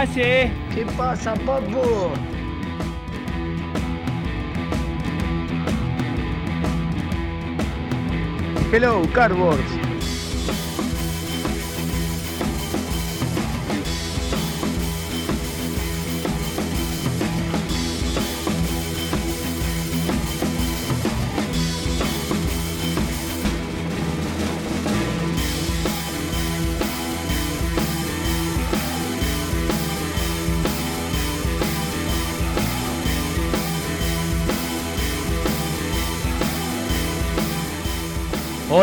[0.00, 0.50] Hace?
[0.74, 1.82] ¿Qué pasa, papu?
[8.72, 9.79] Hello, Cardboards.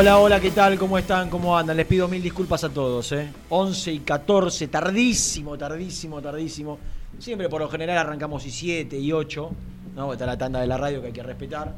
[0.07, 0.79] Hola, hola, ¿qué tal?
[0.79, 1.29] ¿Cómo están?
[1.29, 1.75] ¿Cómo andan?
[1.75, 3.29] Les pido mil disculpas a todos, ¿eh?
[3.50, 6.79] 11 y 14, tardísimo, tardísimo, tardísimo.
[7.19, 9.51] Siempre por lo general arrancamos y 7 y 8,
[9.97, 10.13] ¿no?
[10.13, 11.75] Está la tanda de la radio que hay que respetar.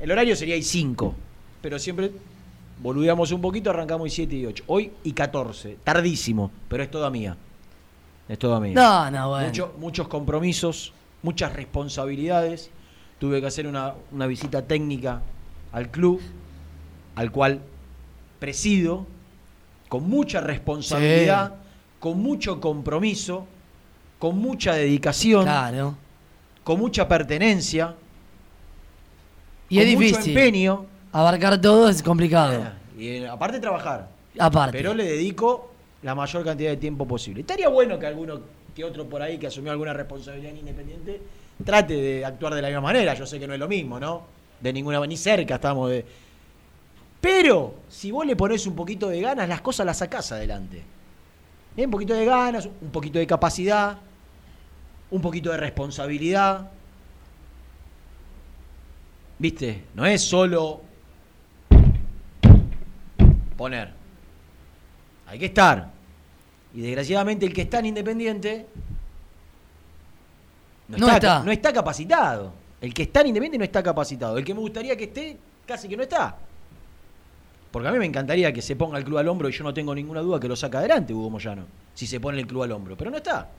[0.00, 1.12] El horario sería y 5,
[1.60, 2.12] pero siempre
[2.80, 4.62] boludeamos un poquito, arrancamos y 7 y 8.
[4.68, 7.36] Hoy y 14, tardísimo, pero es toda mía.
[8.28, 8.72] Es toda mía.
[8.72, 9.46] No, no, bueno.
[9.48, 10.92] Mucho- muchos compromisos,
[11.24, 12.70] muchas responsabilidades.
[13.18, 15.22] Tuve que hacer una, una visita técnica
[15.72, 16.20] al club,
[17.14, 17.60] al cual
[18.38, 19.06] presido,
[19.88, 21.54] con mucha responsabilidad,
[22.00, 23.46] con mucho compromiso,
[24.18, 25.96] con mucha dedicación, Claro.
[26.62, 27.94] con mucha pertenencia,
[29.68, 30.36] Y con es mucho difícil.
[30.38, 30.86] empeño.
[31.12, 32.64] Abarcar todo es complicado.
[32.98, 34.08] Y eh, aparte trabajar.
[34.38, 34.76] Aparte.
[34.76, 35.70] Pero le dedico
[36.02, 37.40] la mayor cantidad de tiempo posible.
[37.42, 38.40] Estaría bueno que alguno
[38.74, 41.20] que otro por ahí que asumió alguna responsabilidad en independiente
[41.64, 43.14] trate de actuar de la misma manera.
[43.14, 44.22] Yo sé que no es lo mismo, ¿no?
[44.60, 46.04] De ninguna ni cerca estamos de.
[47.24, 50.82] Pero si vos le pones un poquito de ganas, las cosas las sacás adelante.
[51.74, 51.86] ¿Eh?
[51.86, 53.96] Un poquito de ganas, un poquito de capacidad,
[55.10, 56.70] un poquito de responsabilidad.
[59.38, 59.84] ¿Viste?
[59.94, 60.82] No es solo
[63.56, 63.94] poner.
[65.26, 65.92] Hay que estar.
[66.74, 68.66] Y desgraciadamente el que está en Independiente
[70.88, 71.42] no, No está, está.
[71.42, 72.52] no está capacitado.
[72.82, 74.36] El que está en Independiente no está capacitado.
[74.36, 76.36] El que me gustaría que esté, casi que no está.
[77.74, 79.74] Porque a mí me encantaría que se ponga el club al hombro y yo no
[79.74, 81.64] tengo ninguna duda que lo saca adelante Hugo Moyano.
[81.92, 82.96] Si se pone el club al hombro.
[82.96, 83.50] Pero no está.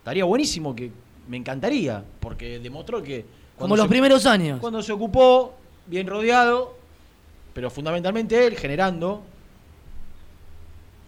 [0.00, 0.90] Estaría buenísimo que.
[1.28, 2.04] Me encantaría.
[2.20, 3.24] Porque demostró que.
[3.56, 4.60] Como los se- primeros años.
[4.60, 5.54] Cuando se ocupó,
[5.86, 6.76] bien rodeado,
[7.54, 9.22] pero fundamentalmente él generando.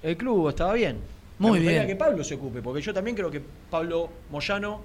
[0.03, 0.97] El club estaba bien.
[1.39, 1.87] Muy Me bien.
[1.87, 4.81] que Pablo se ocupe, porque yo también creo que Pablo Moyano,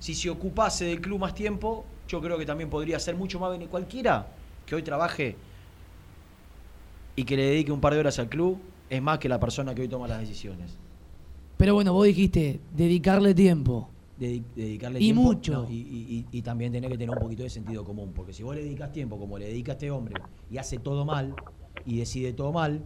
[0.00, 3.52] si se ocupase del club más tiempo, yo creo que también podría ser mucho más
[3.52, 4.26] bene- cualquiera
[4.66, 5.36] que hoy trabaje
[7.20, 8.56] y que le dedique un par de horas al club,
[8.88, 10.78] es más que la persona que hoy toma las decisiones.
[11.58, 13.90] Pero bueno, vos dijiste dedicarle tiempo.
[14.18, 15.52] Dedi- dedicarle Y tiempo mucho.
[15.52, 18.12] no, y, y- también tener que tener un poquito de sentido común.
[18.14, 20.14] Porque si vos le dedicas tiempo, como le dedica este hombre,
[20.50, 21.34] y hace todo mal,
[21.84, 22.82] y decide todo mal,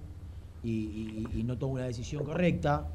[0.65, 2.89] y, y- y no toma una decisión correcta,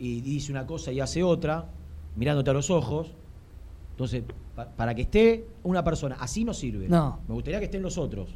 [0.00, 1.70] y dice una cosa y hace otra,
[2.16, 3.12] mirándote a los ojos,
[3.92, 4.24] entonces,
[4.56, 6.88] pa- para que esté una persona así no sirve.
[6.88, 7.20] No.
[7.28, 8.30] Me gustaría que estén los otros.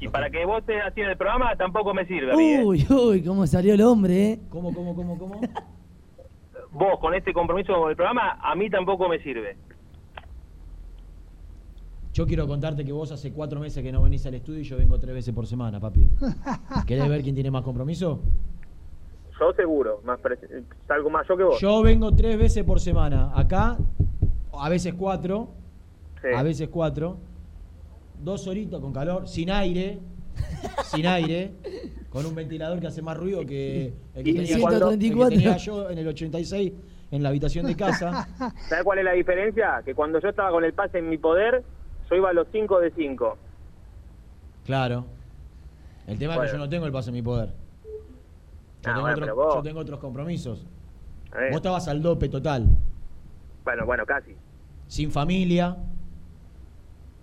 [0.00, 2.64] Y para que vos estés así en el programa tampoco me sirve a mí, ¿eh?
[2.64, 4.40] Uy, uy, cómo salió el hombre, ¿eh?
[4.48, 5.40] ¿Cómo, cómo, cómo, cómo?
[6.72, 9.56] Vos con este compromiso con el programa a mí tampoco me sirve.
[12.12, 14.76] Yo quiero contarte que vos hace cuatro meses que no venís al estudio y yo
[14.76, 16.06] vengo tres veces por semana, papi.
[16.86, 18.20] ¿Querés ver quién tiene más compromiso?
[19.38, 20.20] Yo seguro, más
[20.86, 21.60] salgo más yo que vos.
[21.60, 23.32] Yo vengo tres veces por semana.
[23.34, 23.76] Acá,
[24.52, 25.48] a veces cuatro,
[26.22, 26.28] Sí.
[26.36, 27.16] a veces cuatro.
[28.22, 29.98] Dos horitas con calor, sin aire,
[30.84, 31.52] sin aire,
[32.10, 35.06] con un ventilador que hace más ruido que el que, Y- tenía, cuando- el que
[35.06, 35.28] 134.
[35.38, 36.72] tenía yo en el 86
[37.10, 38.28] en la habitación de casa.
[38.68, 39.82] ¿Sabes cuál es la diferencia?
[39.84, 41.64] Que cuando yo estaba con el pase en mi poder,
[42.10, 43.36] yo iba a los 5 de 5.
[44.66, 45.06] Claro.
[46.06, 47.48] El tema es que yo no tengo el pase en mi poder.
[47.48, 50.66] Yo, Ah, tengo, bueno, otro- pero vos- yo tengo otros compromisos.
[51.32, 52.66] Vos estabas al dope total.
[53.64, 54.34] Bueno, bueno, casi.
[54.88, 55.76] Sin familia,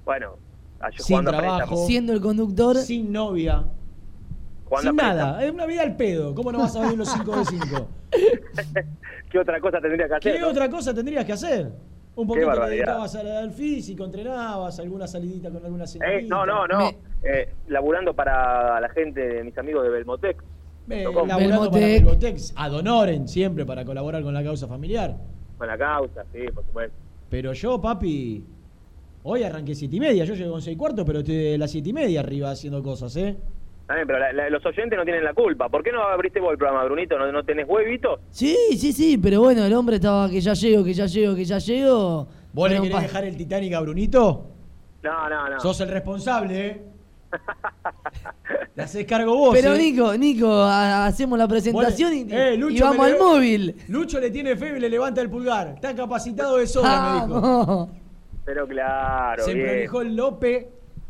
[0.05, 0.37] Bueno,
[0.79, 1.85] ayer Sin trabajo.
[1.87, 2.75] Siendo el conductor.
[2.77, 3.63] sin novia,
[4.65, 5.43] Jugando sin a nada.
[5.45, 6.33] Es una vida al pedo.
[6.35, 7.87] ¿Cómo no vas a venir los 5 de 5?
[9.31, 10.33] ¿Qué otra cosa tendría que hacer?
[10.33, 10.49] ¿Qué no?
[10.49, 11.71] otra cosa tendrías que hacer?
[12.15, 16.35] Un poquito te dedicabas al, al físico, entrenabas, alguna salidita con alguna Eh, señorita.
[16.35, 16.77] no, no, no.
[16.79, 20.41] Me- Eh, laburando para la gente de mis amigos de Belmotec.
[20.89, 21.81] Eh, laburando para Belmotec.
[22.03, 25.15] Belmotex, ad honorem siempre para colaborar con la causa familiar.
[25.57, 26.95] Con la causa, sí, por supuesto.
[27.29, 28.43] Pero yo, papi,
[29.29, 30.23] hoy arranqué siete y media.
[30.25, 33.15] Yo llego con seis cuartos, pero estoy de las siete y media arriba haciendo cosas,
[33.17, 33.35] ¿eh?
[33.89, 35.69] Bien, pero la- la- los oyentes no tienen la culpa.
[35.69, 37.17] ¿Por qué no abriste vos el programa, Brunito?
[37.17, 38.19] ¿No, no tenés huevitos?
[38.31, 41.45] Sí, sí, sí, pero bueno, el hombre estaba que ya llego, que ya llego, que
[41.45, 42.27] ya llego.
[42.53, 44.45] ¿Vos le querés dejar el Titanic a Brunito?
[45.03, 45.59] No, no, no.
[45.59, 46.81] Sos el responsable, ¿eh?
[48.75, 49.77] Le haces cargo vos, Pero ¿eh?
[49.77, 53.75] Nico, Nico, ha- hacemos la presentación y, Eh, y vamos al móvil.
[53.89, 55.73] Lucho le tiene fe y le levanta el pulgar.
[55.75, 57.89] Está capacitado de sobra, me dijo.
[58.47, 59.67] Pero claro, Se bien.
[59.67, 60.69] prolijó el Lope.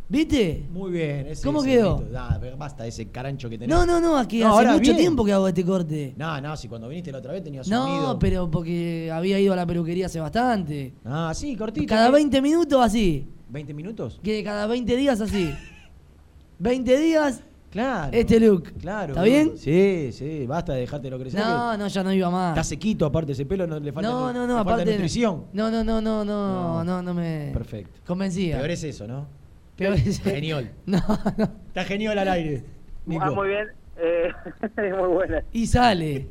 [0.09, 0.65] ¿Viste?
[0.71, 1.27] Muy bien.
[1.27, 1.97] ese- ¿Cómo ese quedó?
[1.97, 2.17] grito.
[2.17, 3.75] Ah, pero basta ese carancho que tenés.
[3.75, 4.97] No, no, no, aquí No, hace ahora mucho bien.
[4.97, 6.13] tiempo que hago este corte.
[6.17, 8.13] No, no, si cuando viniste la otra vez tenías sonido.
[8.13, 10.93] No, pero porque había ido a la peluquería hace bastante.
[11.05, 11.87] Ah, sí, cortito.
[11.87, 12.13] Cada ¿qué?
[12.13, 13.27] 20 minutos así.
[13.53, 14.19] ¿20 minutos?
[14.23, 15.53] Que cada 20 días así.
[16.59, 17.43] 20 días,
[17.77, 18.09] Claro.
[18.11, 18.63] este look.
[18.79, 19.09] Claro.
[19.13, 19.55] ¿Está bien?
[19.55, 21.39] Sí, sí, basta de dejártelo crecer.
[21.39, 22.49] No, que no, ya no iba más.
[22.57, 25.45] Está sequito, aparte, ese pelo no le falta, No, no, le no, falta nutrición.
[25.53, 27.01] No, no, no, no, no, No.
[27.03, 27.51] no, me.
[27.53, 27.99] Perfecto.
[28.07, 28.57] Convencía.
[28.57, 29.27] Peor es eso, ¿no?
[29.75, 30.71] Peor es- Genial.
[30.87, 30.97] No,
[31.37, 31.43] no.
[31.67, 32.63] Está genial al aire.
[33.05, 33.23] Nico.
[33.23, 33.67] Ah, muy bien.
[33.99, 34.31] Eh,
[34.97, 35.43] muy buena.
[35.53, 36.29] Y sale.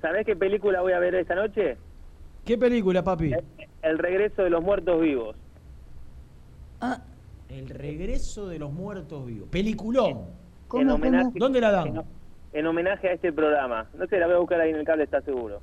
[0.00, 1.76] ¿Sabés qué película voy a ver esta noche?
[2.44, 3.32] ¿Qué película, papi?
[3.82, 5.34] El regreso de los muertos vivos.
[6.80, 7.02] Ah,
[7.48, 9.48] El regreso de los muertos vivos.
[9.50, 10.40] Peliculón.
[10.80, 11.88] En homenaje, ¿Dónde la dan?
[11.88, 12.02] En,
[12.52, 13.86] en homenaje a este programa.
[13.94, 15.60] No sé, la voy a buscar ahí en el cable, está seguro.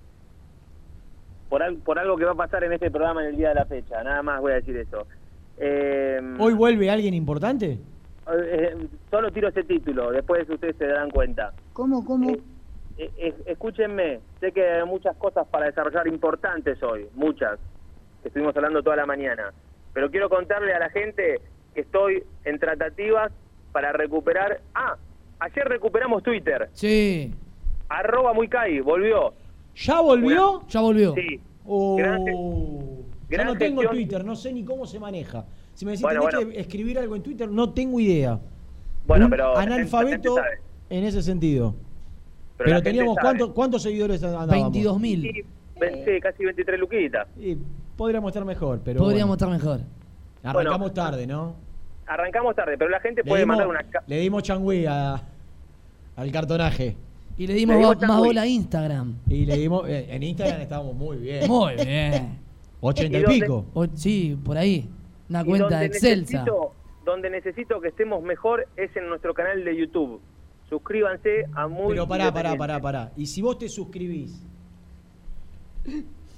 [1.50, 3.56] Por, al- por algo que va a pasar en este programa en el día de
[3.56, 4.03] la fecha.
[4.03, 5.07] Nada más voy a decir eso.
[5.57, 7.79] Eh, ¿Hoy vuelve alguien importante?
[8.31, 11.51] eh, solo tiro ese título, después ustedes se darán cuenta.
[11.73, 12.29] ¿Cómo, cómo?
[12.29, 12.39] Eh,
[12.97, 17.59] eh, eh, escúchenme, sé que hay muchas cosas para desarrollar importantes hoy, muchas,
[18.21, 19.51] que estuvimos hablando toda la mañana,
[19.94, 21.41] pero quiero contarle a la gente
[21.73, 23.31] que estoy en tratativas
[23.71, 24.62] para recuperar...
[24.74, 24.95] Ah,
[25.39, 27.33] ayer recuperamos Twitter, sí.
[27.88, 29.33] arroba muy Kai, volvió.
[29.75, 30.63] ¿Ya volvió?
[30.68, 31.13] Ya volvió.
[31.16, 31.39] Sí.
[31.66, 33.92] Oh, Gran- yo no tengo gestión.
[33.92, 35.45] Twitter, no sé ni cómo se maneja.
[35.74, 36.51] Si me decís, Bueno, tenés bueno.
[36.51, 38.39] que escribir algo en Twitter, no tengo idea.
[39.07, 39.56] Bueno, Un pero...
[39.57, 40.36] analfabeto
[40.89, 41.75] en ese sentido.
[42.57, 43.18] Pero teníamos.
[43.21, 44.49] ¿cuántos, ¿cuántos seguidores andábamos?
[44.73, 45.21] 22 mil.
[45.21, 45.42] Sí,
[45.80, 47.28] ven- sí, casi 23 luquitas.
[47.40, 47.56] Y
[47.95, 49.56] podríamos estar mejor, pero Podríamos bueno.
[49.56, 49.85] estar mejor.
[50.44, 50.94] Arrancamos Bueno.
[50.94, 51.56] tarde, ¿no?
[52.09, 54.04] Arrancamos tarde, pero la gente Le puede dimos, mandar una...
[54.07, 55.21] le dimos changüí a-
[56.16, 56.97] al cartonaje.
[57.37, 59.16] Y le dimos Le dimos más bola a Instagram.
[59.30, 61.47] Y le dimos, eh, en Instagram estábamos muy bien.
[61.47, 62.39] Muy bien.
[62.81, 63.66] 80 ¿Y pico.
[63.73, 64.89] O- sí, por ahí.
[65.30, 66.39] Una cuenta donde excelsa.
[66.39, 66.73] Necesito,
[67.06, 70.19] donde necesito que estemos mejor es en nuestro canal de YouTube.
[70.68, 73.11] Suscríbanse a Muy Pero pará, pará, pará, pará.
[73.16, 74.44] Y si vos te suscribís,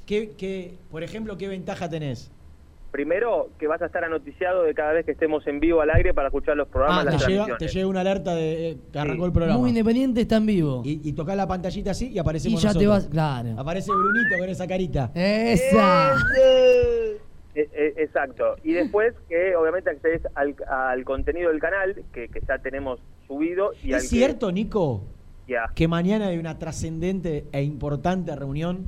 [0.05, 2.29] ¿qué, qué, por ejemplo, qué ventaja tenés?
[2.91, 6.13] Primero, que vas a estar anoticiado de cada vez que estemos en vivo al aire
[6.13, 7.57] para escuchar los programas, Ah, te llega, transmisiones.
[7.57, 9.27] te llega una alerta de eh, que arrancó Sí.
[9.27, 9.59] el programa.
[9.59, 10.81] Muy independiente está en vivo.
[10.83, 13.07] Y, Y, y tocás la pantallita así y aparecemos ya te vas.
[13.07, 13.49] Claro.
[13.57, 15.11] Aparece Brunito con esa carita.
[15.15, 16.15] Esa.
[17.53, 18.55] Eh, eh, exacto.
[18.63, 23.71] Y después que obviamente accedes al, al contenido del canal, que, que ya tenemos subido.
[23.83, 25.03] Y al ¿Es que- cierto, Nico,
[25.49, 25.65] ya.
[25.75, 28.85] que mañana hay una trascendente e importante reunión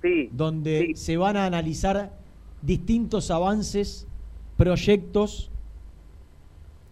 [0.00, 0.30] Sí.
[0.32, 0.94] donde sí.
[0.94, 2.12] se van a analizar
[2.62, 4.06] distintos avances,
[4.56, 5.50] proyectos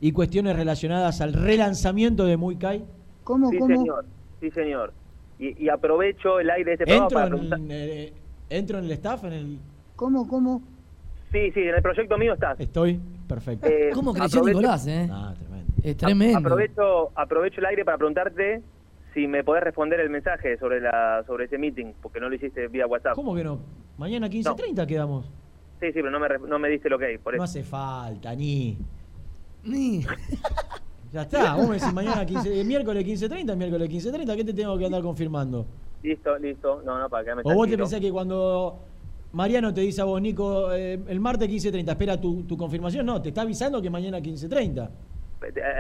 [0.00, 2.84] y cuestiones relacionadas al relanzamiento de Muy Kai?
[3.24, 3.76] ¿Cómo, Sí, cómo?
[3.76, 4.04] señor.
[4.40, 4.92] Sí, señor.
[5.38, 7.60] Y, y aprovecho el aire de este programa ¿Entro para en, preguntar.
[7.70, 8.12] eh,
[8.50, 9.24] ¿Entro en el staff?
[9.24, 9.58] En el...
[9.96, 10.62] ¿Cómo, cómo?
[11.32, 12.58] Sí, sí, en el proyecto mío estás.
[12.58, 12.98] Estoy
[13.28, 13.66] perfecto.
[13.66, 15.08] Eh, ¿Cómo creció aprovecho- Nicolás, eh?
[15.10, 15.72] Ah, tremendo.
[15.82, 16.38] Es tremendo.
[16.38, 18.62] Aprovecho, aprovecho el aire para preguntarte
[19.14, 22.66] si me podés responder el mensaje sobre la sobre ese meeting, porque no lo hiciste
[22.68, 23.14] vía WhatsApp.
[23.14, 23.60] ¿Cómo que no?
[23.98, 25.30] Mañana 15.30 quedamos.
[25.80, 27.62] Sí, sí, pero no me, re- no me diste lo que hay, por No hace
[27.64, 28.76] falta, ni.
[29.64, 30.04] Ni.
[31.12, 34.78] Ya está, vos me decís mañana 15, eh, miércoles 15.30, miércoles 15.30, ¿qué te tengo
[34.78, 35.66] que andar confirmando?
[36.04, 36.82] Listo, listo.
[36.84, 38.78] No, no, para que me O vos te pensás que cuando
[39.32, 43.20] Mariano te dice a vos, Nico, eh, el martes 15.30, espera tu, tu confirmación, no,
[43.20, 44.88] te está avisando que mañana 15.30.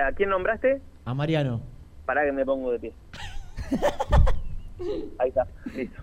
[0.08, 0.80] ¿A quién nombraste?
[1.04, 1.60] A Mariano.
[2.06, 2.92] Pará que me pongo de pie.
[5.20, 6.02] Ahí está, listo.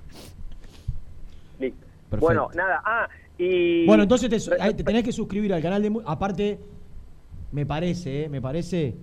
[1.60, 1.86] Listo.
[2.10, 2.20] Perfecto.
[2.26, 2.82] Bueno, nada.
[2.86, 3.86] Ah, y.
[3.86, 5.92] Bueno, entonces te, te tenés que suscribir al canal de...
[6.06, 6.60] Aparte,
[7.52, 8.96] me parece, eh, me parece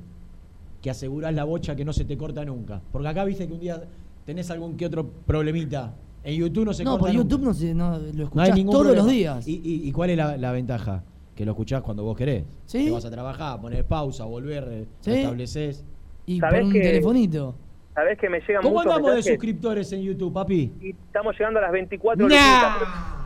[0.83, 2.81] que asegurás la bocha que no se te corta nunca.
[2.93, 3.83] Porque acá viste que un día
[4.27, 5.95] tenés algún que otro problemita.
[6.23, 7.49] En YouTube no se No, corta por YouTube nunca.
[7.49, 9.05] no, se, no lo No escuchás ningún todos problema.
[9.07, 9.49] los días.
[9.49, 11.03] ¿Y, y, y cuál es la, la ventaja?
[11.35, 12.45] Que lo escuchás cuando vos querés.
[12.67, 12.85] Sí.
[12.85, 15.11] Te vas a trabajar, poner pausa, volver, eh, Sí.
[15.13, 15.85] estableces.
[16.27, 17.55] Y por ¿Sabés un que- telefonito.
[17.95, 20.73] ¿Sabés que me llegan ¿Cómo andamos de suscriptores en YouTube, papi?
[20.81, 22.35] Y estamos llegando a las 24 Nah.
[22.35, 23.24] horas.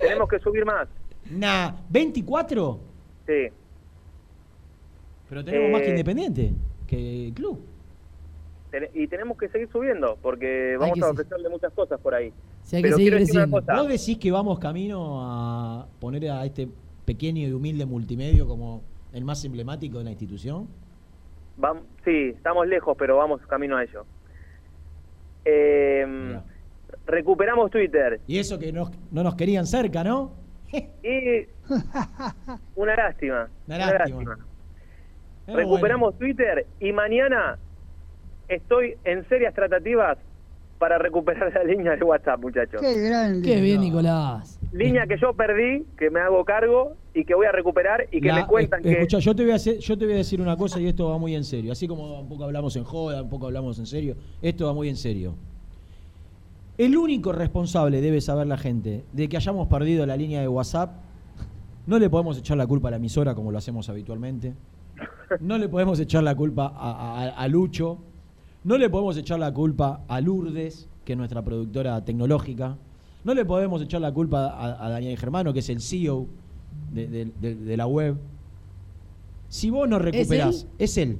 [0.00, 0.88] Tenemos que subir más.
[1.30, 2.78] Nah, ¿24?
[3.26, 3.48] Sí.
[5.28, 6.52] Pero tenemos Eh, más que Independiente,
[6.86, 7.60] que el club.
[8.70, 12.32] Ten- Y tenemos que seguir subiendo porque vamos a ofrecerle muchas cosas por ahí.
[12.62, 13.60] Sí, hay que Pero seguir creciendo.
[13.60, 16.68] ¿Vos decís que vamos camino a poner a este
[17.04, 20.68] pequeño y humilde multimedio como el más emblemático de la institución?
[22.04, 24.04] Sí, estamos lejos, pero vamos camino a ello.
[25.44, 26.38] Eh.
[27.10, 28.20] Recuperamos Twitter.
[28.26, 30.32] Y eso que nos- no nos querían cerca, ¿no?
[30.72, 31.46] Y
[32.76, 33.48] una lástima.
[33.66, 34.38] Una una lástima.
[35.46, 37.58] Recuperamos Twitter y mañana
[38.48, 40.16] estoy en serias tratativas
[40.78, 42.80] para recuperar la línea de WhatsApp, muchachos.
[42.80, 43.42] Qué grande.
[43.46, 44.58] Qué bien, Nicolás.
[44.72, 48.28] Línea que yo perdí, que me hago cargo y que voy a recuperar y que
[48.28, 48.92] La- me cuentan es- que...
[48.92, 51.10] Escucha, yo te, voy a hacer- yo te voy a decir una cosa y esto
[51.10, 51.72] va muy en serio.
[51.72, 54.88] Así como un poco hablamos en joda, un poco hablamos en serio, esto va muy
[54.88, 55.34] en serio.
[56.80, 60.92] El único responsable, debe saber la gente, de que hayamos perdido la línea de WhatsApp,
[61.86, 64.54] no le podemos echar la culpa a la emisora como lo hacemos habitualmente.
[65.40, 67.98] No le podemos echar la culpa a, a- a Lucho.
[68.64, 72.78] No le podemos echar la culpa a Lourdes, que es nuestra productora tecnológica.
[73.24, 76.26] No le podemos echar la culpa a, a Daniel Germano, que es el CEO
[76.94, 78.16] de, de- de- de la web.
[79.50, 81.18] Si vos no recuperás, es él.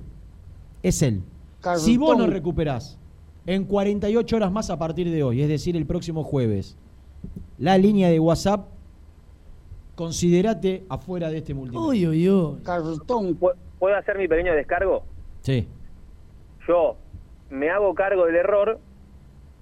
[0.82, 1.20] Es él.
[1.60, 1.84] Carlton.
[1.84, 2.96] Si vos no recuperás
[3.46, 6.76] en 48 horas más a partir de hoy, es decir, el próximo jueves,
[7.58, 8.66] la línea de WhatsApp,
[9.94, 11.86] considerate afuera de este multimedia.
[11.88, 12.58] Uy, uy, uy.
[12.64, 13.38] Carlton.
[13.38, 15.02] ¿Pu- ¿Puedo hacer mi pequeño descargo?
[15.42, 15.66] Sí.
[16.66, 16.96] Yo
[17.50, 18.78] me hago cargo del error,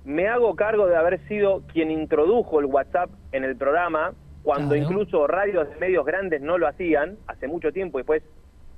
[0.05, 4.91] me hago cargo de haber sido quien introdujo el WhatsApp en el programa, cuando Claro.
[4.91, 8.23] incluso radios de medios grandes no lo hacían, hace mucho tiempo, y después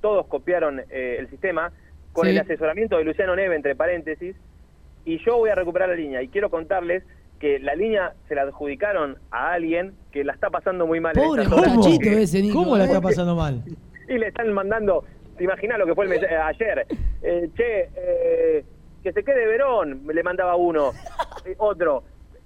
[0.01, 1.71] todos copiaron eh, el sistema,
[2.13, 2.31] con Sí.
[2.31, 4.35] el asesoramiento de Luciano Neve, entre paréntesis,
[5.05, 6.21] y yo voy a recuperar la línea.
[6.21, 7.03] Y quiero contarles
[7.39, 11.17] que la línea se la adjudicaron a alguien que la está pasando muy mal.
[11.17, 12.63] en Pobre muchachito ese, Nico.
[12.63, 12.87] ¿Cómo la eh.
[12.87, 13.63] está pasando mal?
[14.07, 15.03] Y le están mandando,
[15.37, 16.85] te imaginas lo que fue el mensaje- ayer,
[17.23, 18.65] Eh, che, eh,
[19.03, 20.91] que se quede Verón, le mandaba uno,
[21.45, 22.03] Eh, otro,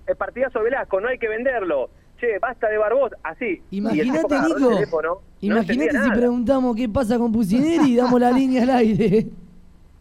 [0.07, 3.61] el partidazo Velasco, no hay que venderlo, che, basta de Barbos, así.
[3.71, 4.69] Imagínate, Nico.
[4.69, 6.13] teléfono, Imagínate si nada.
[6.15, 9.25] preguntamos qué pasa con Pusineri y damos la línea al aire.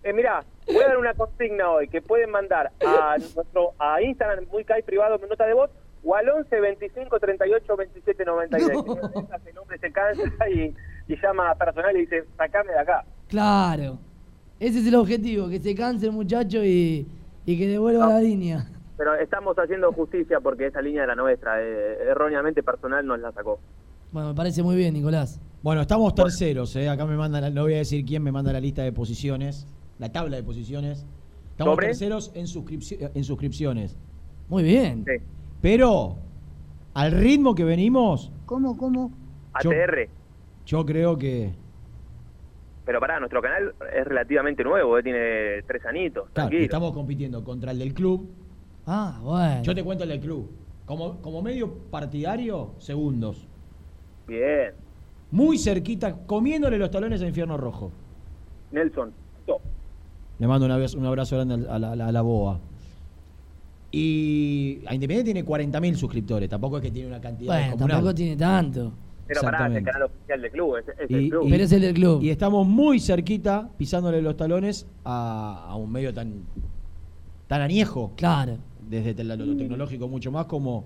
[0.04, 4.44] Eh, mirá, voy a dar una consigna hoy que pueden mandar a nuestro a Instagram
[4.52, 5.70] muy Kai privado mi nota de voz
[6.04, 8.72] o al 11 25 38 27 96.
[8.84, 8.94] No.
[9.48, 10.74] Ese hombre se cansa y,
[11.08, 13.04] y llama a personal y dice, sacame de acá.
[13.28, 13.98] Claro.
[14.60, 17.08] Ese es el objetivo, que se canse el muchacho y,
[17.46, 18.12] y que devuelva No.
[18.12, 18.66] la línea.
[18.98, 21.60] Pero estamos haciendo justicia porque esa línea era nuestra.
[21.62, 23.58] eh, erróneamente personal nos la sacó.
[24.12, 25.40] Bueno, me parece muy bien, Nicolás.
[25.62, 26.88] Bueno, estamos terceros, ¿eh?
[26.90, 29.66] Acá me mandan, la- no voy a decir quién me manda la lista de posiciones,
[29.98, 31.06] la tabla de posiciones.
[31.52, 31.86] Estamos ¿Sobre?
[31.88, 33.96] terceros en, suscripci- en suscripciones.
[34.48, 35.04] Muy bien.
[35.06, 35.22] Sí.
[35.62, 36.16] Pero,
[36.94, 39.10] al ritmo que venimos, ¿Cómo, cómo?
[39.62, 40.08] Yo- ATR.
[40.66, 41.52] yo creo que.
[42.84, 46.24] Pero pará, nuestro canal es relativamente nuevo, eh, tiene tres anitos.
[46.24, 46.62] Claro, tranquilo.
[46.64, 48.28] estamos compitiendo contra el del club.
[48.86, 49.62] Ah, bueno.
[49.62, 50.50] Yo te cuento el del club.
[50.84, 53.48] Como, como medio partidario, segundos.
[54.26, 54.72] Bien.
[55.30, 57.90] Muy cerquita, comiéndole los talones a Infierno Rojo.
[58.70, 59.12] Nelson.
[60.38, 62.60] Le mando un abrazo, un abrazo grande al- a la, a la- a la boa.
[63.92, 67.96] Y a Independiente tiene 40.000 suscriptores, tampoco es que tiene una cantidad bueno, descomunal.
[67.96, 68.92] tampoco tiene tanto.
[69.26, 69.90] Pero pará, es el Exactamente.
[69.90, 71.44] canal oficial del club, es, es Y- el club.
[71.46, 72.22] y- Pero es el del club.
[72.22, 76.42] Y estamos muy cerquita, pisándole los talones a, a un medio tan,
[77.46, 78.58] tan añejo, Claro.
[78.90, 80.84] desde te- lo, lo tecnológico mucho más como,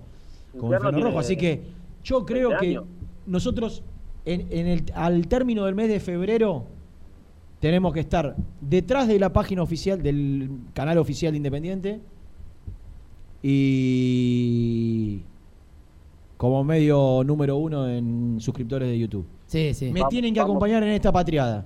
[0.57, 1.19] como tiene Rojo.
[1.19, 1.63] Así que
[2.03, 2.79] yo creo 20 que
[3.25, 3.81] nosotros,
[4.25, 6.65] en, en el, al término del mes de febrero,
[7.59, 11.99] tenemos que estar detrás de la página oficial del canal oficial de Independiente
[13.41, 15.21] y
[16.37, 19.25] como medio número uno en suscriptores de YouTube.
[19.47, 19.91] Sí, sí.
[19.91, 20.51] Me Vamos, tienen que vamos.
[20.53, 21.65] acompañar en esta patriada.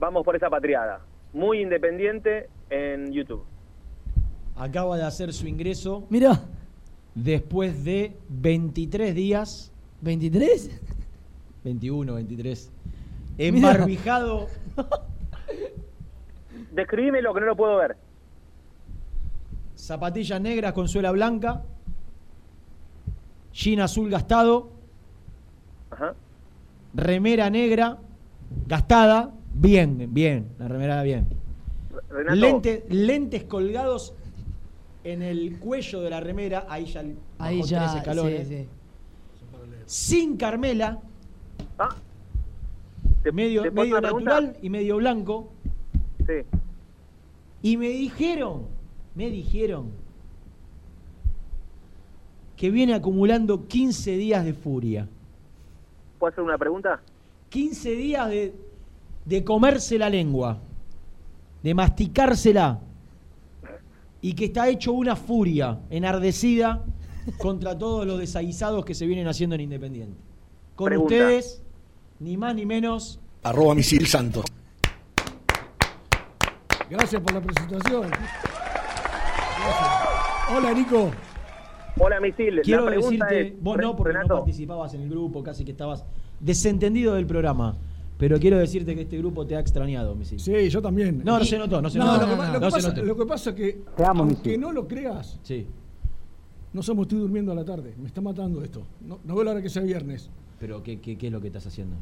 [0.00, 1.00] Vamos por esa patriada.
[1.32, 3.42] Muy independiente en YouTube.
[4.56, 6.42] Acaba de hacer su ingreso Mirá,
[7.14, 10.70] después de 23 días, ¿23?
[11.64, 12.77] 21, 23, Mirá.
[13.38, 14.48] Embarbijado
[16.72, 17.96] Describime lo que no lo puedo ver.
[19.74, 21.62] zapatillas negras con suela blanca,
[23.52, 24.70] jean azul gastado,
[25.90, 26.14] Ajá.
[26.94, 27.98] remera negra
[28.66, 31.26] gastada, bien, bien, la remera bien.
[32.10, 34.14] Renato, Lente- lentes colgados
[35.04, 37.02] en el cuello de la remera, ahí ya
[37.38, 37.96] Ahí tres ya.
[37.98, 38.48] escalones.
[38.48, 38.68] Sí, sí.
[39.86, 40.98] Sin Carmela,
[41.78, 41.94] ah,
[43.30, 44.00] ¿te- medio, te pregunta?
[44.00, 45.52] natural y medio blanco.
[46.26, 46.44] Sí.
[47.62, 48.66] Y me dijeron,
[49.14, 49.90] me dijeron
[52.56, 55.08] que viene acumulando 15 días de furia.
[56.18, 57.00] ¿Puedo hacer una pregunta?
[57.50, 58.54] 15 días de,
[59.24, 60.58] de comerse la lengua,
[61.62, 62.80] de masticársela,
[64.20, 66.84] y que está hecho una furia enardecida
[67.38, 70.16] contra todos los desaguisados que se vienen haciendo en Independiente.
[70.74, 71.14] Con Pregunta.
[71.14, 71.62] ustedes,
[72.20, 74.42] ni más ni menos, Arroba misil santo.
[76.90, 78.02] Gracias por la presentación.
[78.08, 79.90] Gracias.
[80.56, 81.10] Hola, Nico.
[82.00, 82.60] Hola, Misil.
[82.62, 85.72] quiero la decirte, es, vos no porque Renato, no participabas en el grupo, casi que
[85.72, 86.04] estabas
[86.40, 87.76] desentendido del programa,
[88.18, 90.38] pero quiero decirte que este grupo te ha extrañado, Misil.
[90.40, 91.22] Sí, yo también.
[91.24, 92.26] No, no se notó, no se No, notó.
[92.26, 93.02] lo, que, pasa, notó.
[93.02, 95.66] lo que pasa es que, Te amo, aunque no lo creas, Sí,
[96.72, 97.94] no somos estoy durmiendo a la tarde.
[97.98, 98.82] Me está matando esto.
[99.00, 100.30] No, no veo la hora que sea viernes.
[100.58, 101.96] Pero ¿qué, qué, qué es lo que estás haciendo?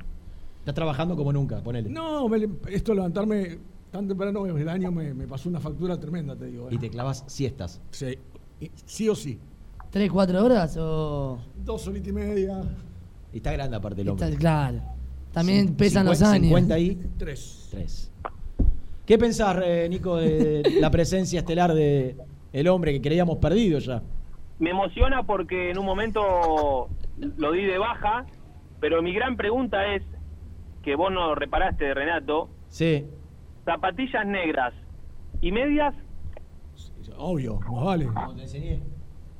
[0.61, 1.89] Estás trabajando como nunca, ponele.
[1.91, 3.59] No, me- esto levantarme
[3.91, 6.69] tan temprano del año me, me pasó una factura tremenda, te digo.
[6.69, 6.75] eh.
[6.75, 7.81] Y te clavas siestas.
[7.91, 8.19] Sí,
[8.61, 9.39] y- sí o sí.
[9.90, 11.38] ¿Tres, cuatro horas o.?
[11.64, 12.61] Dos horitas y media,
[13.33, 14.27] Y está grande aparte el hombre.
[14.27, 14.81] Está- claro.
[15.33, 16.47] También pesan los 50 años.
[16.49, 17.69] 50 ahí, tres.
[17.71, 18.11] 3.
[19.05, 22.16] ¿Qué pensás, eh, Nico, de la presencia estelar de
[22.53, 24.03] el hombre que creíamos perdido ya?
[24.59, 26.88] Me emociona porque en un momento
[27.37, 28.25] lo di de baja,
[28.81, 30.03] pero mi gran pregunta es,
[30.83, 33.05] que vos no reparaste, Renato, Sí.
[33.65, 34.73] zapatillas negras
[35.41, 35.95] y medias,
[37.19, 38.07] Obvio, más vale.
[38.07, 38.81] Como te enseñé.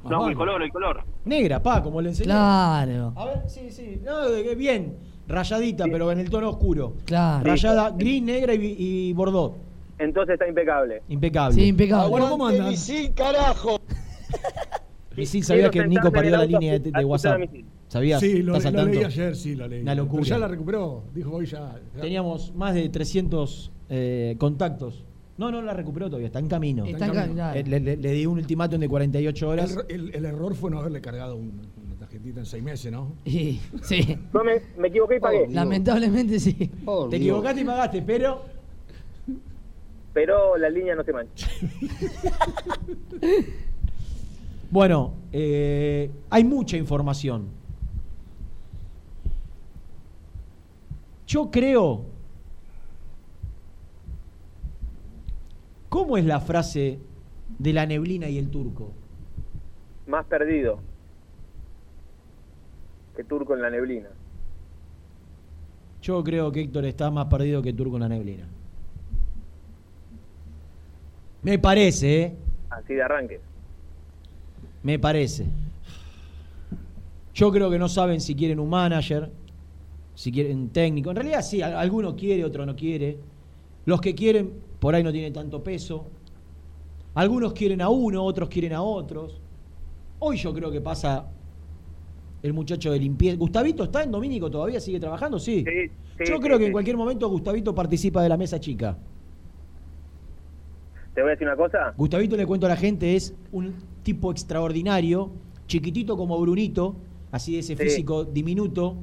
[0.03, 0.33] Más no, vale.
[0.33, 1.05] el color, el color.
[1.25, 2.27] Negra, pa, como le enseñé.
[2.27, 3.13] Claro.
[3.17, 4.01] A ver, sí, sí.
[4.05, 4.97] No, de que bien.
[5.29, 6.95] Rayadita, pero en el tono oscuro.
[7.05, 7.45] Claro.
[7.45, 9.57] Rayada gris, negra y, y bordeaux.
[9.99, 11.03] Entonces está impecable.
[11.09, 11.55] Impecable.
[11.55, 12.09] Sí, impecable.
[12.11, 12.69] Bueno, ¿cómo andan?
[12.69, 13.13] Misil,
[15.43, 17.41] ¿sabías que Quiero Nico sentarme en perdió la línea de, de WhatsApp?
[17.89, 18.21] ¿Sabías?
[18.21, 19.83] Sí, lo, ¿Estás al lo leí ayer, sí, lo leí.
[19.83, 20.23] Una locura.
[20.23, 21.05] Pero ya la recuperó.
[21.15, 21.79] Dijo hoy ya.
[21.95, 25.05] ya- Teníamos más de 300 eh, contactos.
[25.39, 26.85] No, no la recuperó todavía, está en camino.
[26.87, 27.53] Está en camino.
[27.55, 29.77] Eh, Le, le- le di un ultimátum de 48 horas.
[29.89, 33.13] El, el- el error fue no haberle cargado un- una tarjetita en seis meses, ¿no?
[33.25, 34.19] Y- sí.
[34.35, 36.55] Yo me, me equivoqué y pagué, Lamentablemente sí.
[37.11, 38.43] Te equivocaste y pagaste, pero
[40.13, 41.47] pero la línea no se mancha.
[44.71, 47.49] bueno, eh, hay mucha información.
[51.27, 52.05] Yo creo.
[55.89, 56.99] ¿Cómo es la frase
[57.59, 58.93] de la neblina y el turco?
[60.07, 60.79] Más perdido
[63.17, 64.09] que turco en la neblina.
[66.03, 68.45] Yo creo que Héctor está más perdido que turco en la neblina.
[71.43, 72.37] Me parece, ¿eh?
[72.71, 73.41] Así de arranque.
[74.83, 75.47] Me parece.
[77.35, 79.31] Yo creo que no saben si quieren un manager,
[80.17, 81.11] si quieren técnico.
[81.11, 83.19] En realidad sí, alguno quiere, otro no quiere.
[83.85, 84.51] Los que quieren,
[84.81, 86.07] por ahí no tiene tanto peso.
[87.15, 89.41] Algunos quieren a uno, otros quieren a otros.
[90.19, 91.27] Hoy yo creo que pasa
[92.43, 93.37] el muchacho de limpieza.
[93.37, 94.81] ¿Gustavito está en Domínico todavía?
[94.81, 95.39] ¿Sigue trabajando?
[95.39, 95.63] Sí.
[95.67, 98.97] Sí, sí, yo sí, creo que en cualquier momento Gustavito participa de la mesa chica.
[101.15, 101.93] Te voy a decir una cosa.
[101.95, 105.31] Gustavito, le cuento a la gente, es un tipo extraordinario,
[105.67, 106.97] chiquitito como Brunito,
[107.33, 108.97] así de ese físico diminuto,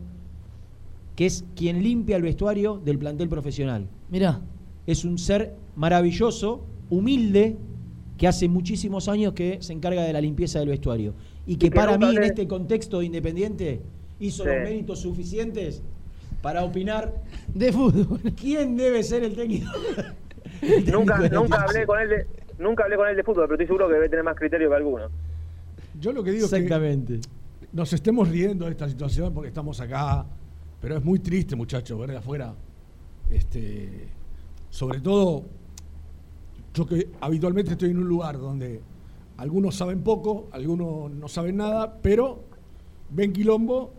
[1.16, 3.88] que es quien limpia el vestuario del plantel profesional.
[4.10, 4.42] Mirá.
[4.88, 7.58] Es un ser maravilloso, humilde,
[8.18, 11.14] que hace muchísimos años que se encarga de la limpieza del vestuario.
[11.46, 13.82] Y que, Y que para mí, en este contexto de Independiente,
[14.20, 14.50] hizo Sí.
[14.50, 15.82] los méritos suficientes
[16.42, 17.14] para opinar
[17.54, 18.20] De fútbol.
[18.40, 19.70] quién debe ser el técnico.
[20.62, 22.28] el técnico Nunca, nunca hablé con él de,
[22.60, 24.76] nunca hablé con él de fútbol, pero estoy seguro que debe tener más criterio que
[24.76, 25.04] alguno.
[26.00, 27.20] Yo lo que digo es que Exactamente.
[27.72, 30.26] nos estemos riendo de esta situación porque estamos acá,
[30.84, 32.54] pero es muy triste, muchachos, ver de afuera.
[33.30, 34.10] Este,
[34.70, 35.46] sobre todo,
[36.74, 38.82] yo que habitualmente estoy en un lugar donde
[39.38, 42.44] algunos saben poco, algunos no saben nada, pero
[43.12, 43.94] ven quilombo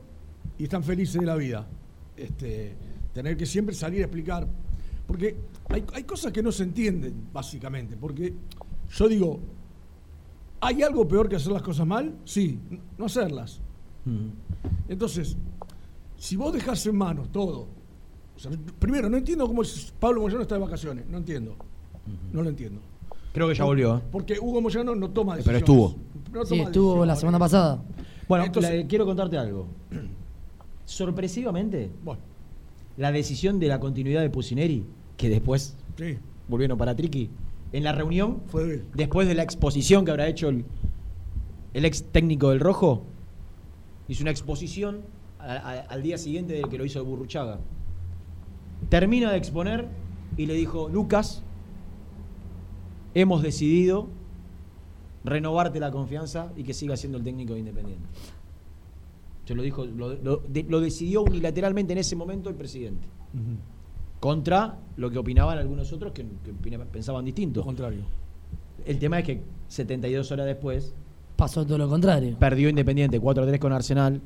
[0.59, 1.66] y están felices de la vida.
[2.18, 2.75] Este,
[3.14, 4.47] tener que siempre salir a explicar.
[5.07, 5.37] Porque
[5.70, 7.97] hay, hay cosas que no se entienden, básicamente.
[7.97, 8.35] Porque
[8.90, 9.40] yo digo,
[10.61, 12.14] ¿hay algo peor que hacer las cosas mal?
[12.27, 12.59] Sí,
[12.99, 13.62] no hacerlas.
[14.87, 15.35] Entonces,
[16.24, 17.66] si vos dejás en manos todo,
[18.34, 21.54] o sea, primero, no entiendo cómo es- Pablo Moyano está de vacaciones, no entiendo.
[22.32, 22.80] No lo entiendo.
[23.34, 23.98] Creo que ya volvió.
[23.98, 24.00] ¿eh?
[24.10, 25.60] Porque Hugo Moyano no toma Pero decisiones.
[25.62, 25.96] estuvo.
[26.32, 27.82] No Sí, estuvo la semana pasada.
[28.26, 29.66] Bueno, Entonces- la- quiero contarte algo.
[30.87, 32.20] Sorpresivamente, Bueno,
[32.96, 34.84] la decisión de la continuidad de Pusineri,
[35.18, 36.16] que después sí,
[36.48, 37.28] volvieron para Triqui,
[37.72, 40.64] en la reunión, fue después de la exposición que habrá hecho el,
[41.74, 43.02] el ex técnico del Rojo,
[44.08, 45.00] hizo una exposición
[45.44, 47.59] a- a- al día siguiente del que lo hizo el Burruchaga.
[48.88, 49.87] Termina de exponer
[50.37, 51.42] y le dijo, Lucas,
[53.14, 54.09] hemos decidido
[55.24, 58.04] renovarte la confianza y que siga siendo el técnico de Independiente.
[59.46, 63.07] Se lo dijo, lo, lo- de- lo decidió unilateralmente en ese momento el presidente.
[64.20, 66.24] Contra lo que opinaban algunos otros que,
[66.90, 67.61] pensaban distinto.
[67.61, 68.00] Lo contrario.
[68.87, 70.94] El tema es que 72 horas después
[71.37, 72.37] Pasó todo lo contrario.
[72.38, 74.20] perdió Independiente 4-3 con Arsenal.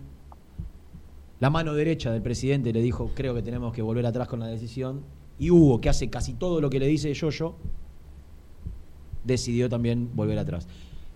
[1.40, 4.46] La mano derecha del presidente le dijo, creo que tenemos que volver atrás con la
[4.46, 5.02] decisión.
[5.38, 7.54] Y Hugo, que hace casi todo lo que le dice Yoyo,
[9.24, 10.66] decidió también volver atrás.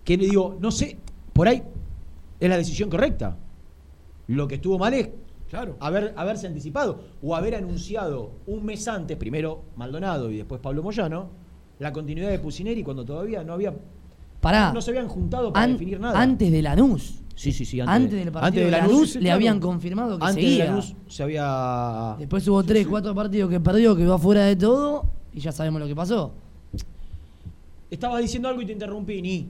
[0.05, 0.97] Que le digo, no sé,
[1.33, 1.63] por ahí
[2.39, 3.37] es la decisión correcta.
[4.27, 5.09] Lo que estuvo mal es
[5.49, 5.75] Claro.
[5.81, 11.29] haber, haberse anticipado o haber anunciado un mes antes, primero Maldonado y después Pablo Moyano,
[11.79, 13.73] la continuidad de Pusineri cuando todavía no había
[14.43, 14.71] Pará.
[14.73, 16.21] no se habían juntado para An- definir nada.
[16.21, 17.19] Antes de Lanús.
[17.35, 17.81] Sí, sí, sí.
[17.81, 19.35] Antes, de- del partido antes de Lanús, Lanús, sí, le claro.
[19.37, 20.63] habían confirmado que Antes seguía.
[20.65, 22.15] de Lanús se había.
[22.19, 25.81] Después hubo tres, cuatro partidos que perdió, que va fuera de todo, y ya sabemos
[25.81, 26.33] lo que pasó.
[27.89, 29.49] Estabas diciendo algo y te interrumpí, ni.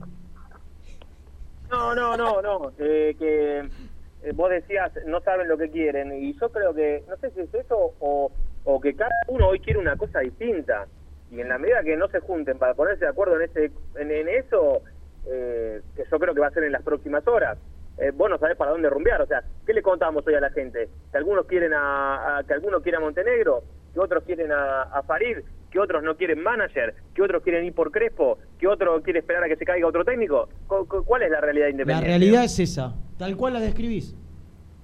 [1.70, 2.72] No, no, no, no.
[2.78, 6.12] eh, que eh, vos decías, no saben lo que quieren.
[6.22, 8.30] Y yo creo que, no sé si es eso o,
[8.64, 10.86] o que cada uno hoy quiere una cosa distinta.
[11.34, 14.28] Y en la medida que no se junten para ponerse de acuerdo en, ese, en,
[14.28, 14.82] eso,
[15.26, 17.58] eh, que yo creo que va a ser en las próximas horas,
[17.98, 19.20] eh, vos no sabés para dónde rumbear.
[19.22, 20.88] O sea, ¿qué le contamos hoy a la gente?
[21.10, 25.38] Que algunos quieren a, que algunos quieren a Montenegro, que otros quieren a, a Farid,
[25.70, 29.42] que otros no quieren manager, que otros quieren ir por Crespo, que otro quiere esperar
[29.42, 30.48] a que se caiga otro técnico.
[30.68, 32.06] cu- cu- ¿Cuál es la realidad La independiente?
[32.08, 32.94] realidad es esa.
[33.18, 34.14] Tal cual la describís.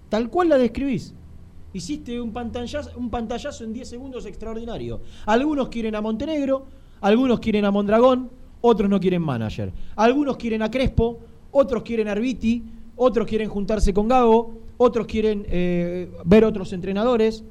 [0.09, 1.15] Tal cual la describís.
[1.73, 5.01] Hiciste un pantallazo, un pantallazo en 10 segundos extraordinario.
[5.27, 6.65] Algunos quieren a Montenegro,
[7.01, 8.31] algunos quieren a Mondragón,
[8.61, 9.73] otros no quieren manager.
[9.97, 11.21] Algunos quieren a Crespo,
[11.53, 12.65] otros quieren a Arbiti,
[12.97, 17.45] otros quieren juntarse con Gago, otros quieren eh, ver otros entrenadores.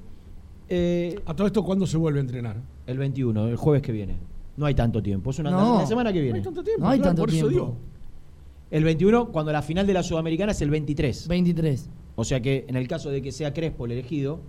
[0.68, 2.58] Eh, A todo esto, ¿cuándo se vuelve a entrenar?
[2.86, 4.18] el 21, el jueves que viene.
[4.58, 5.78] No hay tanto tiempo, es una No.
[5.80, 6.40] la semana que No viene.
[6.40, 6.84] hay tanto tiempo.
[6.84, 7.66] No hay claro, tanto por eso tiempo.
[7.68, 7.78] digo.
[8.72, 11.28] El 21, cuando la final de la Sudamericana es el 23.
[11.28, 11.90] 23.
[12.20, 14.42] O sea que en el caso de que sea Crespo el elegido,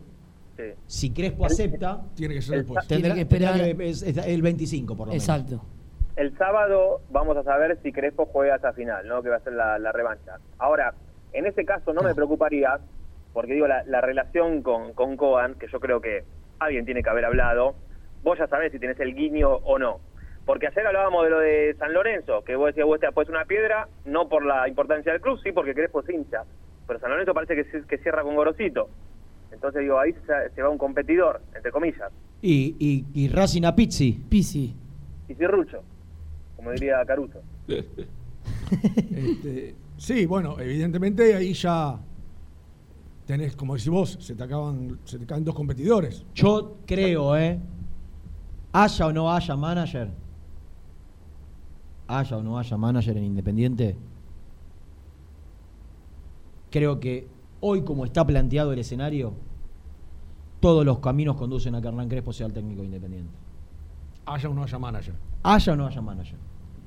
[0.56, 0.64] Sí.
[0.86, 2.86] si Crespo acepta, Tiene que ser El- después.
[2.88, 5.24] Tendrá, que esperar- tendrá que- es- es el 25 por lo menos.
[5.24, 5.62] Exacto.
[6.16, 9.22] El sábado vamos a saber si Crespo juega esa final, ¿no?
[9.22, 10.36] Que va a ser la, la revancha.
[10.58, 10.92] Ahora,
[11.32, 12.78] en ese caso no me preocuparía,
[13.32, 16.24] porque digo, la, la relación con, con Coan, que yo creo que
[16.58, 17.74] alguien tiene que haber hablado,
[18.24, 20.00] vos ya sabés si tenés el guiño o no.
[20.44, 23.44] Porque ayer hablábamos de lo de San Lorenzo, que vos decías, vos te apuestas una
[23.46, 26.42] piedra, no por la importancia del club, sí porque Crespo es hincha.
[26.90, 28.88] Pero San Lorenzo parece que, que cierra con Gorosito.
[29.52, 32.10] Entonces digo, ahí se, se va un competidor, entre comillas.
[32.42, 34.20] Y, y, y Racing a Pizzi.
[34.28, 34.74] Pisi.
[35.28, 35.84] Y Cirrucho,
[36.56, 37.38] como diría Caruso.
[37.68, 41.96] Este, sí, bueno, evidentemente ahí ya
[43.24, 46.26] tenés, como decís vos, se te acaban, se te caen dos competidores.
[46.34, 47.60] Yo creo, ¿eh?
[48.72, 50.10] Haya o no haya manager.
[52.08, 53.96] Haya o no haya manager en Independiente.
[56.70, 57.26] Creo que
[57.60, 59.32] hoy, como está planteado el escenario,
[60.60, 63.32] todos los caminos conducen a que Hernán Crespo sea el técnico de Independiente.
[64.26, 65.14] Haya o no haya manager.
[65.42, 66.36] Haya o no haya manager.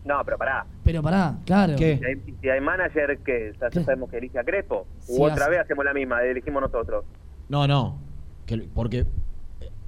[0.06, 0.65] No, pero pará.
[0.84, 1.76] Pero pará, claro.
[1.78, 1.98] ¿Qué?
[1.98, 3.84] Si hay, si hay manager que ya ¿Qué?
[3.84, 7.06] sabemos que elige a Crespo, Sí, u otra hace- vez hacemos la misma, elegimos nosotros.
[7.50, 7.98] No, no.
[8.46, 9.06] Que, porque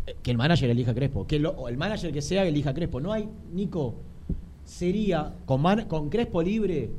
[0.07, 1.27] eh, que el manager elija a Crespo.
[1.27, 2.99] Que lo- o el manager que sea elija a Crespo.
[3.01, 3.95] No hay, Nico,
[4.63, 6.89] sería con, man- con Crespo libre,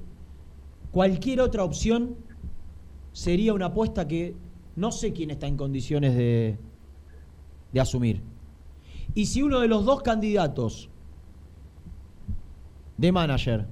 [0.92, 2.16] cualquier otra opción
[3.16, 4.35] sería una apuesta que
[4.76, 6.59] no sé quién está en condiciones de,
[7.72, 8.20] de asumir.
[9.14, 10.90] Y si uno de los dos candidatos
[12.98, 13.66] de manager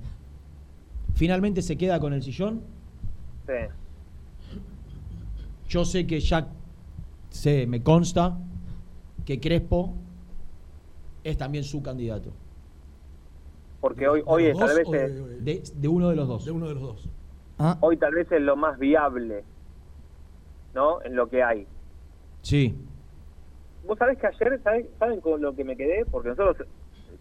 [1.13, 2.63] finalmente se queda con el sillón,
[3.47, 3.53] Sí.
[5.69, 6.49] yo sé que ya
[7.29, 8.39] sé, me consta
[9.27, 9.93] que Crespo
[11.23, 12.31] es también su candidato.
[13.83, 16.47] Porque hoy, ¿De hoy tal vez de uno de los dos.
[16.47, 17.09] de uno de los dos?
[17.59, 19.45] Ah, hoy tal vez es lo más viable
[20.75, 21.01] ¿no?
[21.03, 21.67] En lo que hay.
[22.43, 22.75] Sí.
[23.87, 26.05] Vos sabés que ayer, ¿sabés- ¿saben con lo que me quedé?
[26.05, 26.67] Porque nosotros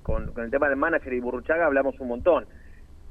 [0.01, 2.45] con, con el tema del manager y Burruchaga hablamos un montón.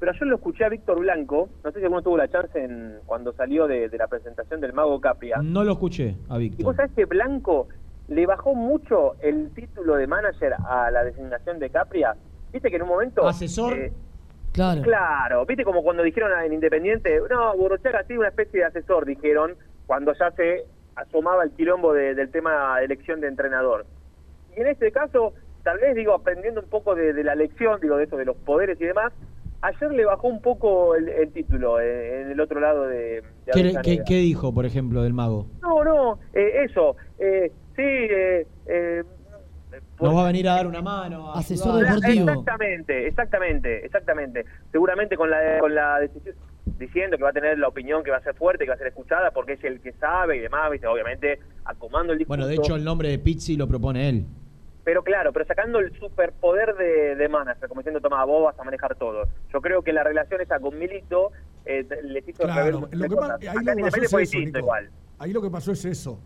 [0.01, 2.99] Pero ayer lo escuché a Víctor Blanco, no sé si alguno tuvo la chance en,
[3.07, 5.37] cuando salió de, de la presentación del Mago Capria.
[5.41, 6.65] No lo escuché a Y Víctor.
[6.65, 7.69] vos sabés que Blanco
[8.09, 12.17] le bajó mucho el título de manager a la designación de Capria.
[12.53, 13.27] Viste que en un momento...
[13.29, 13.75] Asesor.
[13.79, 13.93] eh,
[14.53, 14.83] Claro.
[14.83, 19.57] Claro, viste como cuando dijeron en Independiente, no, Burruchaga sí, una especie de asesor, dijeron,
[19.87, 23.87] cuando ya se asomaba el quilombo de- del tema de elección de entrenador.
[24.55, 27.97] Y en este caso, tal vez, digo, aprendiendo un poco de, de la lección, digo,
[27.97, 29.13] de eso, de los poderes y demás,
[29.63, 33.81] ayer le bajó un poco el, el título eh, en el otro lado de, de
[33.83, 35.47] ¿Qué, qué dijo, por ejemplo, del mago?
[35.63, 39.03] No, no, eh, eso, eh, sí, eh, eh,
[40.03, 41.33] Nos va a venir a dar una mano.
[41.33, 42.29] a Asesor deportivo.
[42.31, 44.45] Exactamente, exactamente, exactamente.
[44.71, 46.35] Seguramente con la con la decisión
[46.79, 48.79] diciendo que va a tener la opinión que va a ser fuerte, que va a
[48.79, 50.87] ser escuchada porque es el que sabe y demás, ¿viste?
[50.87, 52.39] obviamente acomando el discurso.
[52.41, 54.27] Bueno, de hecho, el nombre de Pizzi lo propone él.
[54.85, 58.65] Pero claro, pero sacando el superpoder de, de manager, como diciendo, toma, vos vas a
[58.65, 59.29] manejar todo.
[59.53, 61.31] Yo creo que la relación esa con Milito
[61.65, 63.29] eh, les hizo Claro, lo que cosas.
[63.29, 64.91] pa- ahí Acá lo en que pasó Independiente es eso, igual.
[65.21, 66.19] Ahí lo que pasó es eso.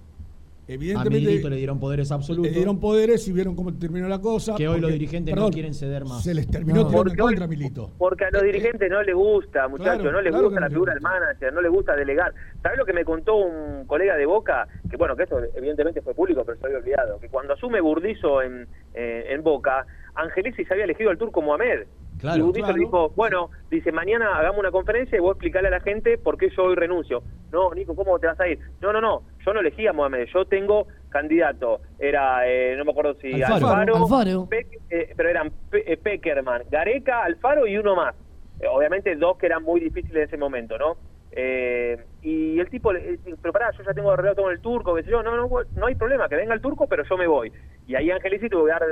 [0.68, 2.50] A Evidentemente Milito le dieron poderes absolutos.
[2.50, 4.56] le dieron poderes y vieron cómo terminó la cosa.
[4.56, 6.24] Que hoy los dirigentes no quieren ceder más.
[6.24, 6.90] Se les terminó No.
[6.90, 7.92] Porque contra a Milito.
[7.98, 10.92] Porque a los dirigentes no les gusta, muchachos, Claro, no les claro gusta la figura
[10.92, 12.34] del manager, no les gusta delegar.
[12.62, 14.66] ¿Sabes lo que me contó un colega de Boca?
[14.90, 17.20] Que bueno, que eso evidentemente fue público, pero se había olvidado.
[17.20, 21.84] Que cuando asume Burdizo en, eh, en Boca, Angelici se había elegido al turco Mohamed.
[22.18, 22.78] Claro, y Burdizo claro.
[22.78, 26.38] le dijo, bueno, dice, mañana hagamos una conferencia y vos explicarle a la gente por
[26.38, 27.24] qué yo hoy renuncio.
[27.52, 28.58] No, Nico, ¿cómo te vas a ir?
[28.80, 31.82] No, no, no, yo no elegí a Mohamed, yo tengo candidato.
[31.98, 33.66] Era, eh, no me acuerdo si Alfaro.
[33.68, 34.48] Alfaro, Alfaro.
[34.48, 38.14] Peck- eh, pero eran Pe- eh, Peckerman, Gareca, Alfaro y uno más.
[38.58, 40.96] Eh, obviamente dos que eran muy difíciles en ese momento, ¿no?
[41.30, 44.94] Eh, y el tipo, le- pero pará, yo ya tengo arreglado todo con el turco,
[44.94, 47.26] qué sé yo, no, no, no hay problema, que venga el turco, pero yo me
[47.26, 47.52] voy.
[47.86, 48.82] Y ahí Angelici tuvo que dar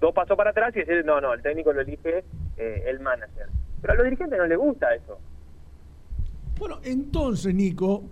[0.00, 2.24] dos pasos para atrás y decir, no, no, el técnico lo elige
[2.56, 3.46] eh, el manager.
[3.80, 5.18] Pero a los dirigentes no les gusta eso.
[6.58, 8.02] Bueno, entonces, Nico,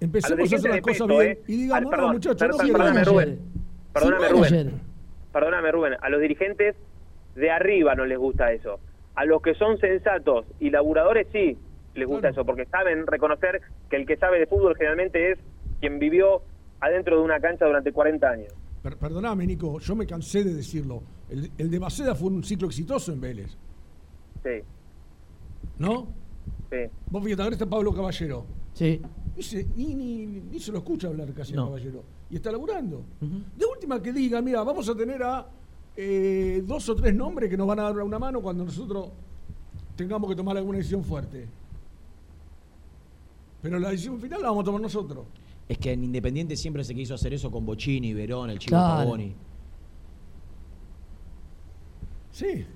[0.00, 1.56] empecemos a hacer las cosas bien peso, y eh.
[1.56, 3.38] digamos, Al- no, perdón, muchachos, perdón, no perdóname, Rubén.
[3.92, 4.80] Perdóname, Rubén.
[5.32, 6.76] Perdóname, Rubén, a los dirigentes
[7.34, 8.80] de arriba no les gusta eso.
[9.14, 11.56] A los que son sensatos y laburadores sí
[11.94, 12.32] les gusta Claro.
[12.32, 15.38] eso, porque saben reconocer que el que sabe de fútbol generalmente es
[15.80, 16.42] quien vivió
[16.80, 18.52] adentro de una cancha durante 40 años.
[18.82, 21.02] Per- perdoname, Nico, yo me cansé de decirlo.
[21.28, 23.56] El, el de Maceda fue un ciclo exitoso en Vélez,
[24.42, 24.62] Sí,
[25.78, 26.06] ¿no?
[26.70, 26.76] sí.
[27.10, 28.44] Vos fíjate, ahora está Pablo Caballero.
[28.72, 29.00] Sí.
[29.36, 31.66] Dice, ni, ni, ni se lo escucha hablar casi a No.
[31.66, 32.02] Caballero.
[32.30, 33.02] Y está laburando.
[33.20, 35.46] De última que diga, mira, vamos a tener a
[35.96, 39.10] eh, dos o tres nombres que nos van a dar una mano cuando nosotros
[39.96, 41.48] tengamos que tomar alguna decisión fuerte.
[43.62, 45.24] Pero la decisión final la vamos a tomar nosotros.
[45.68, 48.98] Es que en Independiente siempre se quiso hacer eso con Bochini, Verón, el Chico Claro.
[49.00, 49.34] Pavoni.
[52.30, 52.66] Sí.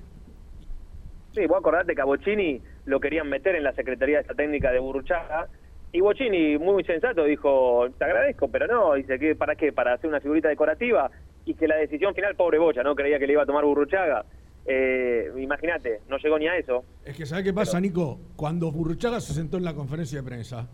[1.35, 4.71] Sí, vos acordate que a Bocini lo querían meter en la Secretaría de esta técnica
[4.71, 5.49] de Burruchaga.
[5.93, 9.73] Y Bocini, muy sensato, dijo, te agradezco, pero no, dice, que ¿para qué?
[9.73, 11.11] ¿Para hacer una figurita decorativa?
[11.45, 12.95] Y que la decisión final, pobre Bocha, ¿no?
[12.95, 14.25] Creía que le iba a tomar Burruchaga.
[14.67, 16.85] Eh, Imagínate, no llegó ni a eso.
[17.05, 18.21] Es que, ¿sabes qué pasa, Nico?
[18.37, 20.69] Cuando Burruchaga se sentó en la conferencia de prensa,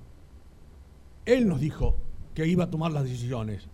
[1.33, 1.97] él nos dijo
[2.35, 3.67] que iba a tomar las decisiones.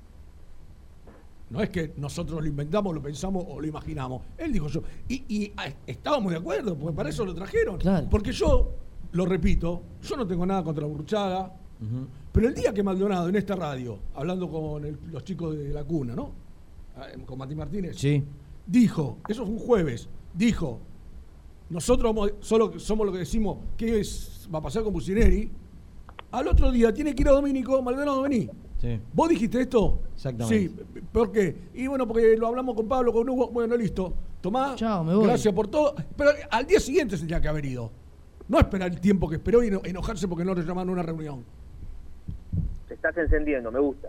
[1.50, 4.22] No es que nosotros lo inventamos, lo pensamos o lo imaginamos.
[4.38, 4.82] Él dijo yo.
[5.08, 7.78] Y, y, ah, estábamos de acuerdo, porque para eso lo trajeron.
[7.78, 8.08] Claro.
[8.10, 8.72] Porque yo,
[9.12, 11.52] lo repito, yo no tengo nada contra Burruchaga,
[12.32, 15.84] pero el día que Maldonado en esta radio, hablando con el- los chicos de la
[15.84, 16.32] cuna, ¿no?
[16.96, 18.22] Ah, Con Mati Martínez, Sí.
[18.66, 20.80] dijo, eso fue un jueves, dijo,
[21.68, 25.50] nosotros solo somos lo que decimos que es, va a pasar con Bucineri,
[26.38, 28.48] al otro día tiene que ir a Domínico, Maldonado, vení.
[28.80, 29.00] Sí.
[29.12, 30.00] ¿Vos dijiste esto?
[30.14, 30.68] Exactamente.
[30.68, 31.56] Sí, ¿por qué?
[31.74, 34.12] Y bueno, porque lo hablamos con Pablo, con Hugo, bueno, listo.
[34.40, 35.24] Tomá, Chao, me voy.
[35.26, 35.94] gracias por todo.
[36.16, 37.90] Pero al día siguiente se tenía que haber ido.
[38.46, 41.02] No esperar el tiempo que esperó y eno- enojarse porque no le llamaron a una
[41.02, 41.44] reunión.
[42.88, 44.08] Te estás encendiendo, me gusta.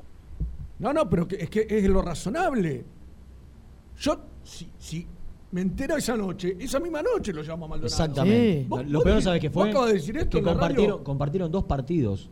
[0.79, 2.83] No, no, pero es que es lo razonable.
[3.97, 5.07] Yo, si, si
[5.51, 7.88] me entero esa noche, esa misma noche lo llamo a Maldonado.
[7.88, 8.53] Exactamente.
[8.63, 8.67] Sí.
[8.69, 9.69] Lo- Vos- Lo vos peor, ¿sabes qué vos fue?
[9.69, 11.03] acabas de decir esto que compartieron, radio.
[11.03, 12.29] compartieron dos partidos.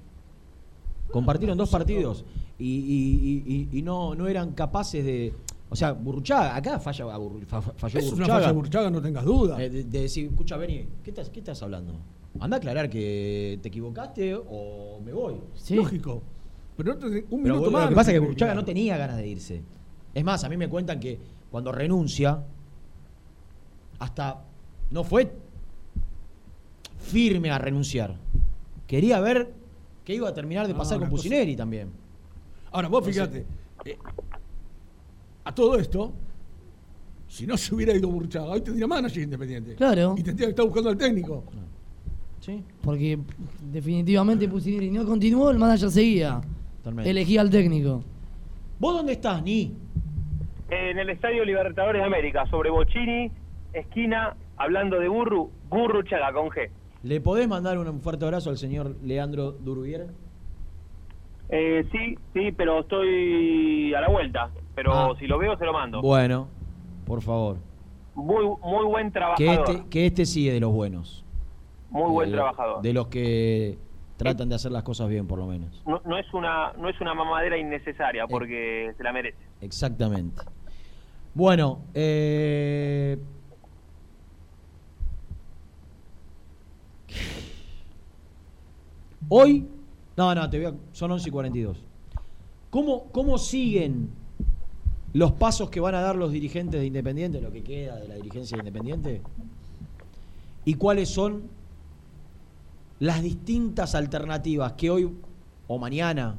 [1.11, 2.25] Compartieron dos partidos.
[2.57, 5.33] Y, y- y- y- y no, no eran capaces de.
[5.69, 8.33] O sea, Burruchaga, acá falla, falló Es una Burruchaga.
[8.35, 9.63] falla de Burchaga, no tengas duda.
[9.63, 11.93] Eh, de, de decir, escucha, Beni, ¿qué estás, ¿qué estás hablando?
[12.39, 15.35] Anda a aclarar que te equivocaste o me voy.
[15.55, 15.75] Sí.
[15.75, 16.21] Lógico.
[16.77, 17.83] Pero no te- un Pero minuto más.
[17.83, 19.61] lo que pasa es que Burruchaga no tenía ganas de irse.
[20.13, 21.19] Es más, a mí me cuentan que
[21.51, 22.43] cuando renuncia,
[24.03, 24.43] hasta
[24.91, 25.31] no fue
[26.99, 28.15] firme a renunciar.
[28.87, 29.53] Quería ver
[30.05, 31.89] Que iba a terminar de pasar con cosa- Pusineri también.
[32.73, 33.45] Ahora, vos fíjate,
[33.85, 33.97] eh,
[35.45, 36.11] a todo esto,
[37.29, 39.75] si no se hubiera ido Burchaga, hoy tendría manager independiente.
[39.75, 40.15] Claro.
[40.17, 41.45] Y tendría que estar buscando al técnico.
[42.41, 43.17] Sí, Porque
[43.71, 46.41] definitivamente Pusineri no continuó, el manager seguía.
[46.79, 47.09] totalmente.
[47.09, 48.03] Elegía al técnico.
[48.77, 49.73] ¿Vos dónde estás, Ni?
[50.69, 53.31] En el Estadio Libertadores de América, sobre Bochini,
[53.73, 56.69] esquina, hablando de Burru, Burru Chaga con G.
[57.03, 60.07] ¿Le podés mandar un fuerte abrazo al señor Leandro Durubier?
[61.49, 64.49] Eh, sí, sí, pero estoy a la vuelta.
[64.75, 65.13] Pero Ah.
[65.19, 66.01] si lo veo, se lo mando.
[66.01, 66.47] Bueno,
[67.05, 67.57] por favor.
[68.15, 69.69] Muy, muy buen Que trabajador.
[69.69, 71.19] este, que este sí es de los buenos.
[71.89, 72.81] muy buen De- trabajador.
[72.81, 73.77] De los que
[74.17, 75.83] tratan de hacer las cosas bien, por lo menos.
[75.85, 79.37] No, no es una no es una mamadera innecesaria porque se la merece.
[79.61, 80.41] Exactamente.
[81.35, 83.19] Bueno, eh...
[89.29, 89.67] hoy,
[90.15, 91.77] no, no, te voy a, son 11 y 42.
[92.69, 94.09] ¿Cómo, ¿Cómo siguen
[95.13, 98.15] los pasos que van a dar los dirigentes de Independiente, lo que queda de la
[98.15, 99.21] dirigencia de Independiente?
[100.65, 101.43] ¿Y cuáles son
[102.99, 105.13] las distintas alternativas que hoy
[105.67, 106.37] o mañana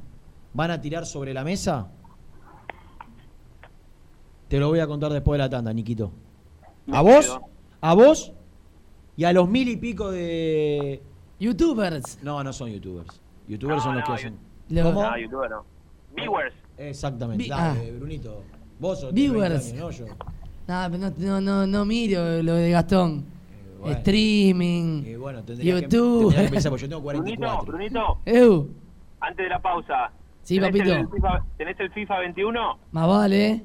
[0.54, 1.88] van a tirar sobre la mesa?
[4.48, 6.10] Te lo voy a contar después de la tanda, Niquito.
[6.92, 7.38] A vos,
[7.80, 8.32] a vos
[9.16, 11.00] y a los mil y pico de...
[11.40, 12.18] Youtubers.
[12.22, 13.20] No, no son youtubers.
[13.48, 14.38] Youtubers No, son los no, que hacen...
[14.82, 15.16] ¿Cómo?
[15.18, 15.64] Youtuber no.
[16.16, 16.54] Viewers.
[16.78, 17.44] Exactamente.
[17.44, 17.96] Vi- Dale, ah.
[17.98, 18.42] Brunito.
[18.78, 19.74] Vos sos Viewers.
[19.74, 19.90] ¿no?
[19.90, 20.06] Yo.
[20.66, 23.24] No, no, no, no miro lo de Gastón.
[23.52, 23.96] Eh, bueno.
[23.98, 25.04] Streaming.
[25.04, 26.22] Y bueno, tendría que, YouTube.
[26.30, 27.72] tendría que pensar, porque yo tengo Brunito, 44.
[27.72, 28.68] Brunito, Eu,
[29.20, 30.10] antes de la pausa.
[30.42, 30.94] Sí, ¿tenés papito.
[30.94, 32.78] El FIFA, ¿Tenés el FIFA 21?
[32.92, 33.46] más vale.
[33.50, 33.64] ¿eh?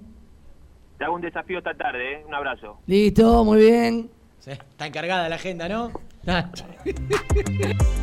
[0.98, 2.24] Te hago un desafío esta tarde, ¿eh?
[2.28, 2.78] Un abrazo.
[2.88, 4.10] Listo, muy bien.
[4.46, 5.92] Está encargada la agenda, ¿no?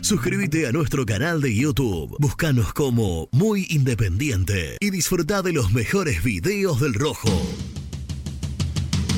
[0.00, 2.16] Suscríbete a nuestro canal de YouTube.
[2.18, 7.28] Búscanos como Muy Independiente y disfruta de los mejores videos del Rojo.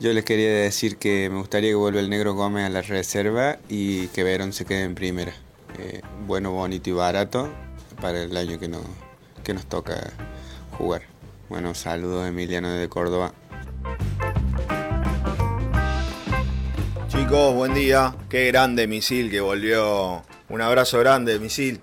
[0.00, 3.58] Yo les quería decir que me gustaría que vuelva el Negro Gómez a la reserva
[3.68, 5.32] y que Verón se quede en primera.
[5.76, 7.48] Eh, bueno, bonito y barato
[8.00, 8.80] para el año que, no,
[9.42, 10.12] que nos toca
[10.78, 11.02] jugar.
[11.48, 13.34] Bueno, saludos Emiliano de Córdoba.
[17.08, 18.14] Chicos, buen día.
[18.30, 20.22] Qué grande misil que volvió.
[20.48, 21.80] Un abrazo grande, misil.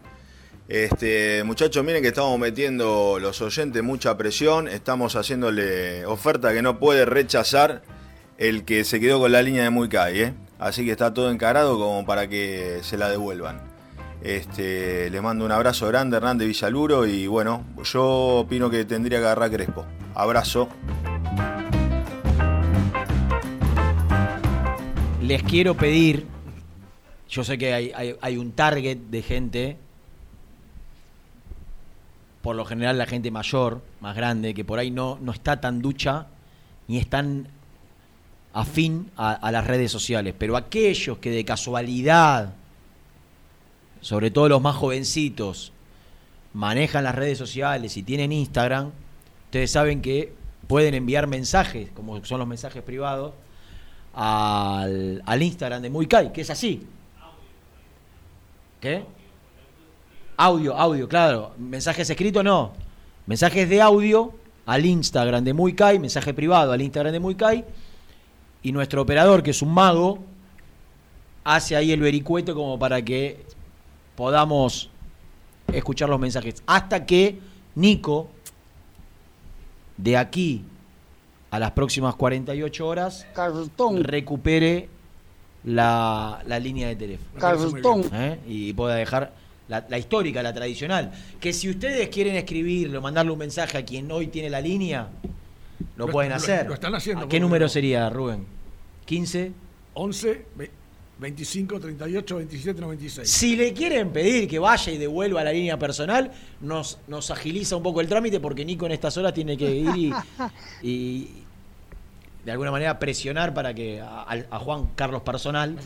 [0.69, 4.69] Este, muchachos, miren que estamos metiendo los oyentes mucha presión.
[4.69, 7.83] Estamos haciéndole oferta que no puede rechazar
[8.37, 10.33] el que se quedó con la línea de Muy ¿eh?
[10.59, 13.61] Así que está todo encarado como para que se la devuelvan.
[14.21, 18.03] Este, les mando un abrazo grande, Hernández Villaluro, y bueno, yo
[18.39, 19.85] opino que tendría que agarrar Crespo.
[20.15, 20.69] Abrazo.
[25.21, 26.25] Les quiero pedir,
[27.29, 27.73] yo sé que
[28.21, 29.77] hay un target de gente,
[32.41, 35.81] por lo general la gente mayor, más grande, que por ahí no, no está tan
[35.81, 36.27] ducha,
[36.87, 37.47] ni es tan
[38.55, 42.53] afín a, a las redes sociales, pero aquellos que de casualidad,
[44.01, 45.71] sobre todo los más jovencitos,
[46.53, 48.91] manejan las redes sociales y tienen Instagram,
[49.47, 50.33] ustedes saben que
[50.67, 53.33] pueden enviar mensajes, como son los mensajes privados,
[54.13, 56.87] al, Instagram de Muy Kai, que es así.
[58.79, 59.03] ¿Qué?
[60.37, 61.53] Audio, audio, claro.
[61.57, 62.73] Mensajes escritos no.
[63.25, 64.33] Mensajes de audio
[64.65, 67.65] al Instagram de Muy Kai, mensaje privado al Instagram de Muy Kai.
[68.65, 70.23] Y nuestro operador, que es un mago,
[71.43, 73.45] hace ahí el vericueto como para que
[74.15, 74.89] podamos
[75.71, 76.63] escuchar los mensajes.
[76.65, 77.37] Hasta que
[77.75, 78.27] Nico,
[79.97, 80.63] de aquí
[81.51, 83.27] a las próximas 48 horas,
[84.01, 84.89] recupere
[85.63, 87.39] la, la línea de teléfono.
[87.39, 88.05] Cartón.
[88.13, 88.39] ¿Eh?
[88.47, 89.31] Y pueda dejar
[89.67, 91.11] la, la histórica, la tradicional.
[91.39, 95.07] Que si ustedes quieren escribirlo, mandarle un mensaje a quien hoy tiene la línea,
[95.97, 96.67] lo, Lo- pueden hacer.
[96.67, 97.69] lo están haciendo, ¿A ¿Qué número no.
[97.69, 98.45] sería, Rubén?
[99.05, 99.51] 15.
[99.93, 100.71] 11, ve-
[101.19, 103.29] 25, 38, 27, 96.
[103.29, 107.83] Si le quieren pedir que vaya y devuelva la línea personal, nos, nos agiliza un
[107.83, 110.13] poco el trámite porque Nico en estas horas tiene que ir y,
[110.81, 111.29] y
[112.43, 115.77] de alguna manera presionar para que a, a Juan Carlos Personal.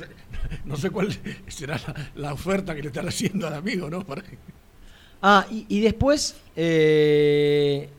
[0.66, 1.16] No sé cuál
[1.48, 4.04] será la, la oferta que le están haciendo al amigo, ¿no?
[4.04, 4.24] Para
[5.22, 6.36] Ah, y, y después.
[6.56, 7.90] eh,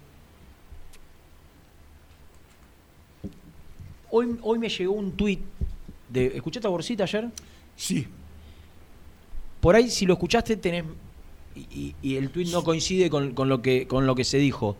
[4.10, 5.40] hoy, hoy me llegó un tuit
[6.08, 6.26] de.
[6.36, 7.28] ¿Escuchaste a Borsita ayer?
[7.76, 8.06] Sí.
[9.60, 10.84] Por ahí, si lo escuchaste, tenés.
[11.54, 14.76] Y, el tuit no coincide con, con lo que, con lo que se dijo.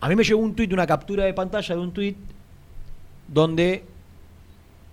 [0.00, 2.16] A mí me llegó un tuit, una captura de pantalla de un tuit
[3.28, 3.84] donde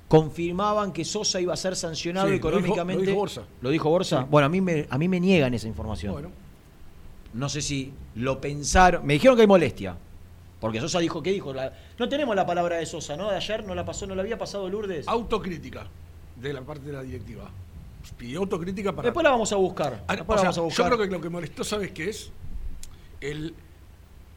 [0.07, 3.03] confirmaban que Sosa iba a ser sancionado Sí, lo dijo- económicamente.
[3.03, 3.43] lo dijo Borsa.
[3.61, 4.21] ¿Lo dijo Borsa?
[4.21, 4.27] Sí.
[4.29, 6.13] Bueno, a mí, me, a mí me niegan esa información.
[6.13, 6.29] Bueno,
[7.33, 9.05] No sé si lo pensaron.
[9.05, 9.97] Me dijeron que hay molestia.
[10.59, 11.53] Porque Sosa dijo, ¿qué dijo?
[11.53, 13.29] La- no tenemos la palabra de Sosa, ¿no?
[13.29, 15.07] De ayer no la pasó, no la había pasado Lourdes.
[15.07, 15.87] autocrítica
[16.35, 17.49] de la parte de la directiva.
[18.17, 19.05] Pidió autocrítica para.
[19.07, 20.03] Después la vamos a buscar.
[20.07, 22.09] Ah, Después o la sea, vamos a Yo creo que lo que molestó, ¿sabes qué
[22.09, 22.31] es?
[23.21, 23.53] El,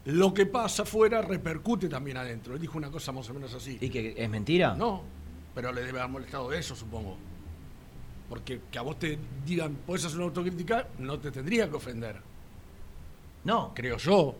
[0.04, 2.54] lo que pasa afuera repercute también adentro.
[2.54, 3.78] Él dijo una cosa más o menos así.
[3.80, 4.74] ¿Y que es mentira?
[4.74, 5.02] No,
[5.54, 7.16] pero le debe haber molestado de eso, supongo.
[8.28, 12.16] Porque que a vos te digan, puedes hacer una autocrítica, no te tendría que ofender.
[13.44, 13.72] No.
[13.74, 14.34] Creo yo.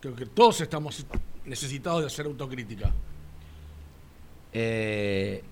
[0.00, 1.04] Creo que todos estamos
[1.44, 2.90] necesitados de hacer autocrítica.
[4.52, 5.42] Eh,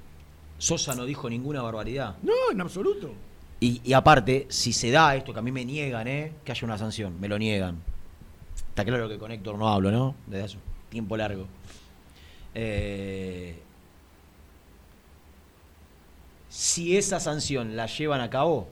[0.56, 2.16] Sosa no dijo ninguna barbaridad.
[2.22, 3.12] No, en absoluto.
[3.60, 6.32] Y, y aparte, si se da esto, que a mí me niegan, ¿eh?
[6.44, 7.76] Que haya una sanción, me lo niegan.
[8.70, 10.14] Está claro que con Héctor no hablo, ¿no?
[10.26, 11.46] Desde hace un tiempo largo.
[12.54, 13.60] Eh,
[16.48, 18.68] si esa sanción la llevan a cabo,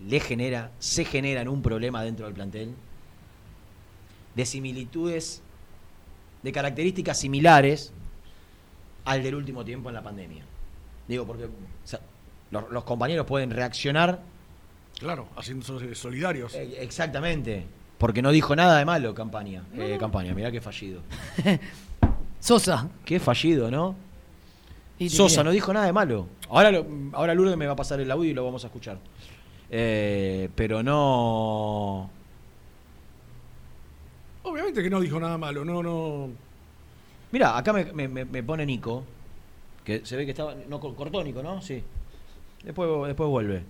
[0.00, 2.74] le genera, se generan un problema dentro del plantel
[4.34, 5.42] de similitudes,
[6.42, 7.92] de características similares
[9.04, 10.44] al del último tiempo en la pandemia.
[11.08, 11.50] Digo, porque o
[11.84, 12.00] sea,
[12.50, 14.20] los, los compañeros pueden reaccionar
[14.98, 15.64] Claro, haciendo
[15.94, 16.54] solidarios.
[16.54, 17.64] eh, exactamente,
[17.98, 19.64] porque no dijo nada de malo campaña.
[19.74, 21.00] Eh, campaña, mirá qué fallido.
[22.40, 22.88] Sosa.
[23.04, 23.94] Qué fallido, ¿no?
[24.98, 26.26] Y Sosa no dijo nada de malo.
[26.48, 28.98] Ahora, lo- ahora Lourdes me va a pasar el audio y lo vamos a escuchar.
[29.70, 32.10] Eh, pero no.
[34.44, 36.28] Obviamente que no dijo nada malo, no, no.
[37.30, 39.04] Mira, acá me, me- pone Nico,
[39.84, 40.54] que se ve que estaba.
[40.68, 41.62] No, cor- cortó Nico, ¿no?
[41.62, 41.82] Sí.
[42.64, 43.62] Después, después vuelve.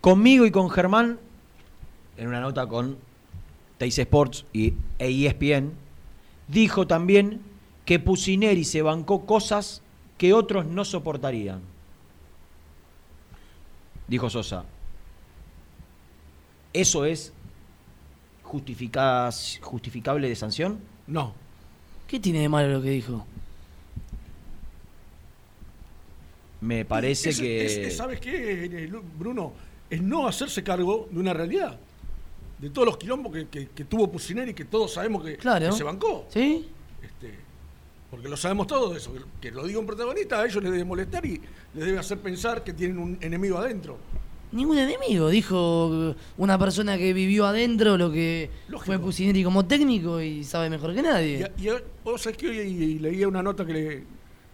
[0.00, 1.18] Conmigo y con Germán,
[2.16, 2.96] en una nota con
[3.78, 5.72] Teis Sports y, ESPN,
[6.48, 7.40] dijo también
[7.84, 9.82] que Pusineri se bancó cosas
[10.18, 11.60] que otros no soportarían.
[14.08, 14.64] Dijo Sosa.
[16.72, 17.32] ¿Eso es
[18.48, 20.78] justificable de sanción?
[21.06, 21.34] No.
[22.06, 23.26] ¿Qué tiene de malo lo que dijo?
[26.60, 27.64] Me parece Es- que.
[27.66, 29.52] es- es- ¿Sabes qué, eh, Bruno?
[29.88, 31.78] Es no hacerse cargo de una realidad.
[32.58, 35.66] De todos los quilombos que, que- que tuvo Pusineri, que todos sabemos que, Claro.
[35.70, 36.26] que se bancó.
[36.28, 36.68] ¿Sí?
[37.00, 37.34] Este,
[38.10, 39.12] porque lo sabemos todo eso.
[39.14, 41.40] Que, que lo diga un protagonista, a ellos les debe molestar y
[41.74, 43.96] les debe hacer pensar que tienen un enemigo adentro.
[44.50, 48.48] Ningún enemigo, dijo una persona que vivió adentro lo que
[48.84, 51.50] fue Pusineri como técnico y sabe mejor que nadie.
[51.58, 51.70] Y, y
[52.02, 54.04] vos sabés que hoy leía una nota que le.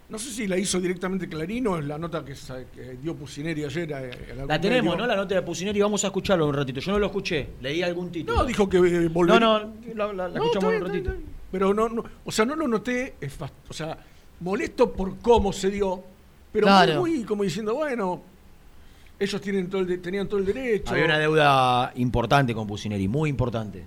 [0.08, 3.14] No sé si la hizo directamente Clarín o es la nota que, sa- que dio
[3.14, 3.94] Pusineri ayer.
[3.94, 5.06] a- a algún La tenemos, medio.
[5.06, 5.06] ¿no?
[5.06, 5.80] La nota de Pusineri.
[5.80, 6.80] Vamos a escucharlo un ratito.
[6.80, 7.48] Yo no lo escuché.
[7.62, 8.38] Leí algún título.
[8.38, 10.88] No, dijo que eh, volvería- No, no, la, la- la No, escuchamos bien, un ratito.
[10.88, 11.24] está bien, está bien.
[11.50, 13.96] Pero no, no, o sea, no lo noté, es fast- o sea,
[14.40, 16.02] molesto por cómo se dio,
[16.52, 17.00] pero Claro.
[17.00, 18.22] muy, muy como diciendo, bueno,
[19.18, 20.92] ellos tienen todo el de- tenían todo el derecho.
[20.92, 23.84] Había una deuda importante con Pusineri, muy importante.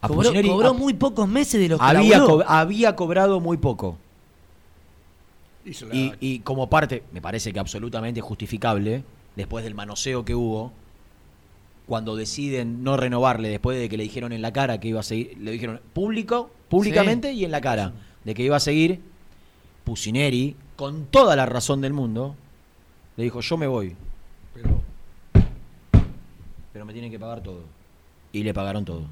[0.00, 3.40] A Cobró, Pusineri- cobró a- muy pocos meses de los que había, co- había cobrado
[3.40, 3.98] muy poco.
[6.20, 9.02] Y como parte, me parece que absolutamente justificable,
[9.34, 10.72] después del manoseo que hubo,
[11.86, 15.02] cuando deciden no renovarle, después de que le dijeron en la cara que iba a
[15.02, 17.92] seguir, le dijeron público, públicamente y en la cara,
[18.24, 19.00] de que iba a seguir,
[19.84, 22.34] Pusineri, con toda la razón del mundo,
[23.16, 23.94] le dijo, yo me voy,
[24.54, 24.82] Pero
[26.72, 27.62] pero me tienen que pagar todo.
[28.32, 29.02] Y le pagaron todo,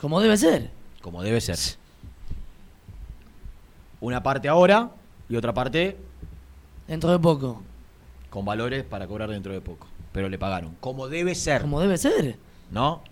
[0.00, 0.70] Como debe ser.
[1.02, 1.58] como debe ser.
[4.00, 4.90] Una parte ahora
[5.28, 5.96] y otra parte
[6.86, 7.62] Dentro de poco.
[8.30, 9.86] con valores para cobrar dentro de poco.
[10.12, 11.62] Pero le pagaron, como debe ser.
[11.62, 12.36] Como debe ser.
[12.70, 13.02] ¿No?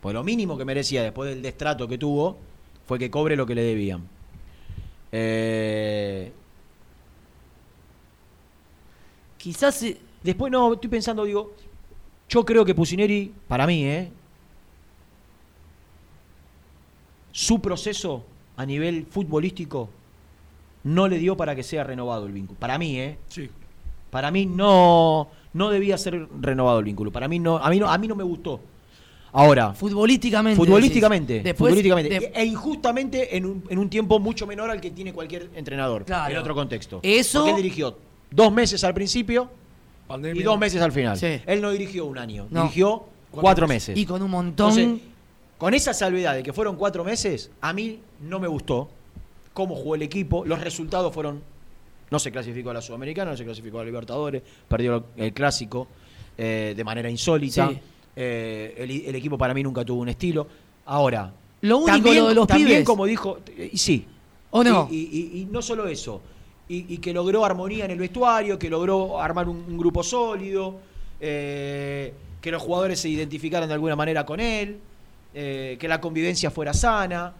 [0.00, 2.38] Pues lo mínimo que merecía después del destrato que tuvo
[2.86, 4.06] fue que cobre lo que le debían.
[5.12, 6.32] Eh,
[9.38, 11.54] Quizás eh, después no, estoy pensando, digo,
[12.28, 14.10] yo creo que Pusineri, para mí, ¿eh?
[17.32, 18.24] Su proceso
[18.56, 19.88] a nivel futbolístico
[20.84, 22.58] no le dio para que sea renovado el vínculo.
[22.58, 23.18] Para mí, ¿eh?
[23.28, 23.48] sí.
[24.10, 27.12] Para mí no, no debía ser renovado el vínculo.
[27.12, 28.58] Para mí no, a mí no, a mí no me gustó.
[29.32, 30.56] Ahora, futbolísticamente.
[30.56, 31.44] futbolísticamente, decís.
[31.44, 32.18] Después, futbolísticamente.
[32.18, 36.06] de- e injustamente en un, en un tiempo mucho menor al que tiene cualquier entrenador
[36.06, 36.32] Claro.
[36.32, 37.00] en otro contexto.
[37.02, 37.98] Eso- Porque él dirigió
[38.30, 39.50] dos meses al principio
[40.06, 40.40] Pandemia.
[40.40, 41.16] y dos meses al final.
[41.18, 41.40] Sí.
[41.46, 42.62] Él no dirigió un año, No.
[42.62, 43.90] dirigió Cuatro cuatro, meses.
[43.90, 44.02] meses.
[44.02, 44.78] y con un montón.
[44.78, 45.08] Entonces,
[45.58, 48.88] con esa salvedad de que fueron cuatro meses, a mí no me gustó
[49.52, 50.44] cómo jugó el equipo.
[50.44, 51.42] Los resultados fueron.
[52.10, 55.88] No se clasificó a la Sudamericana, no se clasificó a la Libertadores, perdió el clásico
[56.38, 57.68] eh, de manera insólita.
[57.68, 57.78] Sí.
[58.16, 60.46] Eh, el, el equipo para mí nunca tuvo un estilo.
[60.86, 62.84] Ahora, Lo único, también, lo de los también pibes.
[62.86, 64.06] como dijo, y sí.
[64.50, 64.88] ¿O no?
[64.90, 66.22] Y, y- y- y no solo eso,
[66.68, 70.76] y, y que logró armonía en el vestuario, que logró armar un, un grupo sólido,
[71.20, 74.78] eh, que los jugadores se identificaran de alguna manera con él,
[75.34, 77.32] eh, que la convivencia fuera sana,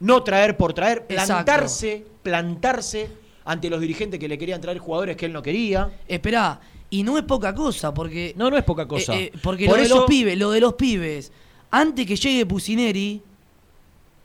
[0.00, 1.32] no traer por traer, Exacto.
[1.44, 3.08] plantarse, plantarse
[3.44, 5.90] ante los dirigentes que le querían traer jugadores que él no quería.
[6.06, 6.60] Esperá,
[6.90, 8.32] y no es poca cosa, porque.
[8.36, 9.14] No, no es poca cosa.
[9.16, 11.32] eh, eh, porque Por lo de eso- los pibes, lo de los pibes,
[11.70, 13.20] antes que llegue Pusineri,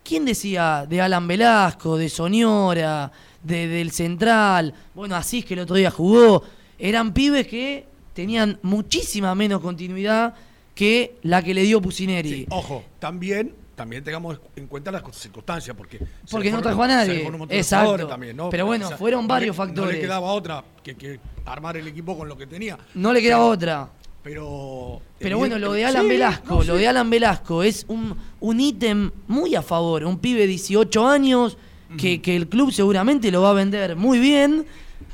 [0.04, 3.12] ¿quién decía de Alan Velasco, de Soñora,
[3.44, 4.74] de, del Central?
[4.96, 6.44] Bueno, Asís que el otro día jugó.
[6.80, 10.34] Eran pibes que tenían muchísima menos continuidad
[10.76, 12.30] que la que le dio Pusineri.
[12.30, 16.00] Sí, ojo, también, también tengamos en cuenta las circunstancias, porque...
[16.30, 17.28] Porque no trajo a nadie.
[17.50, 18.08] Exacto.
[18.08, 18.50] También, ¿no?
[18.50, 19.96] Pero bueno, fueron no varios le- No factores.
[19.96, 22.78] le quedaba otra que, que armar el equipo con lo que tenía.
[22.96, 23.90] No le quedaba otra.
[24.24, 25.02] Pero...
[25.20, 26.80] Pero bueno, lo de Alan Sí, Velasco, no, lo sí.
[26.82, 30.06] de Alan Velasco es un, un ítem muy a favor.
[30.06, 31.58] Un pibe de 18 años
[31.98, 34.66] que, que el club seguramente lo va a vender muy bien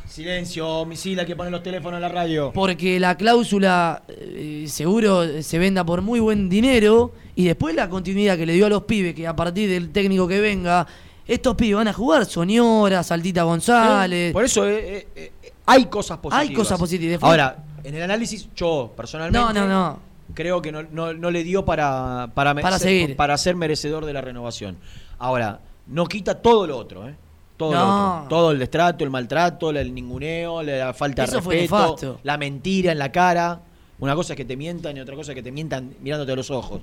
[0.07, 2.51] Silencio, misila que pone los teléfonos en la radio.
[2.53, 8.35] porque la cláusula eh, seguro se venda por muy buen dinero y después la continuidad
[8.35, 10.87] que le dio a los pibes, que a partir del técnico que venga,
[11.27, 14.33] estos pibes van a jugar Soñora, Saltita González.
[14.33, 16.49] Por eso eh, eh, eh, hay cosas positivas.
[16.49, 17.19] Hay cosas positivas.
[17.21, 19.37] Ahora, en el análisis, yo personalmente.
[19.39, 19.99] No, no, no.
[20.33, 23.15] Creo que no, no- no le dio para, para, Para seguir.
[23.15, 24.77] para ser merecedor de la renovación.
[25.19, 25.59] Ahora,
[25.89, 27.15] no quita todo lo otro, ¿eh?
[27.57, 28.29] Todo lo otro.
[28.29, 32.99] Todo el destrato, el maltrato, el ninguneo, la falta de Eso respeto, la mentira en
[32.99, 33.61] la cara.
[33.99, 36.35] Una cosa es que te mientan y otra cosa es que te mientan mirándote a
[36.35, 36.81] los ojos.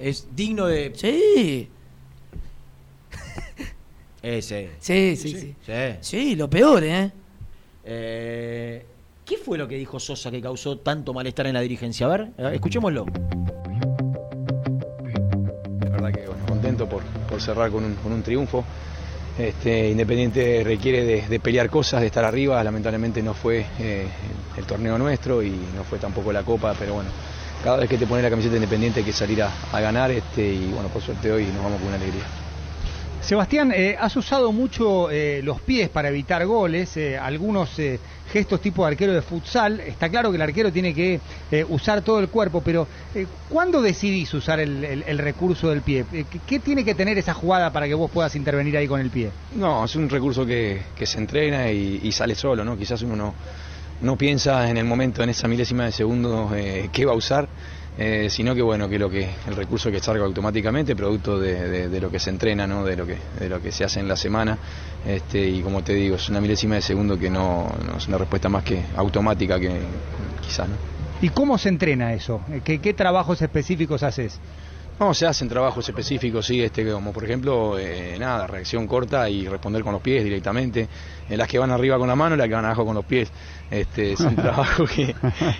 [0.00, 0.92] Es digno de.
[0.96, 1.68] Sí,
[4.22, 4.70] Ese.
[4.80, 5.54] sí, sí, sí.
[5.64, 5.72] Sí.
[6.00, 7.12] Sí, lo peor, ¿eh?
[7.84, 8.86] Eh,
[9.24, 12.06] ¿Qué fue lo que dijo Sosa que causó tanto malestar en la dirigencia?
[12.06, 13.06] A ver, eh, escuchémoslo.
[16.76, 17.02] Por,
[17.40, 18.64] cerrar con un, triunfo.
[19.38, 22.62] Este, Independiente requiere de, pelear cosas, de estar arriba.
[22.62, 24.06] Lamentablemente no fue eh,
[24.56, 27.10] el torneo nuestro y no fue tampoco la Copa, pero bueno,
[27.64, 30.10] cada vez que te pones la camiseta de Independiente hay que salir a, a ganar
[30.10, 32.41] este, y bueno, por suerte hoy nos vamos con una alegría.
[33.22, 38.00] Sebastián, eh, has usado mucho eh, los pies para evitar goles, eh, algunos eh,
[38.32, 39.78] gestos tipo arquero de futsal.
[39.78, 41.20] Está claro que el arquero tiene que
[41.52, 42.88] eh, usar todo el cuerpo, pero
[43.48, 46.04] ¿cuándo decidís usar el, recurso del pie?
[46.46, 49.30] ¿qué, tiene que tener esa jugada para que vos puedas intervenir ahí con el pie?
[49.54, 52.76] No, es un recurso que, que se entrena y, sale solo, ¿no?
[52.76, 53.34] Quizás uno no,
[54.00, 56.50] no piensa en el momento, en esa milésima de segundo,
[56.92, 57.48] qué va a usar,
[58.04, 62.00] eh, sino que bueno, que lo que el recurso que salga automáticamente, producto de, de-
[62.00, 62.84] lo que se entrena, ¿no?
[62.84, 64.58] De lo que, de lo que se hace en la semana.
[65.06, 68.18] Este, y como te digo, es una milésima de segundo que no, no es una
[68.18, 69.70] respuesta más que automática que
[70.44, 70.74] quizás, ¿no?
[71.20, 72.40] ¿Y cómo se entrena eso?
[72.64, 74.40] ¿Qué, qué trabajos específicos haces?
[75.00, 79.48] No, se hacen trabajos específicos, sí, este, como por ejemplo, eh, nada, reacción corta y
[79.48, 80.88] responder con los pies directamente.
[81.28, 83.04] En las que van arriba con la mano y las que van abajo con los
[83.04, 83.30] pies.
[83.70, 85.14] Este, es un trabajo que,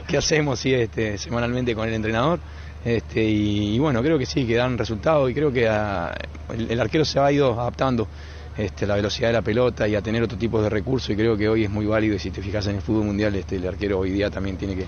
[0.07, 2.39] que hacemos sí, este, semanalmente con el entrenador.
[2.85, 6.81] Este, y, y bueno, creo que sí, que dan resultado y creo que el, el
[6.81, 8.09] arquero se ha ido adaptando
[8.57, 11.17] este, a la velocidad de la pelota y a tener otro tipo de recursos y
[11.17, 13.57] creo que hoy es muy válido y si te fijas en el fútbol mundial este,
[13.57, 14.85] el arquero hoy día también tiene que,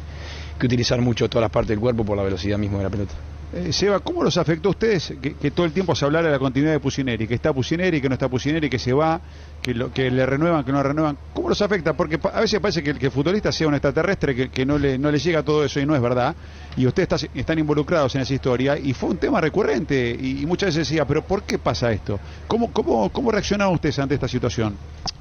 [0.59, 3.15] que utilizar mucho todas las partes del cuerpo por la velocidad mismo de la pelota.
[3.57, 6.41] Eh, Seba, ¿cómo los afectó a ustedes que, todo el tiempo se hablara de la
[6.41, 7.29] continuidad de Pusineri?
[7.29, 9.21] Que está Pusineri, que no está Pusineri, que se va,
[9.63, 11.17] que, lo, que le renuevan, que no renuevan.
[11.33, 11.93] ¿Cómo los afecta?
[11.93, 15.19] Porque a veces parece que el, futbolista sea un extraterrestre, que, no, le, no le
[15.21, 16.35] llega todo eso y no es verdad.
[16.77, 20.17] Y ustedes está- están involucrados en esa historia y fue un tema recurrente.
[20.21, 22.19] Y, y muchas veces decía, ¿pero por qué pasa esto?
[22.49, 24.75] ¿Cómo, cómo, cómo reaccionaban ustedes ante esta situación?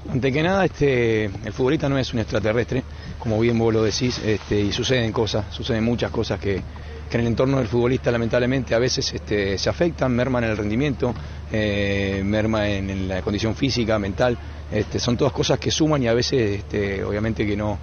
[0.10, 2.84] Ante que nada, este, el futbolista no es un extraterrestre,
[3.20, 6.62] como bien vos lo decís, este, y suceden cosas, suceden muchas cosas que,
[7.14, 10.58] que en el entorno del futbolista lamentablemente a veces este, se afectan, merman en el
[10.58, 11.14] rendimiento,
[11.52, 14.36] eh, merma en, la condición física, mental,
[14.72, 17.78] este, son todas cosas que suman y a veces este, obviamente que no,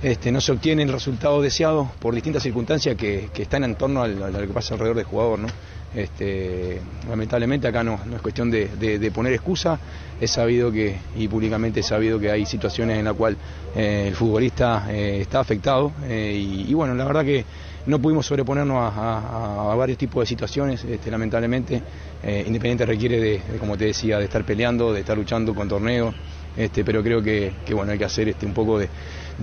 [0.00, 4.06] este, no se obtiene el resultado deseado por distintas circunstancias que, están en torno a
[4.06, 5.40] lo que pasa alrededor del jugador.
[5.40, 5.48] ¿no?
[5.92, 9.76] Este, lamentablemente acá no, no es cuestión de, poner excusa,
[10.20, 13.38] es sabido que, y públicamente es sabido que hay situaciones en las cuales
[13.74, 17.44] el futbolista eh, está afectado eh, y bueno, la verdad que
[17.88, 21.82] no pudimos sobreponernos a, varios tipos de situaciones, este, lamentablemente.
[22.22, 26.14] Eh, Independiente requiere de, como te decía, de estar peleando, de estar luchando con torneos,
[26.54, 28.88] este, pero creo que, bueno, hay que hacer este, un poco de,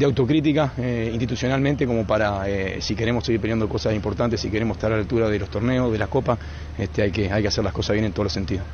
[0.04, 4.92] autocrítica eh, institucionalmente como para, eh, si queremos seguir peleando cosas importantes, si queremos estar
[4.92, 6.38] a la altura de los torneos, de las copas,
[6.78, 8.66] este, hay, que, hay que hacer las cosas bien en todos los sentidos.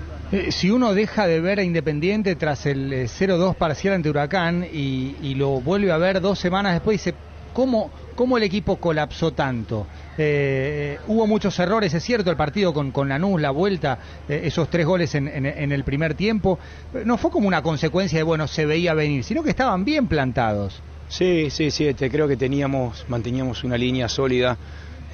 [0.50, 5.16] Si uno deja de ver a Independiente tras el eh, 0-2 parcial ante Huracán y,
[5.22, 7.16] y lo vuelve a ver dos semanas después, dice,
[7.54, 9.88] ¿cómo, cómo el equipo colapsó tanto?
[10.18, 13.98] Eh, hubo muchos errores, es cierto, el partido con, con Lanús, la vuelta,
[14.30, 16.60] eh, esos tres goles en, en- el primer tiempo,
[17.06, 20.82] no fue como una consecuencia de, bueno, se veía venir, sino que estaban bien plantados.
[21.08, 24.58] Sí, sí, sí, este, creo que teníamos, manteníamos una línea sólida,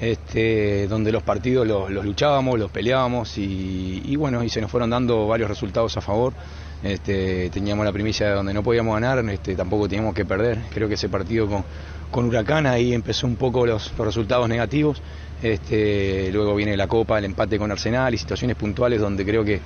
[0.00, 5.26] este, donde los partidos los, luchábamos, los peleábamos y, bueno, y se nos fueron dando
[5.26, 6.34] varios resultados a favor.
[6.82, 9.24] Este, teníamos la primicia de donde no podíamos ganar,
[9.56, 10.58] tampoco teníamos que perder.
[10.72, 11.64] Creo que ese partido con,
[12.10, 15.02] con Huracán ahí empezó un poco los, resultados negativos.
[15.42, 19.60] Este, luego viene la Copa, el empate con Arsenal y situaciones puntuales donde creo que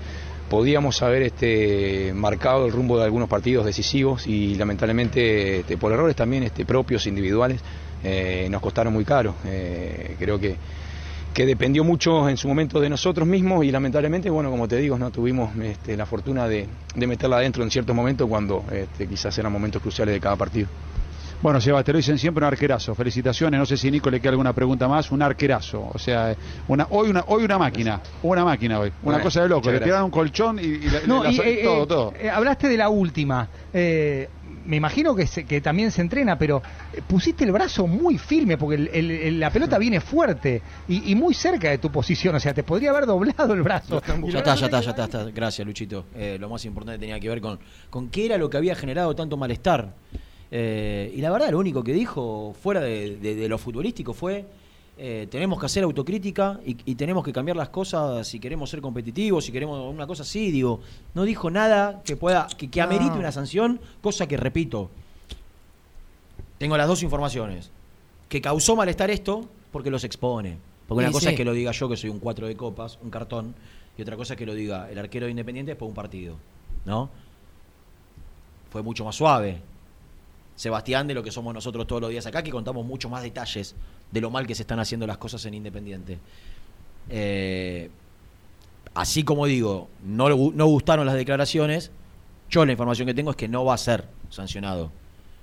[0.53, 6.15] podíamos haber este, marcado el rumbo de algunos partidos decisivos y lamentablemente este, por errores
[6.15, 7.63] también este, propios, individuales,
[8.05, 9.35] eh, nos costaron muy caro.
[9.47, 10.57] Eh, creo que,
[11.35, 15.11] dependió mucho en su momento de nosotros mismos y lamentablemente, bueno, como te digo, no
[15.11, 15.53] tuvimos
[15.87, 18.63] la fortuna de, meterla adentro en ciertos momentos cuando
[19.09, 20.69] quizás eran momentos cruciales de cada partido.
[21.43, 22.95] Bueno, Seba, te lo dicen siempre un arquerazo.
[22.95, 23.59] Felicitaciones.
[23.59, 25.11] No sé si Nico le queda alguna pregunta más.
[25.11, 25.91] Un arquerazo.
[25.93, 26.37] O sea,
[26.69, 28.01] una, hoy, una, hoy una máquina.
[28.23, 28.89] Una máquina hoy.
[28.89, 29.71] Una Bueno, cosa de loco.
[29.71, 32.15] Le tiraron un colchón y, y la- No, la- y, la- eh, todo, eh, todo.
[32.21, 33.49] eh, hablaste de la última.
[33.73, 34.29] Eh,
[34.65, 36.63] me imagino que, se- que también se entrena, pero
[37.09, 41.17] pusiste el brazo muy firme porque el- el- el- la pelota viene fuerte y, y
[41.17, 42.37] muy cerca de tu posición.
[42.37, 44.01] O sea, te podría haber doblado el brazo.
[44.29, 45.25] Ya está, ya está, ya está, está.
[45.35, 46.05] Gracias, Luchito.
[46.15, 47.59] Eh, lo más importante tenía que ver con,
[47.91, 49.93] con qué era lo que había generado tanto malestar.
[50.55, 54.45] Eh, y la verdad, lo único que dijo, fuera de, de- de lo futbolístico, fue
[54.99, 58.83] eh, tenemos que hacer autocrítica y, y tenemos que cambiar las cosas si queremos ser
[58.83, 60.81] competitivos, si queremos una cosa así, digo.
[61.15, 63.21] No dijo nada que pueda, que, que amerite No.
[63.21, 64.91] una sanción, cosa que repito.
[66.59, 67.71] Tengo las dos informaciones.
[68.29, 70.59] Que causó malestar esto porque los expone.
[70.87, 71.33] Porque una cosa sí.
[71.35, 73.55] es que lo diga yo, que soy un cuatro de copas, un cartón,
[73.97, 76.37] y otra cosa es que lo diga el arquero de Independiente después de un partido.
[76.85, 77.09] ¿No?
[78.71, 79.61] Fue mucho más suave.
[80.57, 83.75] Sebastián, de lo que somos nosotros todos los días acá, que contamos mucho más detalles
[84.11, 86.19] de lo mal que se están haciendo las cosas en Independiente.
[87.09, 87.91] Eh,
[88.95, 91.91] así como digo, no, no gustaron las declaraciones,
[92.51, 94.93] yo la información que tengo es que no va a ser sancionado.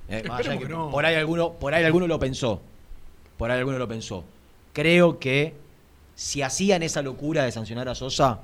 [0.10, 0.90] Eh, que no.
[0.90, 2.62] Por ahí alguno, por ahí alguno lo pensó.
[3.38, 4.24] Por ahí alguno lo pensó.
[4.74, 5.56] Creo que
[6.16, 8.42] si hacían esa locura de sancionar a Sosa,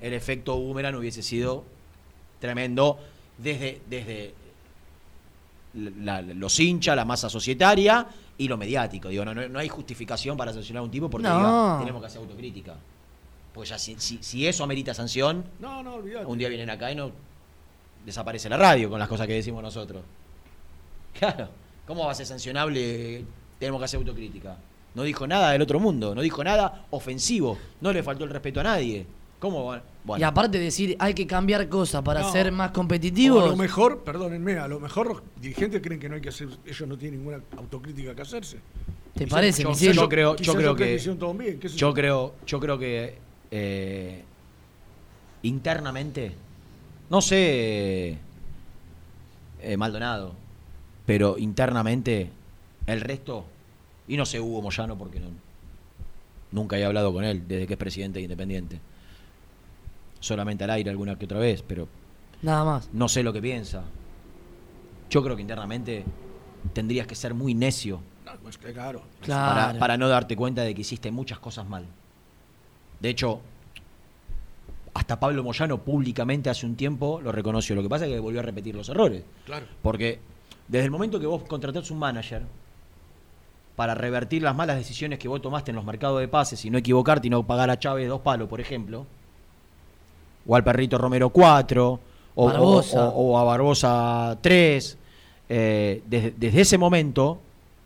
[0.00, 1.64] el efecto boomerang hubiese sido
[2.40, 2.98] tremendo
[3.38, 4.34] desde, desde
[5.74, 8.06] la- los hinchas, la masa societaria
[8.38, 9.08] y lo mediático.
[9.08, 11.36] Digo, no, no, no hay justificación para sancionar a un tipo porque No.
[11.38, 12.74] diga, tenemos que hacer autocrítica.
[13.54, 16.24] Pues ya si, si, si eso amerita sanción, No, no, olvidate.
[16.26, 17.10] un día vienen acá y no
[18.04, 20.02] desaparece la radio con las cosas que decimos nosotros.
[21.18, 21.48] Claro,
[21.86, 23.24] ¿cómo va a ser sancionable?
[23.58, 24.56] Tenemos que hacer autocrítica.
[24.94, 28.60] No dijo nada del otro mundo, no dijo nada ofensivo, no le faltó el respeto
[28.60, 29.06] a nadie.
[29.42, 29.82] ¿Cómo va?
[30.04, 30.20] Bueno.
[30.20, 32.30] Y aparte de decir, hay que cambiar cosas para No.
[32.30, 33.50] ser más O a competitivos.
[33.50, 36.88] lo mejor, perdónenme, a lo mejor los dirigentes creen que no hay que hacer, ellos
[36.88, 38.58] no tienen ninguna autocrítica que hacerse.
[39.14, 39.94] ¿Te Quizás- parece, yo, Michel?
[39.96, 41.06] yo creo, yo creo que bien, sé
[41.70, 41.92] yo yo.
[41.94, 43.18] creo, yo creo que
[43.50, 44.22] eh,
[45.42, 46.36] internamente,
[47.10, 48.16] no sé,
[49.60, 50.34] eh, Maldonado,
[51.04, 52.30] pero internamente
[52.86, 53.44] el resto
[54.06, 55.26] y no sé Hugo Moyano porque no
[56.52, 58.78] Nunca he hablado con él desde que es presidente de Independiente.
[60.22, 61.88] Solamente al aire alguna que otra vez, pero
[62.42, 62.88] Nada más.
[62.92, 63.82] no sé lo que piensa.
[65.10, 66.04] Yo creo que internamente
[66.72, 69.02] tendrías que ser muy necio No, pues que claro.
[69.26, 71.84] para, para no darte cuenta de que hiciste muchas cosas mal.
[73.00, 73.40] De hecho,
[74.94, 77.74] hasta Pablo Moyano públicamente hace un tiempo lo reconoció.
[77.74, 79.24] Lo que pasa es que volvió a repetir los errores.
[79.44, 79.66] Claro.
[79.82, 80.20] Porque
[80.68, 82.42] desde el momento que vos contratás un manager
[83.74, 86.78] para revertir las malas decisiones que vos tomaste en los mercados de pases y no
[86.78, 89.06] equivocarte y no pagar a Chávez dos palos, por ejemplo,
[90.46, 92.00] o al perrito Romero 4,
[92.34, 93.08] o, Barbosa.
[93.08, 94.98] o- o a Barbosa 3,
[95.48, 97.38] eh, desde, desde ese momento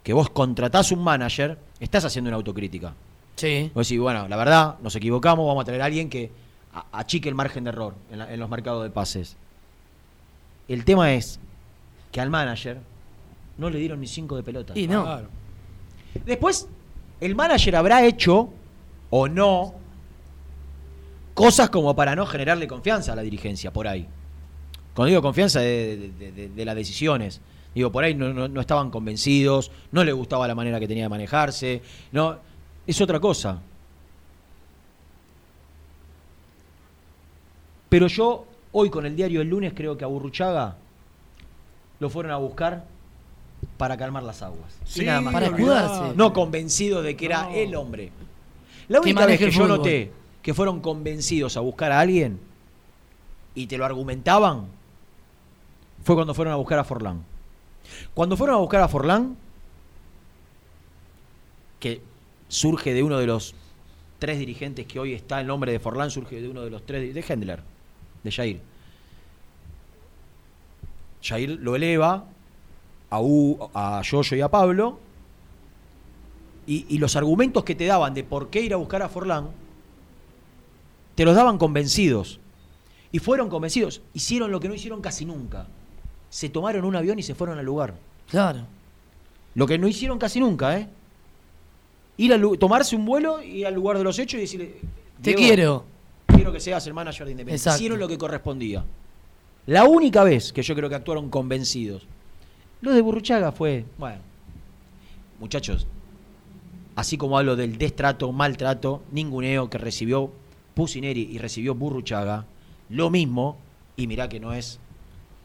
[0.02, 2.94] que vos contratás un manager, estás haciendo una autocrítica.
[3.34, 3.70] Sí.
[3.74, 6.30] Vos decís, bueno, la verdad, nos equivocamos, vamos a traer a alguien que
[6.92, 9.36] achique el margen de error en, la- en los mercados de pases.
[10.68, 11.38] El tema es
[12.12, 12.78] que al manager
[13.59, 14.72] no le dieron ni cinco de pelota.
[14.76, 15.02] Y no.
[15.04, 15.28] Claro.
[16.24, 16.68] Después,
[17.20, 18.48] el manager habrá hecho
[19.11, 19.74] o no
[21.37, 24.09] cosas como para no generarle confianza a la dirigencia, por ahí.
[24.95, 27.43] Cuando digo confianza de, de- de- de las decisiones,
[27.74, 31.03] digo, por ahí no, no- no estaban convencidos, no le gustaba la manera que tenía
[31.05, 32.39] de manejarse, no,
[32.87, 33.61] es otra cosa.
[37.89, 40.76] Pero yo, hoy con el diario del lunes, creo que a Burruchaga
[42.01, 42.84] lo fueron a buscar
[43.76, 44.74] para calmar las aguas.
[44.84, 45.32] Sí, Y nada más.
[45.34, 46.14] Para escudarse.
[46.16, 47.55] No convencido de que era No.
[47.55, 48.11] el hombre.
[48.89, 49.76] La única vez que el yo fútbol.
[49.78, 50.11] noté
[50.47, 52.38] que fueron convencidos a buscar a alguien
[53.57, 54.66] y te lo argumentaban
[56.05, 57.24] fue cuando fueron a buscar a Forlán.
[58.14, 59.36] Cuando fueron a buscar a Forlán,
[61.80, 62.01] que
[62.47, 63.57] surge de uno de los
[64.20, 67.12] tres dirigentes que hoy está el nombre de Forlán, surge de uno de los tres,
[67.12, 67.64] de Hendler,
[68.22, 68.61] de Jair.
[71.22, 72.24] Jair lo eleva
[73.11, 75.01] a, U, a Yoyo y a Pablo,
[76.68, 79.66] y, y los argumentos que te daban de por qué ir a buscar a Forlán,
[81.17, 82.39] te los daban convencidos.
[83.11, 84.03] Y fueron convencidos.
[84.14, 85.67] Hicieron lo que no hicieron casi nunca.
[86.31, 87.95] Se tomaron un avión y se fueron al lugar.
[88.29, 88.61] Claro.
[89.55, 90.89] Lo que no hicieron casi nunca, ¿eh?
[92.19, 94.75] Ir lu- tomarse un vuelo, ir al lugar de los hechos y decirle...
[95.23, 95.85] Te "Diego, quiero.
[96.27, 97.61] Quiero que seas el manager de Independiente.
[97.61, 97.77] Exacto.
[97.79, 98.85] Hicieron lo que correspondía.
[99.67, 102.07] La única vez que yo creo que actuaron convencidos.
[102.83, 104.19] Lo de Burruchaga fue, bueno,
[105.41, 105.87] muchachos,
[106.95, 110.31] así como hablo del destrato, maltrato, ninguneo que recibió
[110.81, 112.45] Pusineri y recibió Burruchaga,
[112.91, 113.57] lo mismo,
[113.97, 114.79] y mirá que no es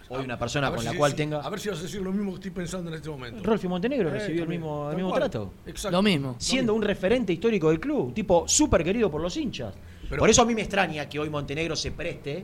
[0.10, 1.40] hoy una persona con la cual si- tenga...
[1.40, 3.42] A ver si vas a decir lo mismo que estoy pensando en este momento.
[3.42, 5.22] Rolfi Montenegro Eh, recibió el mismo, el mismo cual.
[5.22, 5.54] trato.
[5.66, 5.96] Exacto.
[5.98, 6.36] Lo mismo.
[6.38, 9.74] Siendo un referente histórico del club, tipo súper querido por los hinchas.
[10.10, 12.44] Pero- por eso a mí me extraña que hoy Montenegro se preste,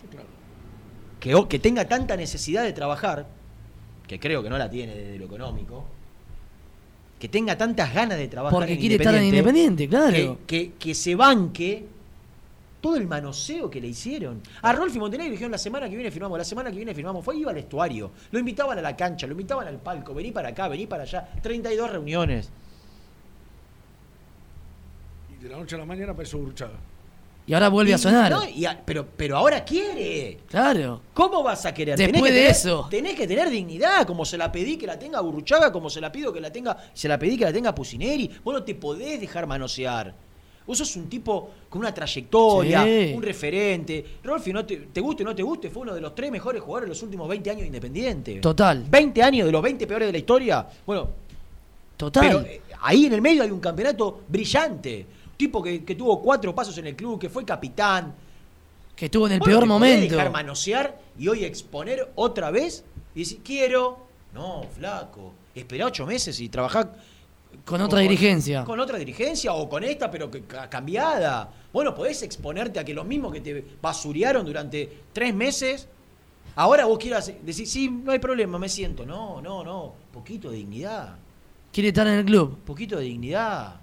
[0.00, 0.28] Sí, claro.
[1.18, 3.26] que, o- que tenga tanta necesidad de trabajar,
[4.06, 5.86] que creo que no la tiene desde lo económico,
[7.18, 10.12] que tenga tantas ganas de trabajar Porque en quiere estar en Independiente, claro.
[10.12, 11.84] que, que- que se banque
[12.80, 14.40] todo el manoseo que le hicieron.
[14.62, 17.24] A Rolfi Montenegro dijeron la semana que viene firmamos, la semana que viene firmamos.
[17.24, 20.50] Fue iba al estuario, lo invitaban a la cancha, lo invitaban al palco, vení para
[20.50, 21.28] acá, vení para allá.
[21.42, 22.50] 32 reuniones.
[25.38, 26.74] Y de la noche a la mañana apareció Burruchaga.
[27.48, 28.32] Y ahora vuelve a Y- sonar.
[28.32, 30.38] no, y a- pero, pero ahora quiere.
[30.48, 31.00] Claro.
[31.14, 31.96] ¿Cómo vas a querer?
[31.96, 32.88] Después que de tener- eso.
[32.90, 36.10] Tenés que tener dignidad, como se la pedí que la tenga Burruchaga, como se la
[36.10, 38.32] pido que la tenga, se la pedí que la tenga Pusineri.
[38.42, 40.12] Vos no te podés dejar manosear.
[40.66, 43.12] Vos sos un tipo con una trayectoria, Sí.
[43.14, 44.04] un referente.
[44.24, 46.60] Rolfi, no te, te guste o no te guste, fue uno de los tres mejores
[46.62, 48.34] jugadores de los últimos 20 años de Independiente.
[48.40, 48.84] Total.
[48.88, 50.66] 20 años de los 20 peores de la historia.
[50.84, 51.08] Bueno,
[51.96, 52.26] Total.
[52.26, 55.06] pero eh, ahí en el medio hay un campeonato brillante.
[55.32, 58.12] Un tipo que, que tuvo cuatro pasos en el club, que fue capitán.
[58.96, 60.14] que estuvo en el peor momento.
[60.16, 62.82] dejar manosear y hoy exponer otra vez
[63.14, 63.98] y decir, quiero.
[64.34, 65.32] No, flaco.
[65.54, 66.92] Esperá ocho meses y trabajá
[67.64, 68.64] Con otra dirigencia.
[68.64, 71.50] Con otra dirigencia o con esta, pero que, ca- cambiada.
[71.72, 75.88] Bueno, podés exponerte a que los mismos que te basurearon durante tres meses,
[76.54, 79.04] ahora vos quieras decir, sí, no hay problema, me siento.
[79.04, 79.92] No, no, no.
[80.12, 81.16] Poquito de dignidad.
[81.72, 82.58] Quiere estar en el club.
[82.64, 83.80] Poquito de dignidad.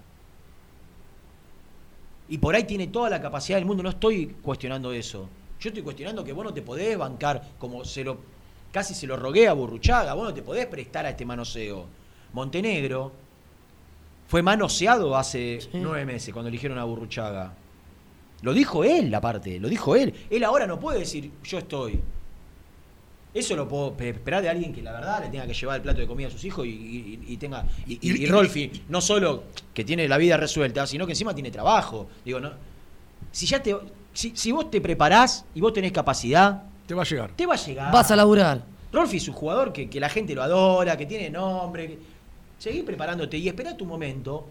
[2.28, 3.82] Y por ahí tiene toda la capacidad del mundo.
[3.82, 5.28] No estoy cuestionando eso.
[5.60, 8.18] Yo estoy cuestionando que vos no te podés bancar como se lo.
[8.72, 10.14] Casi se lo rogué a Burruchaga.
[10.14, 11.86] Vos no te podés prestar a este manoseo.
[12.32, 13.12] Montenegro
[14.34, 17.52] fue manoseado hace nueve meses cuando eligieron a Burruchaga.
[18.42, 20.12] Lo dijo él, aparte, lo dijo él.
[20.28, 22.00] Él ahora no puede decir, yo estoy.
[23.32, 25.82] Eso lo puedo pe- esperar de alguien que la verdad le tenga que llevar el
[25.82, 27.64] plato de comida a sus hijos y, y- y tenga.
[27.86, 31.52] Y, y- y Rolfi, no solo que tiene la vida resuelta, sino que encima tiene
[31.52, 32.08] trabajo.
[32.24, 32.50] Digo, no.
[33.30, 33.76] Si ya te.
[34.12, 37.30] Si, si vos te preparás y vos tenés capacidad, Te va a llegar.
[37.36, 37.92] te va a llegar.
[37.92, 38.64] Vas a laburar.
[38.92, 41.98] Rolfi es un jugador que, que la gente lo adora, que tiene nombre.
[42.58, 44.46] Seguí preparándote y espera tu momento.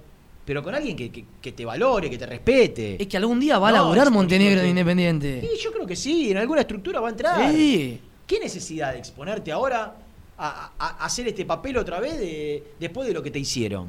[0.45, 3.01] pero con alguien que, que- que te valore, que te respete.
[3.01, 5.39] Es que algún día va a No, laburar Montenegro en es- Independiente.
[5.39, 7.49] Sí, yo creo que sí, en alguna estructura va a entrar.
[7.53, 8.01] Sí.
[8.27, 9.95] ¿Qué necesidad de exponerte ahora
[10.37, 13.87] a, a- a hacer este papel otra vez de- después de lo que te hicieron?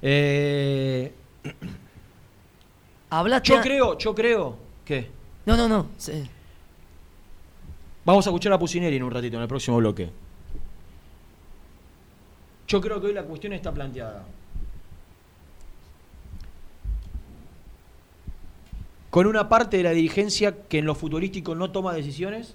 [0.00, 1.12] Eh,
[3.10, 3.48] Hablaste.
[3.50, 5.08] yo a- creo, yo creo que
[5.46, 5.88] No, no, no.
[5.98, 6.24] sí.
[8.04, 10.10] vamos a escuchar a Pusineri en un ratito, en el próximo bloque.
[12.66, 14.24] Yo creo que hoy la cuestión está planteada.
[19.10, 22.54] Con una parte de la dirigencia que en lo futurístico no toma decisiones,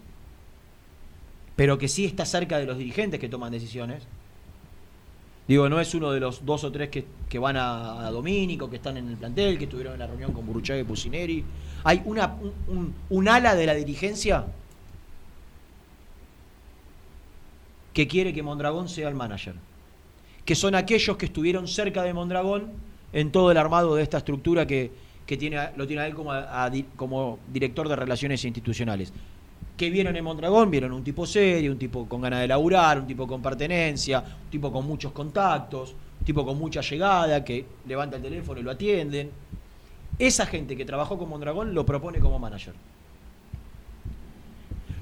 [1.56, 4.04] pero que sí está cerca de los dirigentes que toman decisiones.
[5.48, 8.70] Digo, no es uno de los dos o tres que, que van a, a Domínico,
[8.70, 11.44] que están en el plantel, que estuvieron en la reunión con Buruchaga y Pusineri.
[11.84, 12.36] Hay una,
[13.10, 14.46] un, ala de la dirigencia
[17.94, 19.56] que quiere que Mondragón sea el manager.
[20.46, 22.72] Que son aquellos que estuvieron cerca de Mondragón
[23.14, 24.92] en todo el armado de esta estructura que,
[25.26, 26.32] que tiene, lo tiene a él como,
[26.96, 29.14] como director de relaciones institucionales.
[29.78, 33.08] Que vieron en Mondragón, vieron un tipo serio, un tipo con ganas de laburar, un
[33.08, 38.18] tipo con pertenencia, un tipo con muchos contactos, un tipo con mucha llegada, que levanta
[38.18, 39.30] el teléfono y lo atienden.
[40.18, 42.74] Esa gente que trabajó con Mondragón lo propone como manager.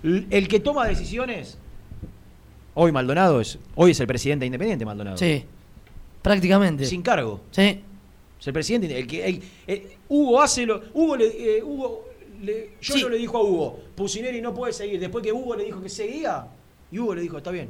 [0.03, 1.57] El que toma decisiones,
[2.78, 5.17] hoy Maldonado es, hoy es el presidente independiente Maldonado.
[5.17, 5.43] Sí.
[6.21, 6.86] Prácticamente.
[6.86, 7.41] Sin cargo.
[7.51, 7.82] Sí.
[8.39, 8.97] Es el presidente.
[8.97, 10.82] El que, el- el- Hugo hace lo.
[10.93, 11.57] Hugo le.
[11.57, 12.05] eh, Hugo
[12.41, 13.01] le- yo Sí.
[13.01, 14.99] no le dijo a Hugo, Pusineri no puede seguir.
[14.99, 16.47] Después que Hugo le dijo que seguía,
[16.91, 17.69] y Hugo le dijo, está bien.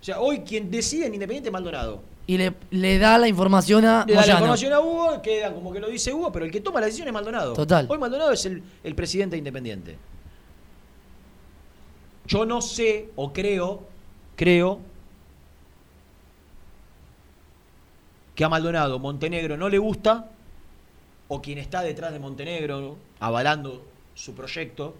[0.00, 2.02] O sea, hoy quien decide en Independiente es Maldonado.
[2.26, 5.72] Y le, le da la información a Le da la información a Hugo, queda como
[5.72, 7.52] que lo dice Hugo, pero el que toma la decisión es Maldonado.
[7.54, 7.86] Total.
[7.88, 9.96] Hoy Maldonado es el, el presidente independiente.
[12.26, 13.82] Yo no sé, o creo,
[14.42, 14.80] creo,
[18.34, 20.32] que a Maldonado Montenegro no le gusta,
[21.28, 24.96] o quien está detrás de Montenegro avalando su proyecto.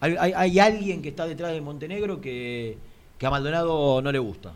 [0.00, 2.76] Hay, alguien que está detrás de Montenegro que,
[3.22, 4.52] a Maldonado no le gusta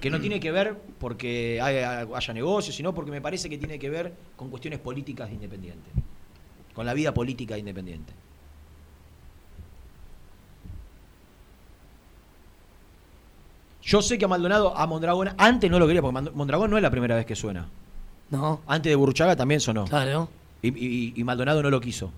[0.00, 3.90] que no tiene que ver porque haya, negocios, sino porque me parece que tiene que
[3.90, 5.90] ver con cuestiones políticas de Independiente,
[6.72, 8.21] con la vida política de Independiente.
[13.82, 16.82] Yo sé que a Maldonado, a Mondragón, antes no lo quería, porque Mondragón no es
[16.82, 17.66] la primera vez que suena.
[18.30, 18.60] No.
[18.66, 19.84] Antes de Burruchaga también sonó.
[19.86, 20.28] Claro.
[20.62, 22.12] Y, y- y Maldonado no lo quiso.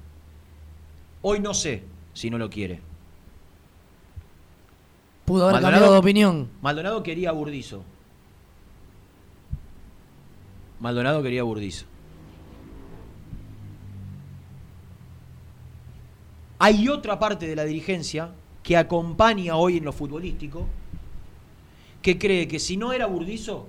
[1.22, 2.80] Hoy no sé si no lo quiere.
[5.24, 6.48] Pudo haber Maldonado- cambiado de opinión.
[6.60, 7.82] Maldonado quería a Burdizo.
[10.80, 11.86] Maldonado quería a Burdizo.
[16.58, 18.30] Hay otra parte de la dirigencia
[18.62, 20.66] que acompaña hoy en lo futbolístico,
[22.04, 23.66] que cree que si no era Burdizo,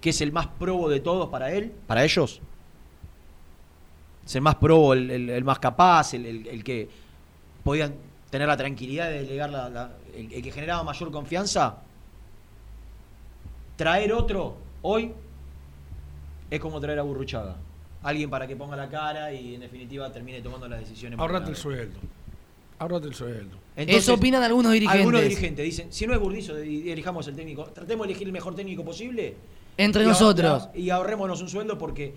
[0.00, 2.40] que es el más probo de todos para él, para ellos,
[4.26, 6.88] es el más probo, el, el- el más capaz, el, el- el que
[7.62, 7.94] podían
[8.28, 11.76] tener la tranquilidad de delegar la, la- el, el que generaba mayor confianza,
[13.76, 15.12] traer otro hoy
[16.50, 17.56] es como traer a Burruchaga.
[18.02, 21.18] Alguien para que ponga la cara y en definitiva termine tomando las decisiones.
[21.20, 21.98] Ahorrate el sueldo.
[22.78, 23.56] Ahorrate el sueldo.
[23.76, 25.00] Eso opinan algunos dirigentes.
[25.00, 28.32] Algunos dirigentes dicen, si no es Burdizo, y elijamos el técnico, tratemos de elegir el
[28.32, 29.34] mejor técnico posible.
[29.76, 30.68] Entre y nosotros.
[30.74, 32.14] Y ahorrémonos un sueldo porque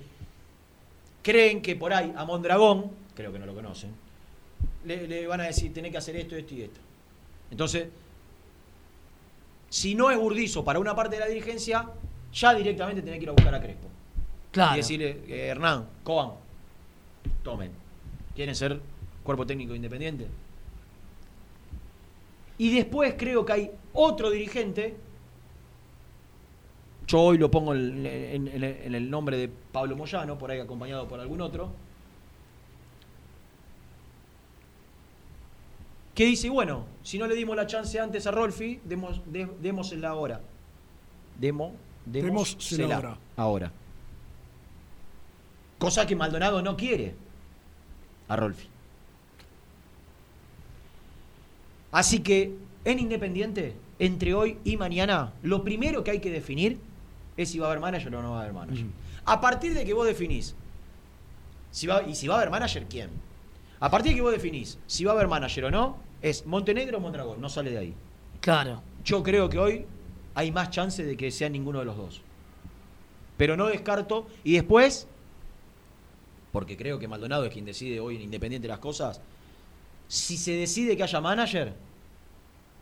[1.22, 3.92] creen que por ahí a Mondragón, creo que no lo conocen,
[4.86, 6.80] le, le van a decir, tenés que hacer esto, esto y esto.
[7.52, 7.88] Entonces,
[9.70, 11.88] si no es Burdizo para una parte de la dirigencia,
[12.34, 13.88] ya directamente tenés que ir a buscar a Crespo.
[14.52, 14.74] Claro.
[14.74, 16.32] Y decirle, eh, Hernán, Coban,
[17.44, 17.72] tomen.
[18.36, 18.80] ¿Quieren ser
[19.24, 20.28] cuerpo técnico independiente?
[22.60, 24.96] Y después creo que hay otro dirigente,
[27.08, 30.60] yo hoy lo pongo en, en- en- en el nombre de Pablo Moyano, por ahí
[30.60, 31.72] acompañado por algún otro,
[36.14, 40.10] que dice, bueno, si no le dimos la chance antes a Rolfi, demos, de- démosela
[40.10, 40.42] ahora.
[41.40, 41.74] Demo,
[42.06, 43.18] Démosela démosela ahora.
[43.38, 43.72] ahora.
[45.78, 47.16] Cosa que Maldonado no quiere
[48.28, 48.68] a Rolfi.
[51.92, 56.80] Así que en Independiente, entre hoy y mañana, lo primero que hay que definir
[57.38, 58.86] es si va a haber manager o no va a haber manager.
[59.26, 60.56] A partir de que vos definís,
[61.72, 63.10] si va, y si va a haber manager, ¿quién?
[63.80, 66.98] A partir de que vos definís si va a haber manager o no, es Montenegro
[66.98, 67.94] o Mondragón, no sale de ahí.
[68.42, 68.82] Claro.
[69.04, 69.86] Yo creo que hoy
[70.36, 72.22] hay más chance de que sea ninguno de los dos.
[73.38, 74.28] Pero no descarto.
[74.44, 75.08] Y después,
[76.52, 79.22] porque creo que Maldonado es quien decide hoy en Independiente las cosas,
[80.10, 81.74] si se decide que haya manager,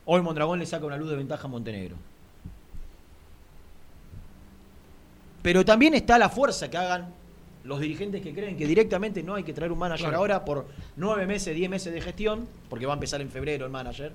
[0.10, 1.98] Hoy Mondragón le saca una luz de ventaja a Montenegro.
[5.42, 7.14] Pero también está la fuerza que hagan
[7.66, 10.18] los dirigentes que creen que directamente no hay que traer un manager Claro.
[10.20, 10.66] ahora por
[10.96, 14.14] nueve meses, diez meses de gestión, porque va a empezar en febrero el manager.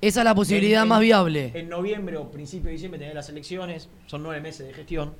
[0.00, 1.50] Esa es la posibilidad En- más viable.
[1.54, 5.12] En noviembre o principio de diciembre tener las elecciones, son nueve meses de gestión.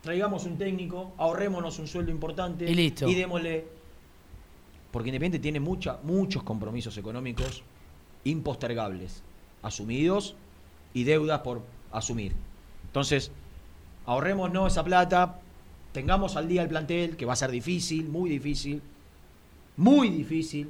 [0.00, 3.06] Traigamos un técnico, ahorrémonos un sueldo importante Y listo.
[3.06, 3.66] y démosle.
[4.90, 7.62] Porque Independiente tiene muchos compromisos económicos
[8.24, 9.22] impostergables,
[9.62, 10.34] asumidos
[10.92, 11.62] y deudas por
[11.92, 12.34] asumir.
[12.86, 13.30] Entonces,
[14.06, 15.38] ahorrémonos esa plata,
[15.92, 18.82] tengamos al día el plantel, que va a ser difícil, muy difícil,
[19.76, 20.68] muy difícil,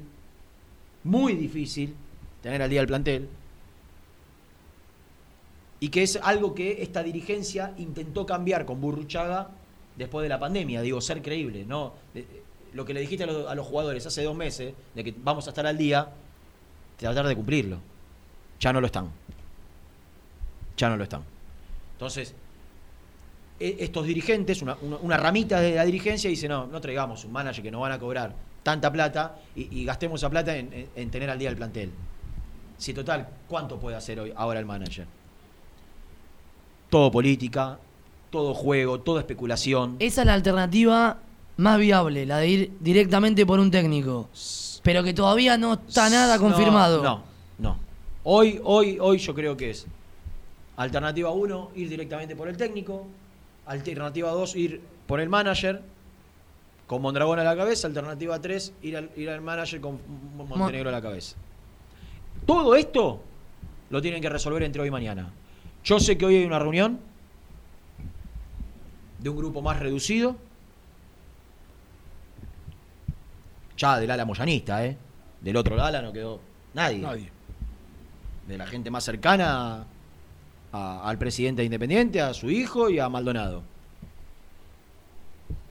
[1.03, 1.95] muy difícil
[2.43, 3.27] tener al día el plantel.
[5.79, 9.49] Y que es algo que esta dirigencia intentó cambiar con Burruchaga
[9.97, 11.93] después de la pandemia, digo, ser creíble, ¿no?
[12.73, 15.65] Lo que le dijiste a los, jugadores hace dos meses, de que vamos a estar
[15.67, 16.09] al día,
[16.97, 17.79] tratar de cumplirlo.
[18.59, 19.09] Ya no lo están.
[20.77, 21.23] Ya no lo están.
[21.93, 22.33] Entonces,
[23.59, 27.71] e- estos dirigentes, una, ramita de la dirigencia, dice, no, no traigamos un manager que
[27.71, 31.37] nos van a cobrar tanta plata y, gastemos esa plata en, en- en tener al
[31.39, 31.91] día el plantel.
[32.77, 35.05] Si total, ¿cuánto puede hacer hoy ahora el manager?
[36.89, 37.77] Todo política,
[38.31, 39.97] todo juego, todo especulación.
[39.99, 41.19] Esa es la alternativa
[41.61, 44.29] más viable, la de ir directamente por un técnico.
[44.83, 47.03] Pero que todavía no está nada confirmado.
[47.03, 47.23] No,
[47.59, 47.77] no.
[48.23, 49.85] Hoy, hoy, hoy yo creo que es
[50.77, 53.05] alternativa 1, ir directamente por el técnico.
[53.67, 55.81] Alternativa 2, ir por el manager.
[56.87, 57.87] Con Mondragón a la cabeza.
[57.87, 59.99] Alternativa 3, ir al, ir al manager con
[60.35, 61.35] Mon- Montenegro a la cabeza.
[62.45, 63.21] Todo esto
[63.91, 65.31] lo tienen que resolver entre hoy y mañana.
[65.83, 66.99] Yo sé que hoy hay una reunión
[69.19, 70.35] de un grupo más reducido.
[73.81, 74.95] Ya del ala moyanista, ¿eh?
[75.41, 76.39] Del otro ala no quedó
[76.75, 76.99] nadie.
[76.99, 77.31] Nadie.
[78.47, 79.85] De la gente más cercana
[80.71, 83.63] a- al presidente de Independiente, a su hijo y a Maldonado.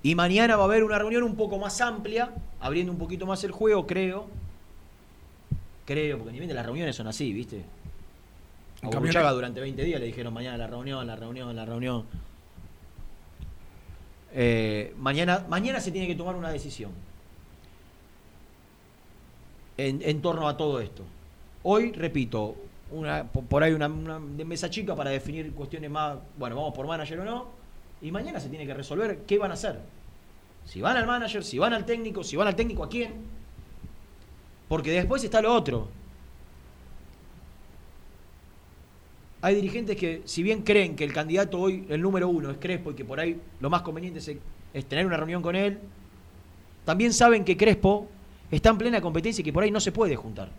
[0.03, 3.45] Y mañana va a haber una reunión un poco más amplia, abriendo un poquito más
[3.45, 4.27] el juego, creo.
[5.87, 7.63] Creo, porque Independiente las reuniones son así, ¿viste?
[8.83, 12.05] A Burruchaga durante 20 días le dijeron mañana la reunión, la reunión, la reunión.
[14.33, 16.93] Eh, mañana, mañana se tiene que tomar una decisión
[19.89, 21.05] en, torno a todo esto.
[21.63, 22.57] Hoy, repito,
[23.49, 27.47] por ahí una, mesa chica para definir cuestiones más, bueno, vamos por manager o no,
[28.03, 29.81] y mañana se tiene que resolver qué van a hacer.
[30.65, 33.15] Si van al manager, si van al técnico, si van al técnico a quién.
[34.69, 35.89] Porque después está lo otro.
[39.43, 42.91] Hay dirigentes que, si bien creen que el candidato hoy, el número uno, es Crespo
[42.91, 44.21] y que por ahí lo más conveniente
[44.75, 45.79] es tener una reunión con él,
[46.85, 48.07] también saben que Crespo
[48.51, 50.51] está en plena competencia y que por ahí no se puede juntar.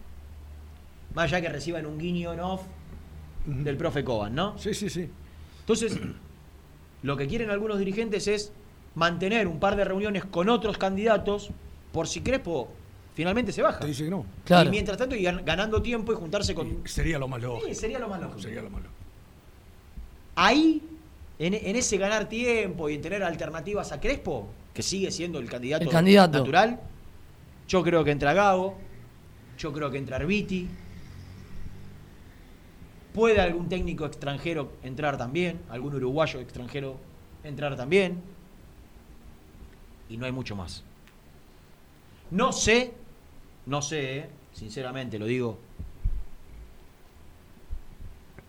[1.13, 2.61] Más allá que reciban un guiño en off
[3.45, 4.57] del profe Coban, ¿no?
[4.57, 5.09] Sí, sí, sí.
[5.61, 5.97] Entonces,
[7.03, 8.51] lo que quieren algunos dirigentes es
[8.95, 11.49] mantener un par de reuniones con otros candidatos
[11.91, 12.69] por si Crespo
[13.13, 13.79] finalmente se baja.
[13.79, 14.25] Te dice que no.
[14.45, 14.69] Claro.
[14.69, 16.87] Y mientras tanto, gan- ganando tiempo y juntarse con.
[16.87, 17.67] Sería lo más lógico.
[17.67, 18.39] Sí, sería lo más lógico.
[18.41, 18.95] Sería lo más lógico.
[20.35, 20.81] Ahí,
[21.39, 25.49] en, en ese ganar tiempo y en tener alternativas a Crespo, que sigue siendo el
[25.49, 26.37] candidato, El candidato.
[26.39, 26.79] natural,
[27.71, 28.75] yo creo que entra Gago,
[29.57, 30.67] yo creo que entra Arbiti.
[33.13, 36.97] Puede algún técnico extranjero entrar también, algún uruguayo extranjero
[37.45, 38.21] entrar también.
[40.09, 40.83] Y no hay mucho más.
[42.29, 42.93] No sé,
[43.65, 45.57] no sé, eh, sinceramente lo digo,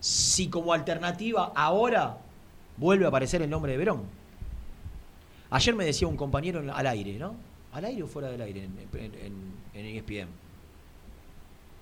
[0.00, 2.18] si como alternativa ahora
[2.76, 4.02] vuelve a aparecer el nombre de Verón.
[5.50, 7.51] Ayer me decía un compañero al aire, ¿no?
[7.72, 10.28] ¿Al aire o fuera del aire en, en, en- en ESPN?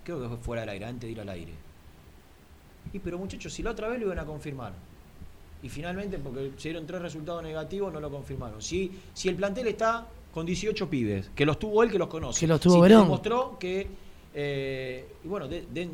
[0.05, 1.53] Creo que fue fuera del aire, antes de ir al aire.
[2.93, 4.73] Y pero muchachos, si la otra vez lo iban a confirmar.
[5.63, 8.63] Y finalmente, porque se dieron tres resultados negativos, no lo confirmaron.
[8.63, 12.41] Si, si el plantel está con 18 pibes, que los tuvo él, que los conoce.
[12.41, 13.03] Que los tuvo si Verón.
[13.03, 13.87] demostró que.
[14.35, 15.93] eh, y bueno, de- den-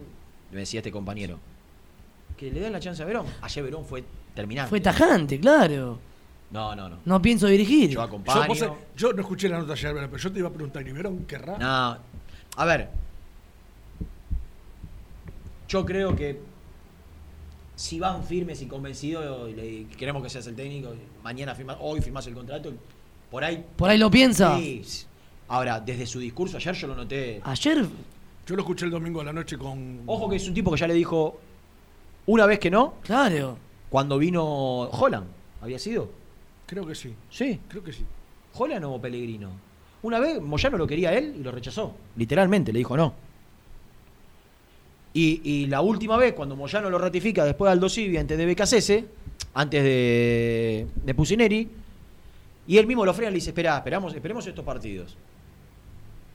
[0.53, 1.39] me decía este compañero,
[2.37, 3.27] que le den la chance a Verón.
[3.43, 4.05] Ayer Verón fue
[4.35, 4.69] terminante.
[4.71, 5.99] Fue tajante, claro.
[6.51, 6.99] No, no, no.
[7.05, 7.91] No pienso dirigir.
[7.91, 8.47] Yo Yo, acompaño.
[8.47, 10.93] vos sabés, yo no escuché la nota ayer, pero yo te iba a preguntar, ¿y
[10.93, 11.59] Verón querrá?
[11.59, 11.99] No,
[12.57, 12.89] a ver.
[15.69, 16.41] Yo creo que
[17.75, 22.01] si van firmes y convencidos y le queremos que seas el técnico, mañana firmas, hoy
[22.01, 22.73] firmas el contrato,
[23.31, 23.65] por ahí.
[23.77, 24.57] Por ahí lo piensa.
[24.59, 24.83] Sí.
[25.49, 27.41] Ahora, desde su discurso ayer yo lo noté.
[27.45, 27.85] Ayer.
[28.47, 30.03] Yo lo escuché el domingo a la noche con.
[30.07, 31.39] Ojo que es un tipo que ya le dijo
[32.27, 32.95] una vez que no.
[33.03, 33.59] Claro.
[33.91, 35.27] Cuando vino Holland,
[35.61, 36.09] ¿había sido?
[36.67, 37.15] Creo que sí.
[37.31, 37.61] Sí.
[37.69, 38.05] Creo que sí.
[38.55, 39.51] Holland o Pellegrino.
[40.03, 41.95] Una vez Moyano lo quería él y lo rechazó.
[42.17, 43.15] Literalmente, le dijo no.
[45.15, 48.47] Y, y la última vez, cuando Moyano lo ratifica después de Aldo Civi antes de
[48.47, 49.05] BKCS,
[49.55, 51.69] antes de, de Pusineri,
[52.69, 55.17] y él mismo lo frena y le dice, espera, esperamos, esperemos estos partidos.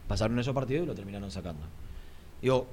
[0.07, 1.61] Pasaron esos partidos y lo terminaron sacando.
[2.41, 2.67] Digo,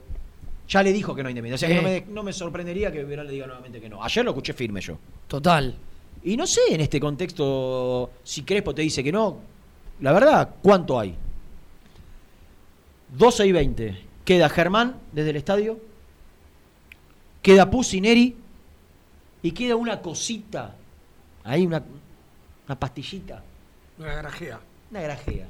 [0.68, 1.68] ya le dijo que no hay independencia.
[1.68, 4.02] O sea, que no, me, no me sorprendería que Verón le diga nuevamente que no.
[4.02, 4.96] Ayer lo escuché firme yo.
[5.26, 5.74] Total.
[6.24, 9.38] Y no sé en este contexto si Crespo te dice que no.
[10.00, 11.14] La verdad, ¿cuánto hay?
[13.16, 14.00] 12 y 20.
[14.24, 15.78] Queda Germán desde el estadio.
[17.42, 18.36] Queda Pusineri.
[19.42, 20.74] Y queda una cosita.
[21.44, 21.82] Ahí una,
[22.66, 23.42] una pastillita.
[23.98, 24.60] Una garajea.
[24.90, 25.46] Una grajea.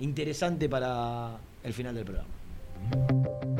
[0.00, 3.59] Interesante para el final del programa.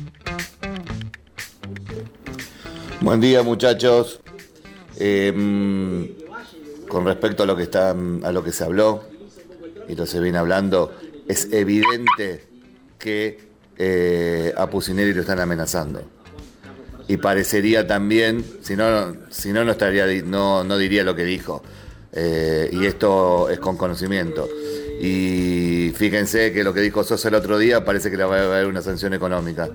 [3.01, 4.19] Buen día muchachos.
[4.99, 6.03] Mm,
[6.87, 9.03] con respecto a lo que está, a lo que se habló
[9.89, 10.93] y lo se viene hablando,
[11.27, 12.45] es evidente
[12.99, 13.39] que
[13.79, 16.03] eh, a Pusineri lo están amenazando.
[17.07, 21.63] Y parecería también, si no, si no, no estaría, no, no diría lo que dijo.
[22.13, 24.47] Eh, y esto es con conocimiento.
[25.01, 28.45] Y fíjense que lo que dijo Sosa el otro día parece que le va a
[28.45, 29.69] haber una sanción económica.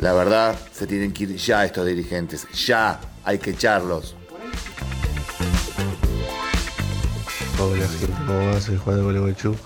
[0.00, 2.46] La verdad, se tienen que ir ya estos dirigentes.
[2.66, 4.14] Ya hay que echarlos.
[7.58, 8.60] Hola gente, ¿cómo va?
[8.60, 9.56] Soy Juan de Gualeguaychú.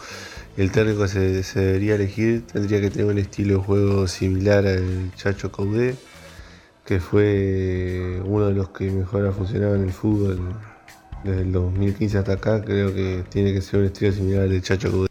[0.56, 5.12] El técnico se, se debería elegir, tendría que tener un estilo de juego similar al
[5.16, 5.96] Chacho Caudé,
[6.84, 10.54] que fue uno de los que mejor ha funcionado en el fútbol
[11.24, 12.62] desde el 2015 hasta acá.
[12.62, 15.09] Creo que tiene que ser un estilo similar al Chacho Caudé.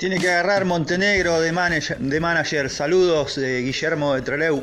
[0.00, 2.70] Tiene que agarrar Montenegro de manager.
[2.70, 4.62] Saludos de Guillermo de Treleu.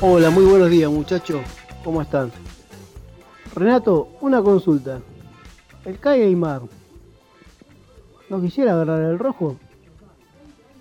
[0.00, 1.40] Hola, muy buenos días muchachos.
[1.84, 2.32] ¿Cómo están?
[3.54, 4.98] Renato, una consulta.
[5.84, 6.62] El Kai Aymar,
[8.28, 9.56] ¿no quisiera agarrar el rojo?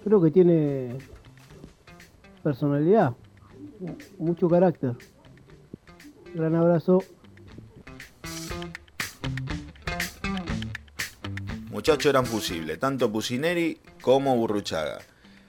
[0.04, 0.98] Creo que tiene
[2.42, 3.14] personalidad,
[4.18, 4.94] mucho carácter.
[6.34, 7.04] Gran abrazo.
[11.88, 14.98] Muchachos eran fusibles, tanto Pusineri como Burruchaga.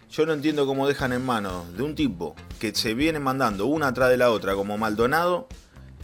[0.08, 3.88] Yo no entiendo cómo dejan en manos de un tipo que se viene mandando una
[3.88, 5.48] atrás de la otra como Maldonado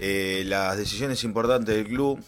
[0.00, 2.18] eh, las decisiones importantes del club.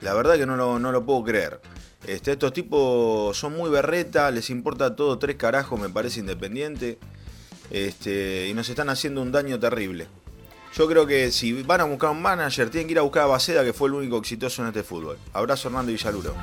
[0.00, 1.62] La verdad que no lo, no lo puedo creer.
[2.06, 6.98] Este, estos tipos son muy berreta, les importa todo tres carajos, me parece independiente.
[7.70, 10.06] Este, y nos están haciendo un daño terrible.
[10.74, 13.26] Yo creo que si van a buscar un manager, tienen que ir a buscar a
[13.26, 15.16] Baceda, que fue el único exitoso en este fútbol.
[15.32, 16.34] Abrazo Hernando Villaluro.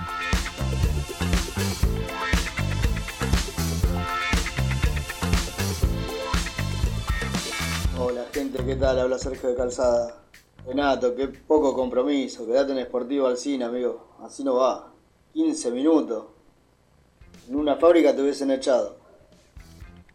[8.66, 9.00] ¿Qué tal?
[9.00, 10.18] Habla Sergio de Calzada.
[10.66, 12.46] Renato, qué poco compromiso.
[12.46, 14.16] Quédate en Sportivo al cine, amigo.
[14.24, 14.92] Así no va.
[15.34, 16.26] 15 minutos.
[17.50, 18.98] En una fábrica te hubiesen echado.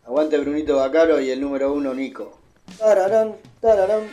[0.05, 2.39] Aguante Brunito Bacaro y el número uno Nico.
[2.79, 4.09] Tararán, tararán.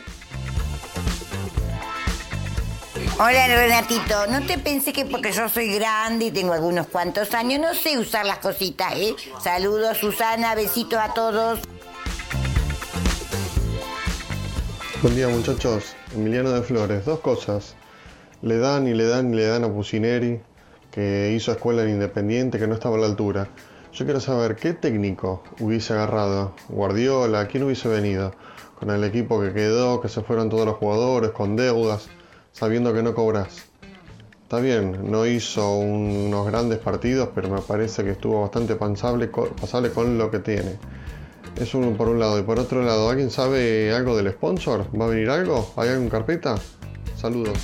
[3.16, 7.60] Hola Renatito, no te pensé que porque yo soy grande y tengo algunos cuantos años,
[7.60, 9.14] no sé usar las cositas, ¿eh?
[9.40, 11.60] Saludos Susana, besitos a todos.
[15.04, 17.74] Buen día muchachos, Emiliano de Flores, dos cosas.
[18.40, 20.40] Le dan y le dan y le dan a Pusineri,
[20.90, 23.48] que hizo escuela en Independiente, que no estaba a la altura.
[23.92, 28.32] Yo quiero saber qué técnico hubiese agarrado, Guardiola, quién hubiese venido,
[28.80, 32.08] con el equipo que quedó, que se fueron todos los jugadores, con deudas,
[32.52, 33.66] sabiendo que no cobras.
[34.44, 39.28] Está bien, no hizo un- unos grandes partidos, pero me parece que estuvo bastante pasable
[39.30, 40.78] con lo que tiene.
[41.56, 42.38] Eso uno por un lado.
[42.38, 44.88] Y por otro lado, ¿alguien sabe algo del sponsor?
[44.98, 45.72] ¿Va a venir algo?
[45.76, 46.56] ¿Hay algo en carpeta?
[47.16, 47.56] Saludos.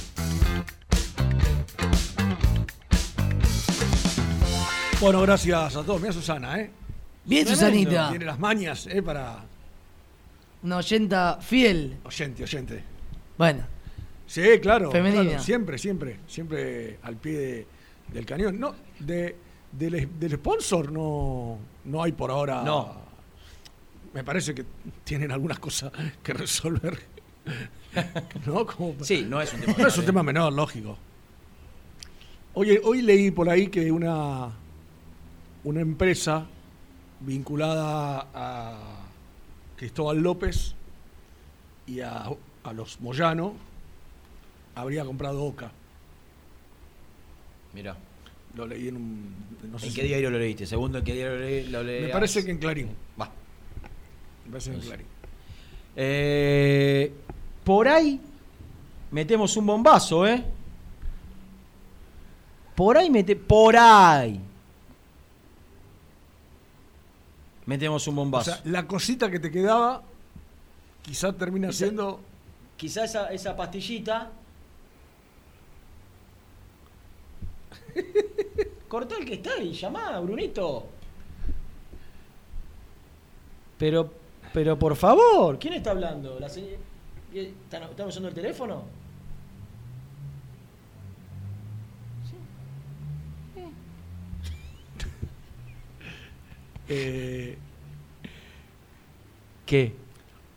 [5.00, 6.00] Bueno, gracias a todos.
[6.00, 6.70] Mira Susana, ¿eh?
[7.24, 7.66] Bien, Tremendo.
[7.70, 8.10] Susanita.
[8.10, 9.02] Tiene las mañas, ¿eh?
[9.02, 9.44] Para.
[10.62, 11.96] Una oyenta fiel.
[12.04, 12.84] Oyente, oyente.
[13.38, 13.62] Bueno.
[14.26, 14.90] Sí, claro.
[14.90, 15.22] Femenina.
[15.24, 16.20] claro, siempre, siempre.
[16.26, 17.66] Siempre al pie de-
[18.12, 18.60] del cañón.
[18.60, 19.36] No, de,
[19.72, 22.62] del, del sponsor no, no hay por ahora.
[22.62, 23.09] No.
[24.14, 24.64] Me parece que
[25.04, 25.92] tienen algunas cosas
[26.22, 26.98] que resolver.
[28.46, 28.66] ¿No?
[28.66, 30.98] Como- Sí, no es un tema No es un menor, tema menor, lógico.
[32.54, 34.50] Hoy, hoy leí por ahí que una,
[35.64, 36.46] una empresa
[37.20, 39.06] vinculada a
[39.76, 40.74] Cristóbal López
[41.86, 42.24] y a,
[42.64, 43.54] a los Moyano
[44.74, 45.70] habría comprado Oca.
[47.72, 47.96] Mira.
[48.56, 49.34] Lo leí en un.
[49.70, 50.66] no sé ¿En si- qué diario lo leíste?
[50.66, 52.06] Segundo, ¿en qué diario lo, leí- lo leías?
[52.08, 52.88] Me parece que en Clarín.
[53.20, 53.30] Va.
[54.52, 55.06] En Clarín.
[55.96, 57.12] Eh,
[57.64, 58.20] por ahí
[59.10, 60.44] metemos un bombazo, ¿eh?
[62.74, 63.36] Por ahí mete.
[63.36, 64.40] Por ahí.
[67.66, 68.50] Metemos un O bombazo.
[68.52, 70.02] sea, la cosita que te quedaba,
[71.02, 72.20] quizá termina Quizá- siendo.
[72.76, 74.30] Quizá esa, esa pastillita.
[78.88, 80.86] Cortá el que está y llamá, Brunito.
[83.78, 84.12] Pero,
[84.52, 86.38] pero por favor, ¿quién está hablando?
[86.40, 86.76] ¿La señ-
[87.32, 88.82] ¿Están, están usando el teléfono?
[96.88, 97.56] eh,
[99.66, 99.94] ¿Qué?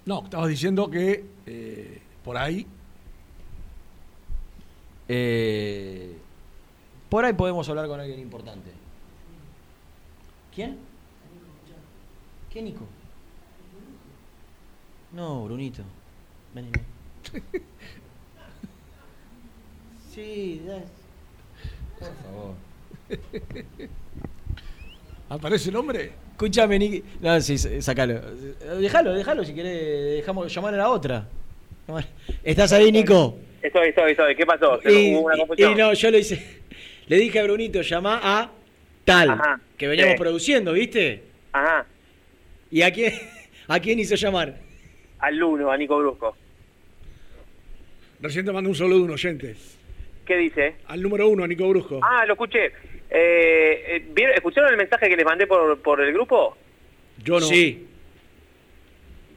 [0.05, 2.65] no, estabas diciendo que eh, por ahí.
[5.07, 6.17] Eh,
[7.09, 8.71] por ahí podemos hablar con alguien importante.
[10.53, 10.77] ¿Quién?
[12.51, 12.85] ¿Qué Nico?
[15.13, 15.83] No, Brunito.
[16.53, 16.85] Vení, vení.
[20.13, 20.83] Sí, da-
[21.99, 22.55] por favor.
[25.29, 26.11] ¿Aparece el hombre?
[26.33, 27.03] Escúchame, Nicky.
[27.19, 28.21] No, sí, sacalo.
[28.79, 30.17] Déjalo, déjalo si querés.
[30.17, 31.27] Dejamos llamar a la otra.
[32.43, 33.39] ¿Estás ahí, Nico?
[33.63, 34.35] Estoy, estoy, estoy.
[34.35, 34.79] ¿Qué pasó?
[34.83, 35.71] ¿Se- Y, ¿Hubo una y- confusión?
[35.71, 36.61] y no, yo le hice.
[37.07, 38.51] Le dije a Brunito, llama a
[39.05, 39.31] tal.
[39.31, 40.19] Ajá, que veníamos sí.
[40.19, 41.23] produciendo, ¿viste?
[41.53, 41.87] Ajá.
[42.69, 43.13] ¿Y a quién,
[43.67, 44.57] a quién hizo llamar?
[45.23, 46.35] Al Luno, a Nico Brusco.
[48.19, 49.55] Recién te mandé un saludo de un oyente.
[50.25, 50.75] ¿Qué dice?
[50.87, 52.01] Al número uno, a Nico Brusco.
[52.03, 52.65] Ah, lo escuché.
[53.09, 56.57] Eh, eh, ¿vieron- ¿Escucharon el mensaje que les mandé por, por el grupo?
[57.23, 57.45] Yo no.
[57.45, 57.87] Sí.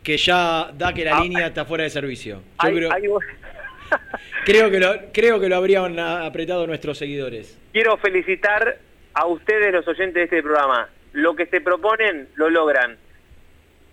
[0.02, 2.36] Que ya da que la Ah, línea está fuera de servicio.
[2.36, 3.20] Yo Hay- creo, hay un-
[4.44, 7.56] creo, que lo, creo que lo habrían apretado nuestros seguidores.
[7.72, 8.78] Quiero felicitar
[9.14, 10.88] a ustedes, los oyentes de este programa.
[11.12, 12.96] Lo que se proponen, lo logran.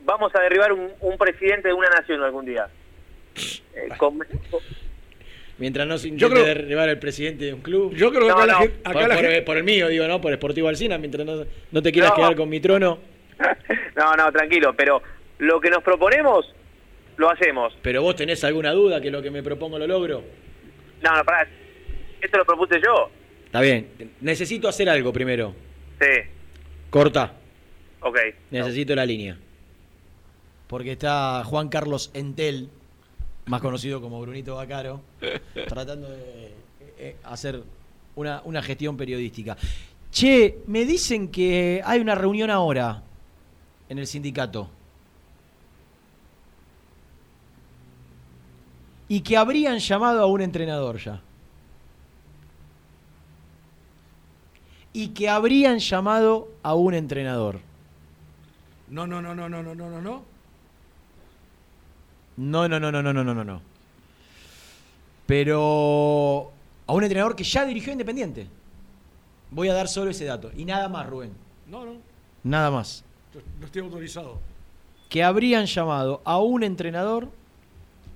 [0.06, 2.68] Vamos a derribar un, un presidente de una nación algún día.
[3.76, 4.20] Eh, con-
[5.58, 7.94] Mientras no se intente creo- derribar al presidente de un club.
[7.96, 8.60] Yo creo que No, acá la no.
[8.60, 8.76] gente.
[8.84, 10.20] acá por, la por- gente- por el mío, digo, ¿no?
[10.20, 12.16] Por Sportivo Alcina, mientras no, no te quieras No.
[12.18, 13.00] quedar con mi trono.
[13.96, 15.04] No, no, tranquilo, pero
[15.38, 16.52] lo que nos proponemos,
[17.18, 17.78] lo hacemos.
[17.84, 20.24] Pero vos tenés alguna duda que lo que me propongo lo logro.
[21.04, 21.48] No, no, pará.
[22.20, 23.12] Esto lo propuse yo.
[23.46, 23.88] Está bien.
[24.22, 25.54] Necesito hacer algo primero.
[26.02, 26.08] Sí,
[26.90, 27.34] Corta.
[28.02, 28.18] ok.
[28.50, 29.38] Necesito la línea.
[30.74, 32.68] Porque está Juan Carlos Entel,
[33.46, 35.02] más conocido como Brunito Bacaro,
[35.68, 36.52] tratando de
[36.98, 37.62] eh, hacer
[38.16, 39.56] una, una gestión periodística.
[40.12, 43.04] Che, me dicen que hay una reunión ahora
[43.88, 44.68] en el sindicato.
[49.08, 51.22] Y que habrían llamado a un entrenador ya.
[54.92, 57.60] Y que habrían llamado a un entrenador.
[58.90, 60.33] No, no, no, no, no, no, no, no, no.
[62.38, 63.62] No, no, no, no, no, no, no, no.
[65.26, 66.52] Pero
[66.88, 68.48] a un entrenador que ya dirigió Independiente.
[69.52, 70.52] Voy a dar solo ese dato.
[70.56, 71.32] Y nada más, Rubén.
[71.68, 71.94] No, no.
[72.44, 73.04] Nada más.
[73.60, 74.40] No estoy autorizado.
[75.10, 77.30] Que habrían llamado a un entrenador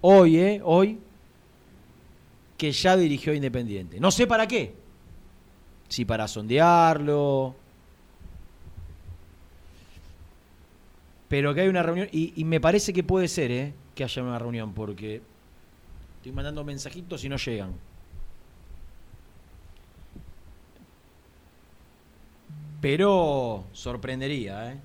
[0.01, 0.61] hoy, ¿eh?
[0.63, 0.99] Hoy,
[2.57, 3.99] que ya dirigió Independiente.
[3.99, 4.73] No sé para qué.
[5.87, 7.55] Si para sondearlo.
[11.29, 12.09] Pero que hay una reunión.
[12.11, 13.73] Y, y me parece que puede ser, ¿eh?
[13.97, 14.73] Que haya una reunión.
[14.73, 15.23] Porque
[16.17, 17.73] estoy mandando mensajitos y no llegan.
[22.79, 24.79] Pero sorprendería, ¿eh?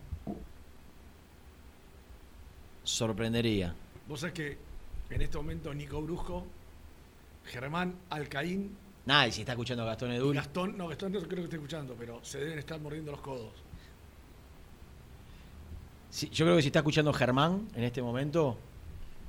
[2.84, 3.74] Sorprendería.
[4.08, 4.58] Vos sabés que
[5.10, 6.46] en este momento Nico Brusco,
[7.44, 8.74] Germán Alcaín
[9.04, 10.34] Nada, y si está escuchando a Gastón Edul.
[10.34, 13.52] Gastón, no, Gastón no creo que esté escuchando, pero se deben estar mordiendo los codos.
[16.08, 18.56] Sí, yo creo que si está escuchando Germán en este momento,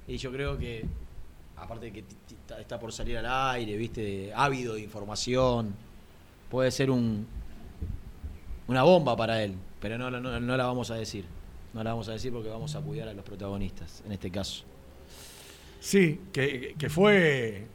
[0.08, 0.86] y yo creo que,
[1.58, 2.04] aparte de que
[2.60, 3.26] está- por salir al
[3.56, 5.74] aire, viste, ávido de información,
[6.50, 7.26] puede ser un
[8.68, 11.26] una bomba para él, pero no, no, no la vamos a decir.
[11.74, 14.64] No la vamos a decir porque vamos a cuidar a los protagonistas, en este caso.
[15.80, 17.66] Sí, que, que fue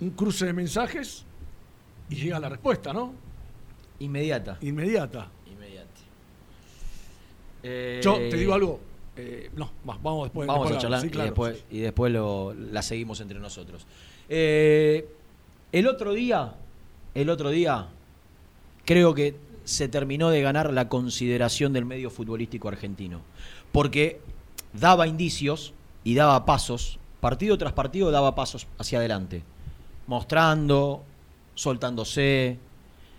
[0.00, 1.24] un cruce de mensajes
[2.08, 3.12] y llega la respuesta, ¿no?
[4.00, 4.58] Inmediata.
[4.62, 5.30] Inmediata.
[5.46, 6.00] Inmediata.
[8.02, 8.80] Yo te digo algo.
[9.16, 10.46] Eh, no, va- vamos después.
[10.46, 11.26] Vamos a charlar sí, claro.
[11.26, 13.86] y después, y después lo, la seguimos entre nosotros.
[14.28, 15.08] Eh,
[15.72, 16.54] el otro día,
[17.14, 17.88] el otro día,
[18.84, 23.20] creo que se terminó de ganar la consideración del medio futbolístico argentino.
[23.72, 24.20] Porque
[24.72, 25.72] daba indicios
[26.04, 29.42] y daba pasos, partido tras partido daba pasos hacia adelante,
[30.06, 31.02] mostrando
[31.54, 32.58] soltándose,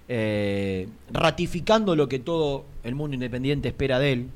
[0.08, 4.30] eh, ratificando lo que todo el mundo independiente espera de él.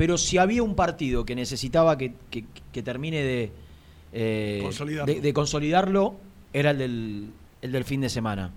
[0.00, 3.52] Pero si había un partido que necesitaba que, que- que termine de,
[4.14, 5.12] eh, Consolidarlo.
[5.12, 6.14] de, de consolidarlo,
[6.54, 8.50] era el del, el del fin de semana.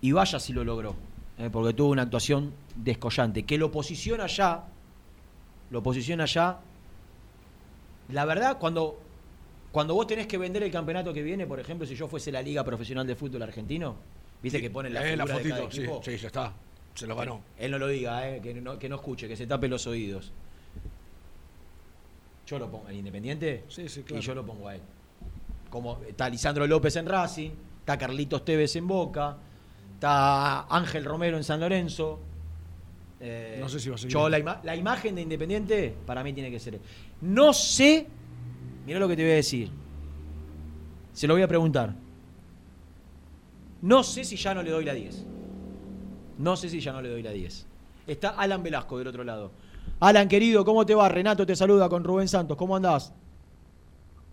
[0.00, 0.96] Y vaya si lo logró,
[1.38, 4.64] eh, porque tuvo una actuación descollante, que lo posiciona ya,
[5.70, 6.58] lo posiciona ya.
[8.08, 8.98] La verdad, cuando,
[9.70, 12.42] cuando vos tenés que vender el campeonato que viene, por ejemplo, si yo fuese la
[12.42, 13.94] Liga Profesional de Fútbol Argentino,
[14.42, 16.00] viste que ponen la, Eh, figura la de cada fotito, sí, equipo?
[16.04, 16.52] sí, ya está.
[16.96, 17.42] Se lo ganó.
[17.60, 20.32] Él no lo diga, eh, que, no, que no escuche, que se tape los oídos.
[22.46, 24.20] Yo lo pongo, el Independiente, Sí, sí, claro.
[24.22, 24.80] y yo lo pongo a él.
[25.70, 27.50] Como está Lisandro López en Racing,
[27.80, 29.36] está Carlitos Tevez en Boca,
[29.94, 32.20] está Ángel Romero en San Lorenzo.
[33.20, 34.12] Eh, No sé si va a seguir.
[34.12, 36.74] Yo la, ima- la imagen de Independiente para mí tiene que ser.
[36.74, 36.80] él.
[37.22, 38.06] No sé,
[38.86, 39.70] mira lo que te voy a decir.
[41.12, 41.94] Se lo voy a preguntar.
[43.82, 45.24] No sé si ya no le doy la 10.
[46.38, 47.66] No sé si ya no le doy la 10.
[48.06, 49.52] Está Alan Velasco del otro lado.
[50.00, 51.08] Alan, querido, ¿cómo te va?
[51.08, 52.56] Renato te saluda con Rubén Santos.
[52.56, 53.14] ¿Cómo andás?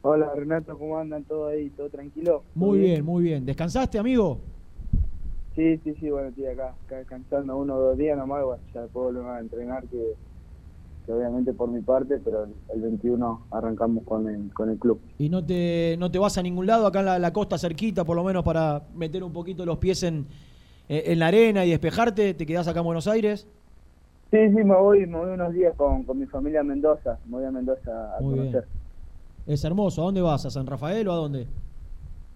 [0.03, 1.23] Hola Renato, ¿cómo andan?
[1.23, 1.69] ¿Todo ahí?
[1.69, 2.43] ¿Todo tranquilo?
[2.55, 3.45] Muy bien, muy bien.
[3.45, 4.39] ¿Descansaste, amigo?
[5.55, 8.81] Sí, sí, sí, bueno, estoy acá, acá descansando uno o dos días nomás, bueno, ya
[8.81, 10.15] después volvemos a entrenar, que,
[11.05, 14.99] que obviamente por mi parte, pero el, el 21 arrancamos con el, con el club.
[15.19, 18.03] ¿Y no te, no te vas a ningún lado acá en la, la costa cerquita,
[18.03, 20.25] por lo menos para meter un poquito los pies en,
[20.89, 22.33] eh, en la arena y despejarte?
[22.33, 23.45] ¿Te quedás acá en Buenos Aires?
[24.32, 27.32] Sí, sí, me voy, me voy unos días con, con mi familia a Mendoza, me
[27.32, 28.52] voy a Mendoza a Muy bien.
[28.52, 28.70] conocer.
[29.45, 30.02] Es hermoso.
[30.02, 30.45] ¿A dónde vas?
[30.45, 31.48] ¿A San Rafael o a dónde?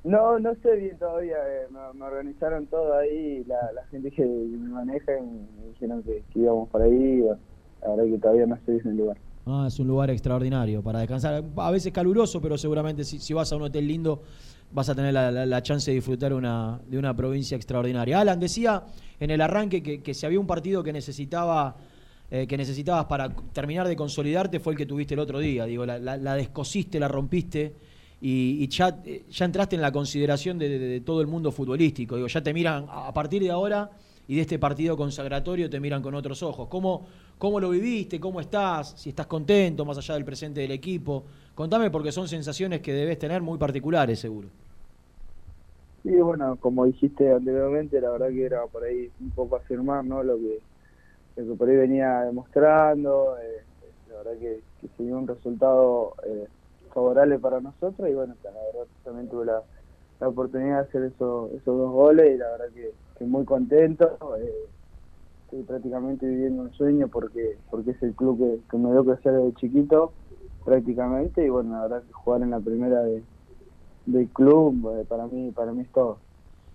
[0.04, 4.24] No, no sé bien todavía, eh, me, me organizaron todo ahí, la, la gente que
[4.24, 5.14] me maneja
[5.60, 7.40] me dijeron que, que íbamos por ahí, bueno,
[7.82, 9.18] la verdad que todavía no estoy en el lugar.
[9.48, 11.44] Ah, es un lugar extraordinario para descansar.
[11.58, 14.22] A veces caluroso, pero seguramente si, si vas a un hotel lindo
[14.72, 18.20] vas a tener la, la- la chance de disfrutar una, de una provincia extraordinaria.
[18.20, 18.84] Alan decía
[19.20, 21.76] en el arranque que, que si había un partido que necesitaba
[22.32, 25.66] eh, que necesitabas para terminar de consolidarte fue el que tuviste el otro día.
[25.66, 27.76] Digo, la, descosiste, la rompiste
[28.20, 32.16] y, eh, ya entraste en la consideración de, de- todo el mundo futbolístico.
[32.16, 33.92] Digo, ya te miran a partir de ahora
[34.28, 36.68] y de este partido consagratorio te miran con otros ojos.
[36.68, 37.06] ¿Cómo,
[37.38, 38.20] ¿Cómo lo viviste?
[38.20, 38.96] ¿Cómo estás?
[38.98, 41.26] Si estás contento más allá del presente del equipo.
[41.54, 44.50] Contame porque son sensaciones que debes tener muy particulares seguro.
[46.06, 50.22] Sí, bueno, como dijiste anteriormente, la verdad que era por ahí un poco afirmar, ¿no?
[50.24, 50.62] Lo que,
[51.58, 53.66] por ahí venía demostrando, eh,
[54.08, 56.48] la verdad que, que se dio un resultado eh,
[56.94, 59.64] favorable para nosotros y bueno, la verdad también tuve la,
[60.20, 64.18] la oportunidad de hacer eso, esos dos goles y la verdad que, que muy contento.
[64.40, 64.52] eh,
[65.44, 69.34] estoy prácticamente viviendo un sueño porque porque es el club que, que me dio crecer
[69.34, 70.16] desde chiquito
[70.66, 73.26] prácticamente y bueno, la verdad que jugar en la primera de,
[74.06, 76.18] del club eh, para mí para mí es todo.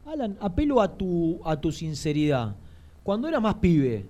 [0.07, 2.55] Alan, apelo a tu, a tu sinceridad.
[3.02, 4.05] Cuando era más pibe,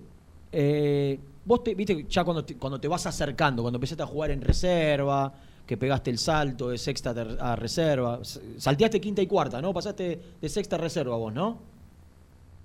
[0.51, 4.31] eh, vos te, viste, ya cuando te, cuando te vas acercando, cuando empezaste a jugar
[4.31, 5.31] en reserva,
[5.65, 8.19] que pegaste el salto de sexta a reserva,
[8.57, 9.73] salteaste quinta y cuarta, ¿no?
[9.73, 11.57] Pasaste de sexta a reserva vos, ¿no?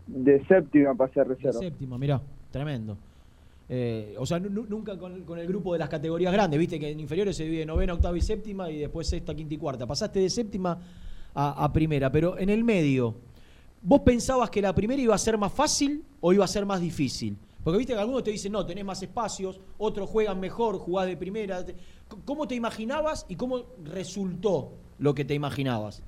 [0.07, 1.61] De séptima pasé a De reserva.
[1.61, 2.21] séptima, mirá,
[2.51, 2.97] tremendo.
[3.69, 6.91] Eh, o sea, nu- nu- nunca con, el grupo de las categorías grandes, viste que
[6.91, 9.87] en inferiores se divide novena, octava y séptima y después sexta, quinta y cuarta.
[9.87, 10.79] Pasaste de séptima
[11.35, 13.15] a, a primera, pero en el medio,
[13.83, 16.81] ¿vos pensabas que la primera iba a ser más fácil o iba a ser más
[16.81, 17.37] difícil?
[17.65, 21.17] Porque viste que algunos te dicen, no, tenés más espacios, otros juegan mejor, jugás de
[21.17, 21.67] primera.
[22.25, 26.01] ¿Cómo te imaginabas y cómo resultó lo que te imaginabas?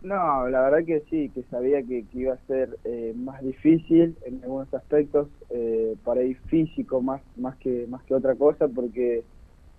[0.00, 4.16] No, la verdad que sí, que sabía que, que iba a ser eh, más difícil
[4.24, 9.24] en algunos aspectos, eh, para ahí físico más más que más que otra cosa, porque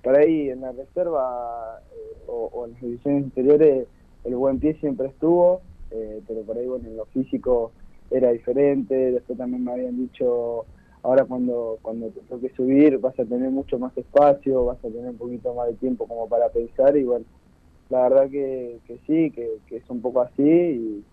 [0.04, 3.88] para ahí en la reserva eh, o, o en las divisiones inferiores
[4.26, 7.74] el buen pie siempre estuvo, eh, pero por ahí bueno en lo físico
[8.10, 8.94] era diferente.
[9.14, 10.68] Después también me habían dicho
[11.02, 15.12] ahora cuando cuando te toque subir vas a tener mucho más espacio, vas a tener
[15.12, 17.26] un poquito más de tiempo como para pensar y bueno
[17.90, 21.04] la verdad que, que sí, que, que es un poco así y,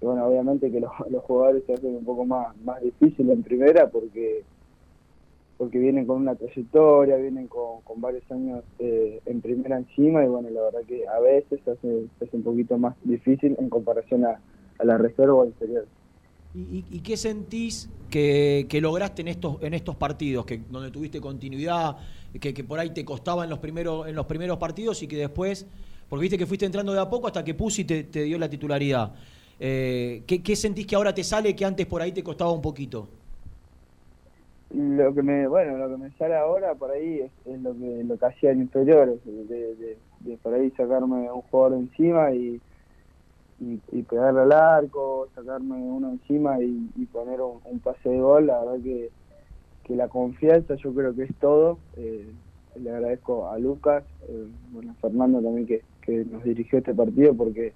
[0.00, 3.88] bueno, obviamente que los, los jugadores se hacen un poco más, más difícil en primera
[3.90, 4.44] porque
[5.56, 10.28] porque vienen con una trayectoria, vienen con, con varios años eh, en primera encima y
[10.28, 14.38] bueno, la verdad que a veces hace, hace un poquito más difícil en comparación a,
[14.78, 15.86] a la reserva o inferior.
[16.54, 20.90] ¿Y, y- y qué sentís que, que lograste en estos, en estos partidos, que, donde
[20.90, 21.96] tuviste continuidad,
[22.38, 25.16] que, que por ahí te costaba en los, primeros, en los primeros partidos y que
[25.16, 25.66] después,
[26.08, 28.48] porque viste que fuiste entrando de a poco hasta que Pusi te, te dio la
[28.48, 29.12] titularidad?
[29.58, 33.08] Eh, ¿qué, sentís que ahora te sale que antes por ahí te costaba un poquito?
[34.70, 38.18] Lo que me, bueno, lo que me sale ahora por ahí es, lo que lo
[38.18, 42.60] que hacía en inferiores, de, de, de por ahí sacarme un jugador encima y,
[43.60, 48.58] y, pegarle al arco, sacarme uno encima y, poner un, un pase de gol, la
[48.60, 49.10] verdad que,
[49.84, 51.78] que la confianza yo creo que es todo.
[51.96, 52.26] Eh,
[52.78, 57.34] le agradezco a Lucas, eh, bueno, a Fernando también que, que nos dirigió este partido
[57.34, 57.74] porque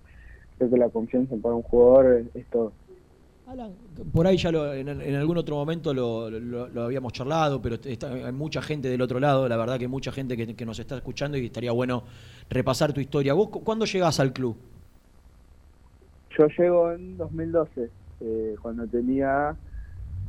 [0.57, 2.73] creo que la confianza para un jugador es, es todo.
[3.47, 3.73] Alan,
[4.13, 7.75] por ahí ya lo- en, en algún otro momento lo, lo- lo habíamos charlado, pero
[7.85, 10.65] está- hay mucha gente del otro lado, la verdad que hay mucha gente que, que
[10.65, 12.05] nos está escuchando y estaría bueno
[12.49, 13.35] repasar tu historia.
[13.35, 14.57] ¿Vos cu- cuándo llegás al club?
[16.39, 17.91] Yo llego en 2012,
[18.21, 19.57] eh, cuando tenía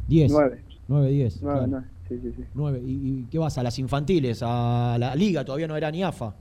[0.07, 0.31] 10.
[0.31, 0.63] nueve.
[0.87, 1.41] 9, 10.
[1.43, 2.43] Nueve, nueve, sí, sí, sí.
[2.55, 2.81] 9.
[2.83, 3.55] ¿Y, y qué vas?
[3.59, 4.41] ¿A las infantiles?
[4.43, 5.45] ¿A la liga?
[5.45, 6.33] Todavía no era ni AFA.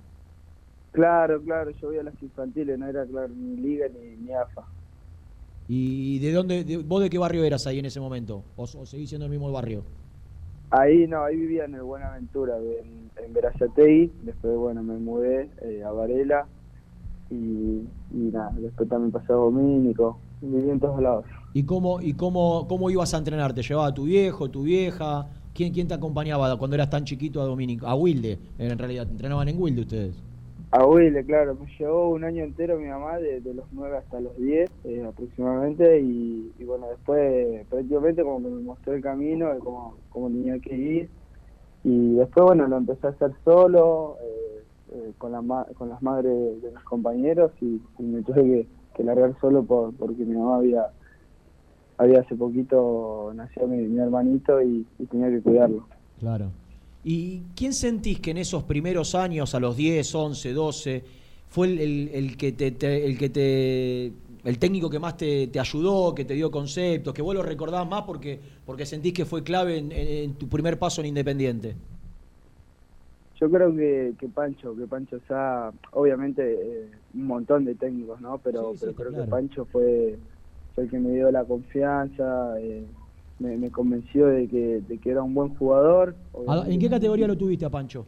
[0.92, 4.64] Claro, claro, yo voy a las infantiles, no era claro ni liga ni, ni AFA.
[5.68, 8.42] ¿Y de dónde, de- vos de qué barrio eras ahí en ese momento?
[8.56, 9.84] ¿O, o seguís siendo el mismo barrio?
[10.70, 15.82] Ahí no, ahí vivía en el Buenaventura, en, en Verazategui, después bueno me mudé eh,
[15.84, 16.46] a Varela
[17.30, 21.24] y, y nada, después también pasé a Domínico, viví en todos lados.
[21.54, 23.52] ¿Y cómo, y cómo, cómo ibas a entrenar?
[23.52, 25.28] ¿Te llevaba tu viejo, tu vieja?
[25.54, 27.86] ¿Quién, quién te acompañaba cuando eras tan chiquito a Domínico?
[27.88, 29.08] A Wilde, en realidad.
[29.10, 30.14] ¿Entrenaban en Wilde ustedes?
[30.72, 34.20] A Wilde, claro, me llevó un año entero mi mamá, de, de los 9 hasta
[34.20, 39.58] los 10 eh, aproximadamente, y, bueno, después prácticamente como que me mostró el camino de
[39.58, 41.10] cómo, cómo tenía que ir,
[41.82, 46.62] y después bueno, lo empecé a hacer solo, eh, eh, con, la con las madres
[46.62, 50.86] de mis compañeros, y, me tuve que, que largar solo por, porque mi mamá había,
[51.98, 55.84] había hace poquito nació mi, mi hermanito y, y tenía que cuidarlo.
[56.20, 56.52] Claro.
[57.02, 61.04] ¿Y quién sentís que en esos primeros años, a los 10, 11, 12,
[61.48, 64.12] fue el, el- el que te, te- el que te
[64.44, 67.86] el técnico que más te, te ayudó, que te dio conceptos, que vos lo recordás
[67.86, 71.76] más porque, porque sentís que fue clave en, en- en tu primer paso en Independiente?
[73.40, 76.42] Yo creo que, que Pancho, que Pancho Sá, obviamente
[76.86, 78.38] eh, un montón de técnicos, ¿no?
[78.38, 79.24] Pero, pero creo claro.
[79.24, 80.20] que Pancho fue,
[80.74, 82.86] fue el que me dio la confianza, eh,
[83.40, 86.14] me, me convenció de que, de que era un buen jugador.
[86.32, 86.74] ¿A- obviamente.
[86.74, 88.06] ¿En qué categoría lo tuviste a Pancho?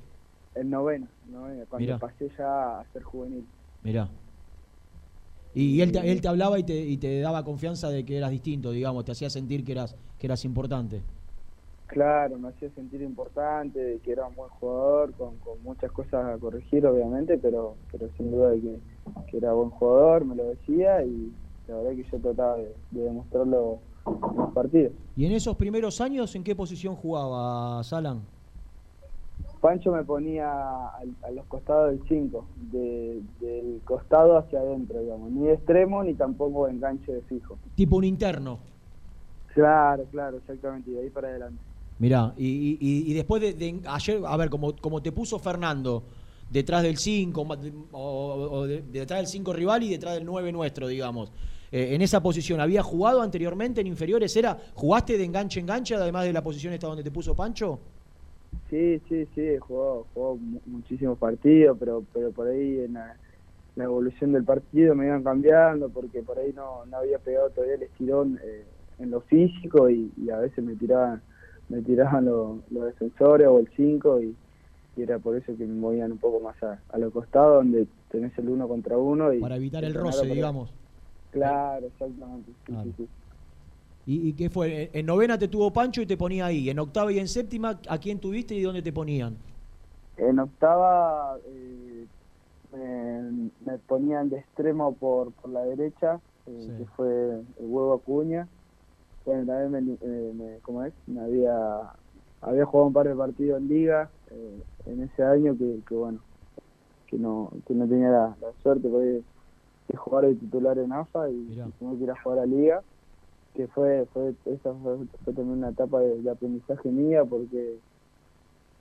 [0.55, 1.99] En novena, novena, cuando Mirá.
[1.99, 3.47] pasé ya a ser juvenil.
[3.83, 4.09] Mirá.
[5.55, 8.31] Y él te, él te hablaba y te, y te daba confianza de que eras
[8.31, 11.03] distinto, digamos, te hacía sentir que eras, que eras importante.
[11.87, 16.25] Claro, me hacía sentir importante, de que era un buen jugador, con, con muchas cosas
[16.25, 18.81] a corregir, obviamente, pero, pero sin duda de que,
[19.31, 21.35] que era buen jugador, me lo decía y
[21.67, 24.93] la verdad que yo trataba de, de demostrarlo los partidos.
[25.17, 28.23] ¿Y en esos primeros años en qué posición jugaba Salan?
[29.61, 30.51] Pancho me ponía
[30.89, 36.03] al- a, los costados del 5, de, del costado hacia adentro, digamos, ni de extremo
[36.03, 37.59] ni tampoco de enganche de fijo.
[37.77, 38.59] Tipo un interno.
[39.55, 41.63] Claro, claro, exactamente, y de ahí para adelante.
[41.99, 46.03] Mirá, y, y- y después de, de ayer, a ver, como, como te puso Fernando,
[46.51, 47.47] detrás del 5,
[47.93, 51.33] o, o de- detrás del 5 rival y detrás del 9 nuestro, digamos.
[51.73, 54.37] Eh, en esa posición, ¿había jugado anteriormente en inferiores?
[54.37, 57.81] ¿Era, ¿Jugaste de enganche a enganche, además de la posición esta donde te puso Pancho?
[58.69, 63.19] Sí, sí, sí, jugó, jugó mu- muchísimos partidos, pero pero por ahí en la,
[63.77, 67.77] la evolución del partido me iban cambiando porque por ahí no, no había pegado todavía
[67.77, 68.67] el estirón eh,
[68.99, 71.23] en lo físico y, y a veces me tiraban
[71.69, 74.37] me tiraban lo- los defensores o el 5 y,
[74.97, 77.87] y era por eso que me movían un poco más a, a los costados donde
[78.11, 80.75] tenés el uno contra uno y Para evitar el roce, digamos.
[81.33, 82.53] Claro, exactamente.
[82.67, 82.83] sí, Claro.
[82.83, 83.11] sí, sí.
[84.05, 84.85] ¿Y, y qué fue?
[84.85, 86.71] En- En novena te tuvo Pancho y te ponía ahí.
[86.71, 89.39] En octava y en séptima, ¿a quién tuviste y dónde te ponían?
[90.17, 92.07] En octava eh,
[92.73, 96.73] me, me ponían de extremo por, por la derecha, eh, Sí.
[96.77, 98.49] que fue el huevo Acuña.
[99.25, 100.95] Bueno, también me, eh, me- ¿cómo es?
[101.07, 101.55] Me había,
[102.41, 104.13] había jugado un par de partidos en liga
[104.87, 106.25] en ese año que, que bueno,
[107.07, 109.25] que no, que no tenía la, la suerte de,
[109.93, 112.83] de jugar de titular en AFA y, tuve que ir a jugar a liga
[113.55, 117.79] que fue, fue esa fue, fue también una etapa de, de aprendizaje mía porque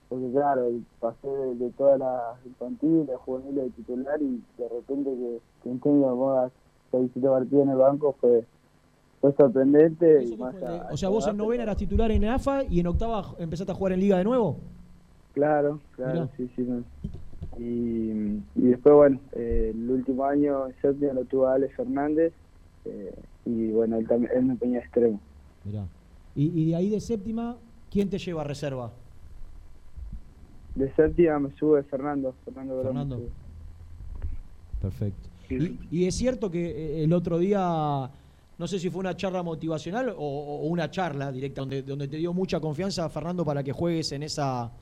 [0.08, 5.40] porque claro, pasé de, de todas las infantiles, juveniles de titular y de repente que,
[5.62, 6.50] que un técnico ponga
[6.90, 8.46] 6 7 partidos en el banco fue,
[9.20, 10.24] fue sorprendente.
[10.24, 13.34] y más a- O sea, vos en novena eras titular en AFA y en octava
[13.38, 14.60] empezaste a jugar en Liga de nuevo.
[15.32, 16.28] Claro, claro, Mirá.
[16.36, 16.62] sí, sí.
[16.62, 16.84] no.
[17.58, 22.32] Y, y después, bueno, eh, el último año en séptima lo tuvo Alex Fernández
[22.86, 23.14] eh,
[23.44, 25.20] y bueno, él, también, él me ponía extremo.
[25.64, 25.84] Mirá.
[26.34, 27.56] Y, y de ahí de séptima,
[27.90, 28.90] ¿quién te lleva a reserva?
[30.74, 33.20] De séptima me sube Fernando, Fernando Fernando.
[34.80, 35.28] Perfecto.
[35.50, 39.42] Y, y es cierto que eh, el otro día, no sé si fue una charla
[39.42, 43.72] motivacional o, o una charla directa, donde, donde te dio mucha confianza Fernando para que
[43.72, 44.72] juegues en esa,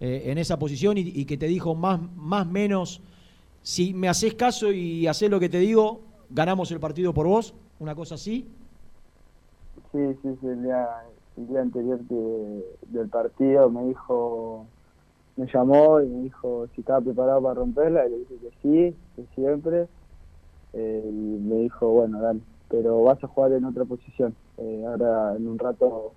[0.00, 3.00] eh, en esa posición y, y que te dijo más más menos,
[3.62, 6.00] si me haces caso y haces lo que te digo,
[6.30, 8.46] ganamos el partido por vos, una cosa así.
[9.92, 10.86] Sí, sí, sí, el día,
[11.36, 14.66] el día anterior que, del partido me dijo,
[15.36, 18.96] me llamó y me dijo si estaba preparado para romperla y le dije que sí,
[19.16, 19.88] que siempre.
[20.74, 24.34] Eh, y me dijo, bueno, dale, pero vas a jugar en otra posición.
[24.58, 26.12] Eh, ahora en un rato,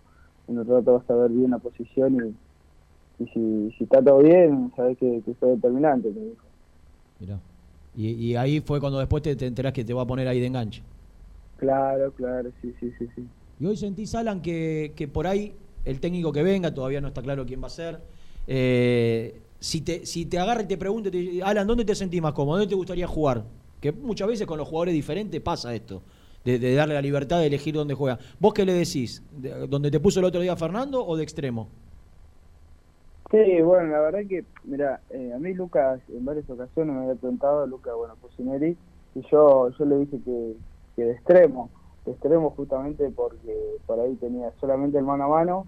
[0.47, 2.35] en un rato vas a ver bien la posición y,
[3.23, 6.45] y si, si está todo bien, sabes que, que soy determinante, me dijo.
[7.19, 7.39] Mirá.
[7.95, 10.39] Y, y ahí fue cuando después te, te enterás que te va a poner ahí
[10.39, 10.81] de enganche.
[11.57, 13.23] Claro, claro, sí, sí, sí, sí.
[13.59, 15.53] Y hoy sentís, Alan, que, que por ahí
[15.85, 17.99] el técnico que venga, todavía no está claro quién va a ser.
[18.47, 22.33] eh, si, te, si te agarra y te pregunta, te- Alan, ¿dónde te sentís más
[22.33, 22.57] cómodo?
[22.57, 23.43] ¿Dónde te gustaría jugar?
[23.79, 26.01] Que muchas veces con los jugadores diferentes pasa esto,
[26.43, 28.17] de, de darle la libertad de elegir dónde juega.
[28.39, 29.21] ¿Vos qué le decís?
[29.37, 31.69] ¿De- ¿Dónde te puso el otro día Fernando o de extremo?
[33.31, 37.65] Sí, bueno, la verdad que, mira, a mí Lucas en varias ocasiones me había preguntado,
[37.65, 38.77] Lucas, bueno, Pusineri,
[39.15, 40.55] y yo, yo le dije que,
[40.97, 41.69] que de extremo,
[42.05, 45.65] de extremo justamente porque por ahí tenía solamente el mano a mano,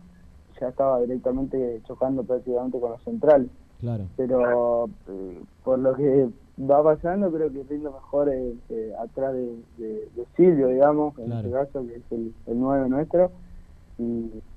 [0.60, 3.50] ya estaba directamente chocando prácticamente con los centrales.
[3.80, 4.06] Claro.
[4.18, 6.28] Pero eh, por lo que
[6.62, 11.26] va pasando, creo que rindo mejor eh, eh, atrás de, de- de Silvio, digamos, en
[11.26, 11.48] Claro.
[11.48, 13.32] este caso, que es el, el 9 nuestro,
[13.98, 14.04] y,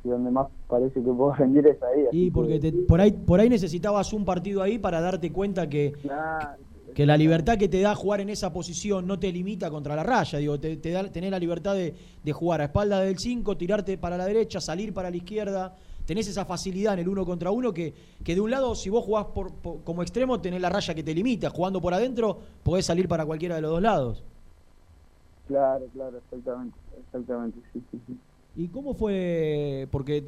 [0.04, 2.06] y donde más parece que puedo rendir es ahí.
[2.12, 5.92] Y porque te- por ahí por ahí necesitabas un partido ahí para darte cuenta que,
[6.94, 10.02] que la libertad que te da jugar en esa posición no te limita contra la
[10.02, 13.56] raya, digo, te, te da tener la libertad de, de jugar a espalda del 5,
[13.56, 15.76] tirarte para la derecha, salir para la izquierda,
[16.06, 17.92] tenés esa facilidad en el uno contra uno que,
[18.24, 21.02] que de un lado, si vos jugás por, por- como extremo, tenés la raya que
[21.02, 24.24] te limita, jugando por adentro, podés salir para cualquiera de los dos lados.
[25.48, 28.16] Claro, claro, exactamente, exactamente, sí, sí, sí.
[28.56, 29.86] ¿Y cómo fue?
[29.90, 30.24] Porque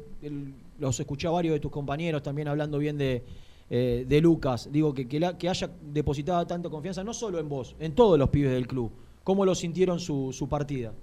[0.77, 3.23] los escuché a varios de tus compañeros también hablando bien de,
[3.69, 4.69] eh, de Lucas.
[4.71, 8.51] Digo, que, que, haya depositado tanta confianza, no solo en vos, en todos los pibes
[8.51, 8.91] del club.
[9.23, 10.93] ¿Cómo lo sintieron su, su partida?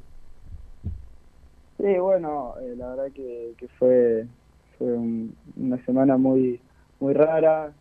[1.78, 4.26] Sí, bueno, eh, la verdad que, que fue,
[4.78, 6.60] fue un- una semana muy
[6.98, 7.74] muy rara.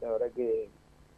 [0.00, 0.70] La verdad que,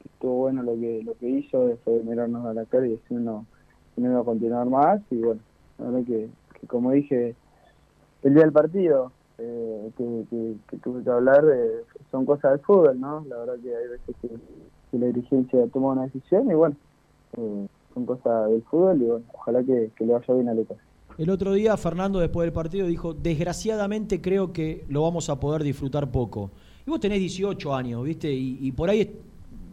[0.04, 3.46] estuvo bueno lo que lo que hizo, fue mirarnos a la cara y decir no,
[3.94, 5.00] que no iba a continuar más.
[5.10, 5.40] Y bueno,
[5.78, 6.28] la verdad que,
[6.66, 7.34] como dije
[8.22, 12.60] el día del partido, eh, que, que, que tuve que hablar, eh, son cosas del
[12.60, 13.24] fútbol, ¿no?
[13.28, 14.28] La verdad que hay veces que,
[14.90, 16.76] que la dirigencia toma una decisión y bueno,
[17.36, 20.78] eh, son cosas del fútbol y bueno, ojalá que, le vaya bien a Lucas.
[21.16, 25.62] El otro día Fernando después del partido dijo, desgraciadamente creo que lo vamos a poder
[25.62, 26.50] disfrutar poco.
[26.86, 28.32] Y vos tenés 18 años, ¿viste?
[28.32, 29.20] Y, y por ahí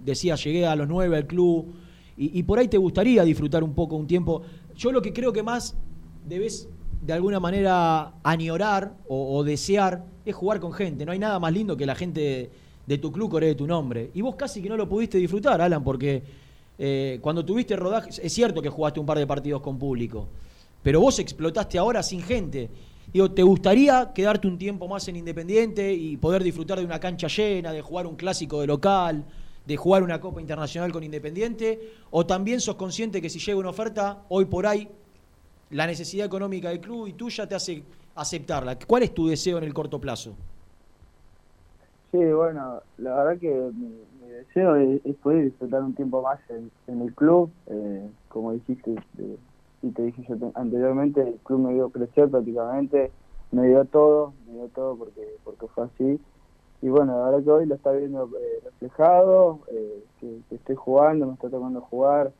[0.03, 1.73] decía, llegué a los 9 al club,
[2.17, 4.43] y, y por ahí te gustaría disfrutar un poco, un tiempo.
[4.75, 5.75] Yo lo que creo que más
[6.27, 6.69] debes
[7.01, 11.05] de alguna manera añorar o, desear es jugar con gente.
[11.05, 12.49] No hay nada más lindo que la gente de,
[12.87, 14.11] de tu club coree tu nombre.
[14.13, 16.23] Y vos casi que no lo pudiste disfrutar, Alan, porque
[16.77, 20.27] eh, cuando tuviste rodaje, es cierto que jugaste un par de partidos con público,
[20.83, 22.69] pero vos explotaste ahora sin gente.
[23.11, 27.27] Digo, ¿te gustaría quedarte un tiempo más en Independiente y poder disfrutar de una cancha
[27.27, 29.25] llena, de jugar un clásico de local,
[29.65, 31.93] de jugar una Copa Internacional con Independiente?
[32.11, 34.89] ¿O también sos consciente que si llega una oferta, hoy por ahí,
[35.75, 37.83] la necesidad económica del club y tuya te hace
[38.15, 38.77] aceptarla?
[38.87, 40.37] ¿Cuál es tu deseo en el corto plazo?
[42.11, 47.01] Sí, bueno, la verdad que mi, mi deseo es, poder disfrutar un tiempo más en,
[47.01, 47.53] el club.
[47.67, 49.37] Eh, como dijiste eh,
[49.81, 53.11] y te dije yo te- anteriormente, el club me vio crecer prácticamente,
[53.51, 56.25] me dio todo, me dio todo porque porque fue así.
[56.81, 60.75] Y bueno, la verdad que hoy lo está viendo eh, reflejado, eh, que, que estoy
[60.75, 62.33] jugando, me está tocando jugar,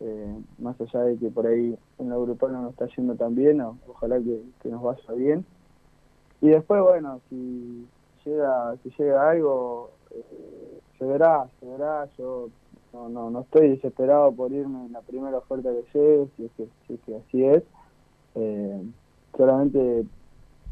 [0.00, 3.34] eh, más allá de que por ahí en la grupal no nos está yendo tan
[3.34, 5.46] bien, o- ojalá que, que nos vaya bien.
[6.40, 7.88] Y después, bueno, si
[8.24, 12.08] llega si llega algo, eh, se verá, se verá.
[12.16, 12.50] Yo
[12.92, 16.52] no, no, no estoy desesperado por irme en la primera oferta que llegue, si es
[16.52, 17.62] que, si es que así es.
[18.34, 18.82] Eh,
[19.36, 20.06] solamente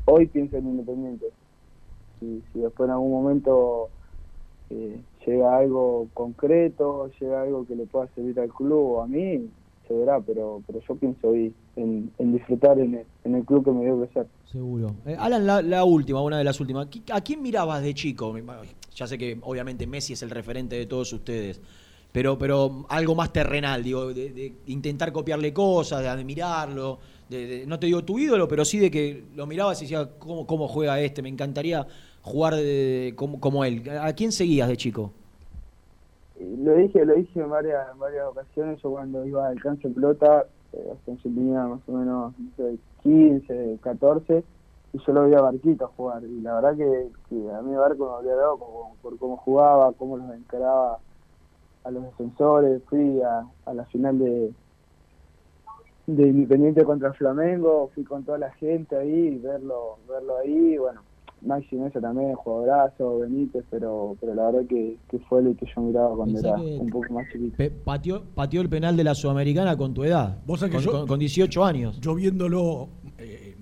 [0.06, 1.26] hoy pienso en Independiente.
[2.20, 3.90] Si, si después en algún momento
[4.70, 9.48] eh, llega algo concreto, llega algo que le pueda servir al club o a mí,
[9.86, 13.72] se verá, pero pero yo pienso hoy en, disfrutar en el, en el club que
[13.72, 14.26] me dio crecer.
[14.50, 14.94] Seguro.
[15.04, 16.88] Eh, Alan, la, última, una de las últimas.
[16.88, 18.34] ¿Qui- ¿A quién mirabas de chico?
[18.94, 21.60] Ya sé que obviamente Messi es el referente de todos ustedes,
[22.12, 26.98] pero, pero algo más terrenal, digo, de, intentar copiarle cosas, de admirarlo.
[27.66, 30.68] No te digo tu ídolo, pero sí de que lo mirabas y decías, ¿cómo, cómo
[30.68, 31.22] juega este?
[31.22, 31.86] Me encantaría
[32.26, 33.82] jugar de- como, como él.
[34.00, 35.12] ¿A quién seguías de chico?
[36.34, 39.88] Y Lo dije, lo dije en varias, en varias ocasiones, yo cuando iba al alcance
[39.88, 44.44] de pelota, eh, yo tenía más o menos no sé, 15, 14,
[44.92, 47.10] y yo lo veía a Barquito jugar, y la verdad que,
[47.52, 50.98] a mí Barco me había dado como- por cómo jugaba, cómo los encaraba
[51.84, 54.52] a los defensores, fui a, a la final de,
[56.06, 61.05] de Independiente contra Flamengo, fui con toda la gente ahí, verlo, verlo ahí, bueno,
[61.42, 65.82] Maxi Mesa también, jugadorazo, Benítez, pero, pero la verdad que, que fue el que yo
[65.82, 67.56] miraba cuando Pensá era un poco más chiquito.
[67.56, 70.38] Pe- pateó, pateó el penal de la Sudamericana con tu edad.
[70.46, 72.00] Vos sabés que con, yo- con- con 18 años.
[72.00, 72.88] Yo viéndolo,
[73.18, 73.54] eh,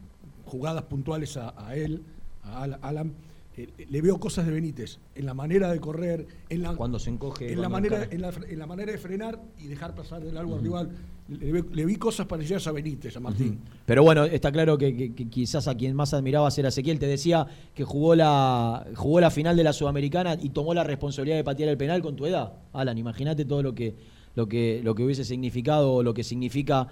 [0.47, 2.03] jugadas puntuales a, a él,
[2.45, 3.13] a Al- Alan,
[3.57, 7.11] eh, le veo cosas de Benítez, en la manera de correr, en la, Cuando se
[7.11, 7.53] encoge.
[7.53, 10.55] en la, manera, en, la, en la manera de frenar y dejar pasar del largo
[10.55, 10.91] al rival.
[11.27, 13.59] Le, ve- le vi cosas parecidas a Benítez, a Martín.
[13.87, 16.99] Pero bueno, está claro que, que- que quizás a quien más admirabas era Ezequiel.
[16.99, 21.37] Te decía que jugó la, jugó la final de la Sudamericana y tomó la responsabilidad
[21.37, 22.53] de patear el penal con tu edad.
[22.75, 23.95] Alan, imagínate todo lo que,
[24.35, 26.89] lo que, lo que hubiese significado o lo que significa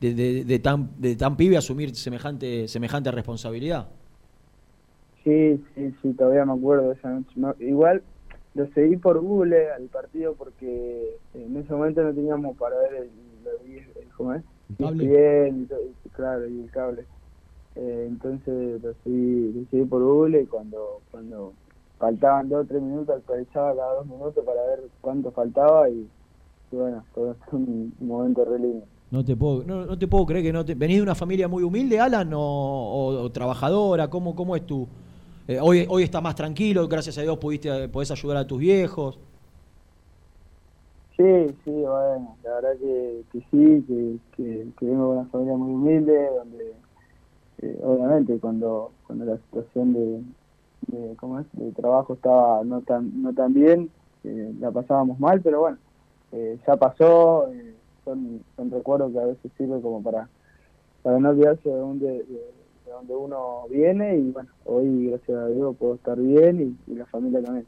[0.00, 3.86] de, de- de tan, de tan pibe asumir semejante, semejante responsabilidad.
[5.22, 7.30] Sí, sí, sí, todavía me acuerdo de esa noche.
[7.36, 8.02] No, igual
[8.54, 13.10] lo seguí por Google al partido porque en ese momento no teníamos para ver el,
[13.50, 14.44] el, el- ¿cómo es?
[14.78, 15.04] cable.
[15.04, 15.62] Y
[16.06, 17.06] y claro, y el cable.
[17.74, 21.54] Eh, entonces lo seguí, lo seguí por Google y cuando, cuando
[21.98, 26.10] faltaban dos o tres minutos actualizaba cada dos minutos para ver cuánto faltaba y,
[26.72, 28.86] y bueno, todo fue un, un momento re lindo.
[29.10, 30.74] No te puedo, no, no te puedo creer que no te.
[30.74, 34.08] ¿Venís de una familia muy humilde, Alan, o, o- o trabajadora?
[34.10, 34.88] ¿Cómo, cómo es tu.?
[35.48, 39.20] eh, hoy, hoy estás más tranquilo, gracias a Dios pudiste, podés ayudar a tus viejos.
[41.16, 41.24] Sí,
[41.64, 43.84] sí, bueno, la verdad que, que sí,
[44.36, 46.74] que, que, vengo de una familia muy humilde, donde
[47.62, 51.46] eh, obviamente cuando, cuando la situación de, ¿cómo es?
[51.52, 53.90] de trabajo estaba no tan, no tan bien,
[54.24, 55.78] eh, la pasábamos mal, pero bueno,
[56.32, 57.48] eh, ya pasó,
[58.04, 60.28] son, son recuerdos que a veces sirven como para,
[61.02, 62.52] para no olvidarse de donde, de,
[62.84, 66.94] de donde uno viene y bueno, hoy gracias a Dios puedo estar bien y, y
[66.94, 67.66] la familia también.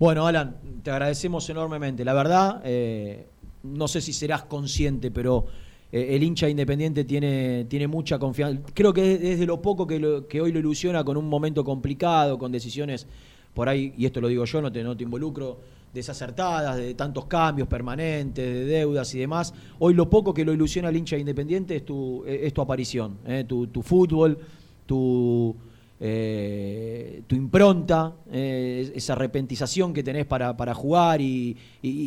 [0.00, 2.06] Bueno, Alan, te agradecemos enormemente.
[2.06, 3.26] La verdad, eh,
[3.64, 5.44] no sé si serás consciente, pero
[5.92, 8.62] eh, el hincha independiente tiene, tiene mucha confianza.
[8.72, 12.38] Creo que es, es de lo poco que, hoy lo ilusiona con un momento complicado,
[12.38, 13.06] con decisiones
[13.52, 15.60] por ahí, y esto lo digo yo, no te, involucro,
[15.92, 19.52] desacertadas, de tantos cambios permanentes, de deudas y demás.
[19.80, 23.44] Hoy lo poco que lo ilusiona al hincha independiente es tu, es tu aparición, eh,
[23.46, 24.38] tu fútbol,
[24.86, 25.54] tu,
[26.02, 31.56] eh, tu impronta, eh, esa repentización que tenés para, jugar y,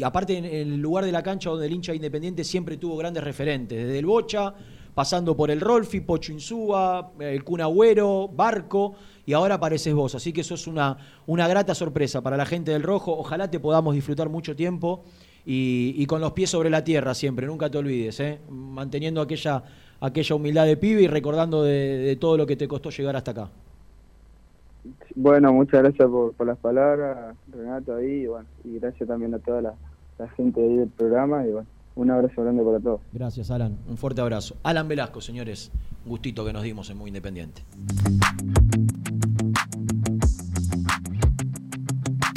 [0.03, 3.77] aparte en, el lugar de la cancha donde el hincha independiente siempre tuvo grandes referentes,
[3.85, 4.55] desde el Bocha,
[4.95, 8.95] pasando por el Rolfi, Pocho Insúa, el Kun Agüero, Barco
[9.25, 10.97] y ahora apareces vos, así que eso es una,
[11.27, 15.03] una grata sorpresa para la gente del Rojo, ojalá te podamos disfrutar mucho tiempo
[15.45, 18.39] y, y con los pies sobre la tierra siempre, nunca te olvides, ¿eh?
[18.49, 19.63] manteniendo aquella,
[19.99, 23.31] aquella humildad de pibe y recordando de- de todo lo que te costó llegar hasta
[23.31, 23.49] acá.
[25.15, 29.39] Bueno, muchas gracias por, por las palabras, Renato, ahí, y bueno, y gracias también a
[29.39, 29.73] toda la,
[30.17, 33.01] la gente ahí del programa, y bueno, un abrazo grande para todos.
[33.11, 33.77] Gracias, Alan.
[33.87, 34.55] Un fuerte abrazo.
[34.63, 35.71] Alan Velasco, señores.
[36.05, 37.61] Gustito que nos dimos en Muy Independiente.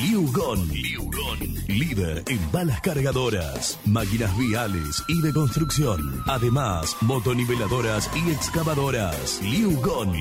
[0.00, 0.68] Liugon.
[1.10, 6.22] Gon, líder en balas cargadoras, máquinas viales y de construcción.
[6.26, 9.40] Además, motoniveladoras y excavadoras.
[9.42, 10.12] Liu Gon.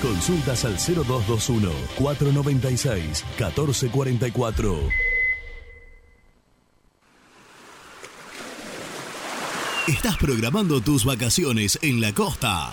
[0.00, 4.78] Consultas al 0221 496 1444.
[9.88, 12.72] Estás programando tus vacaciones en la costa.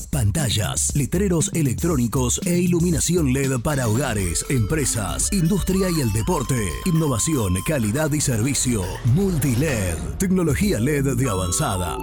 [0.11, 6.67] Pantallas, letreros electrónicos e iluminación LED para hogares, empresas, industria y el deporte.
[6.85, 8.83] Innovación, calidad y servicio.
[9.05, 11.97] Multiled, tecnología LED de avanzada.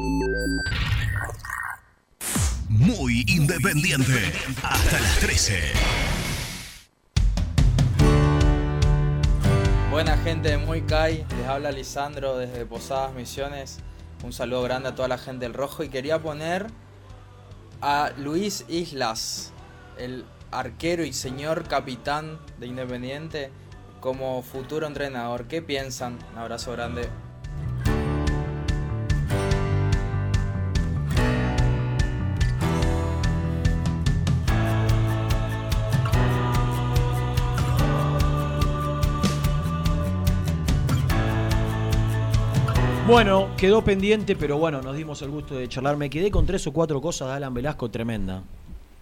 [2.70, 4.32] Muy independiente.
[4.62, 5.60] Hasta las 13.
[9.90, 13.80] Buena gente de Muy Kai, les habla Lisandro desde Posadas Misiones.
[14.24, 16.68] Un saludo grande a toda la gente del Rojo y quería poner
[17.80, 19.52] a Luis Islas,
[19.98, 23.50] el arquero y señor capitán de Independiente,
[24.00, 25.46] como futuro entrenador.
[25.46, 26.18] ¿Qué piensan?
[26.32, 27.08] Un abrazo grande.
[43.08, 45.96] Bueno, quedó pendiente, pero bueno, nos dimos el gusto de charlar.
[45.96, 48.42] Me quedé con tres o cuatro cosas de Alan Velasco tremenda.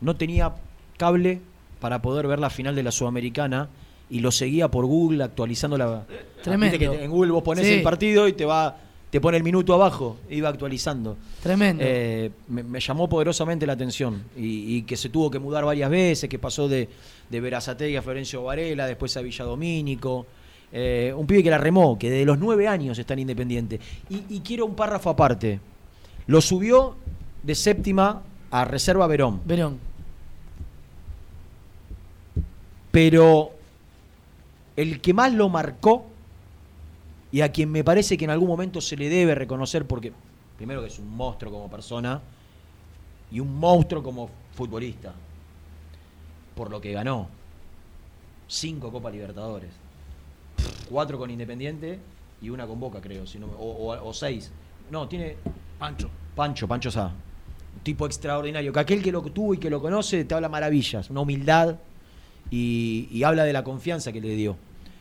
[0.00, 0.54] No tenía
[0.96, 1.40] cable
[1.80, 3.68] para poder ver la final de la Sudamericana
[4.08, 6.06] y lo seguía por Google actualizando la.
[6.42, 6.78] Tremendo.
[6.78, 7.72] Que en Google vos pones Sí.
[7.74, 8.76] el partido y te va
[9.10, 11.16] te pone el minuto abajo, iba actualizando.
[11.42, 11.82] Tremendo.
[11.84, 15.90] Eh, me, me llamó poderosamente la atención y, y que se tuvo que mudar varias
[15.90, 16.88] veces, que pasó de,
[17.30, 20.26] de Verazategui a Florencio Varela, después a Villadomínico.
[20.72, 23.80] Eh, un pibe que la remó, que desde los nueve años está en Independiente.
[24.10, 25.60] Y, y quiero un párrafo aparte.
[26.26, 26.96] Lo subió
[27.42, 29.40] de séptima a Reserva Verón.
[29.44, 29.78] Verón.
[32.90, 33.50] Pero
[34.76, 36.06] el que más lo marcó
[37.32, 40.12] y a quien me parece que en algún momento se le debe reconocer, porque
[40.56, 42.20] primero que es un monstruo como persona
[43.30, 45.12] y un monstruo como futbolista,
[46.54, 47.28] por lo que ganó.
[48.48, 49.70] Cinco Copa Libertadores,
[50.90, 51.98] cuatro con Independiente
[52.42, 54.50] y una con Boca, creo, si no, o, o- o seis.
[54.90, 55.36] No, tiene.
[55.78, 56.08] Pancho.
[56.34, 57.06] Pancho, Pancho Sá.
[57.76, 58.72] Un tipo extraordinario.
[58.72, 61.76] Que aquel que lo tuvo y que lo conoce te habla maravillas, una humildad
[62.50, 64.56] y, y habla de la confianza que le dio.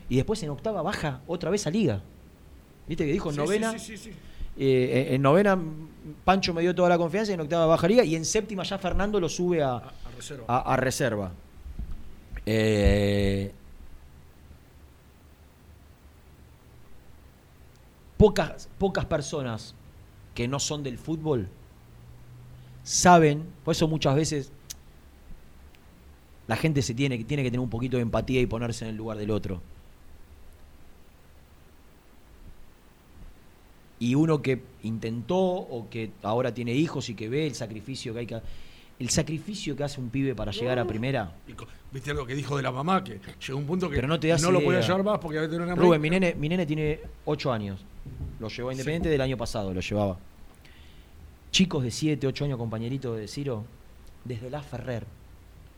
[0.10, 2.02] Y después en octava baja otra vez a Liga.
[2.88, 3.72] ¿Viste que dijo en Sí, novena?
[3.74, 4.18] sí, sí, sí, sí.
[4.58, 5.58] eh, en novena
[6.24, 8.04] Pancho me dio toda la confianza y en octava baja Liga.
[8.04, 10.58] Y en séptima ya Fernando lo sube a, A reserva.
[10.60, 11.32] a reserva.
[12.46, 13.52] Eh,
[18.18, 19.76] pocas, pocas personas
[20.34, 21.50] que no son del fútbol
[22.84, 24.52] saben, por eso muchas veces
[26.48, 28.98] la gente se tiene, tiene que tener un poquito de empatía y ponerse en el
[28.98, 29.62] lugar del otro.
[33.98, 38.20] Y uno que intentó o que ahora tiene hijos y que ve el sacrificio que
[38.20, 38.42] hay que
[39.00, 41.34] el sacrificio que hace un pibe para llegar a primera.
[41.92, 43.04] ¿Viste algo que dijo de la mamá?
[43.04, 45.50] Que llegó un punto que Pero no te das lo podía llevar más porque había
[45.50, 47.82] tenido una Rubén, mi nene, mi nene tiene 8 años.
[48.40, 50.18] Lo llevó a Independiente del año pasado, lo llevaba.
[51.52, 53.66] Chicos de 7, 8 años, compañeritos de Ciro,
[54.24, 55.06] desde La Ferrer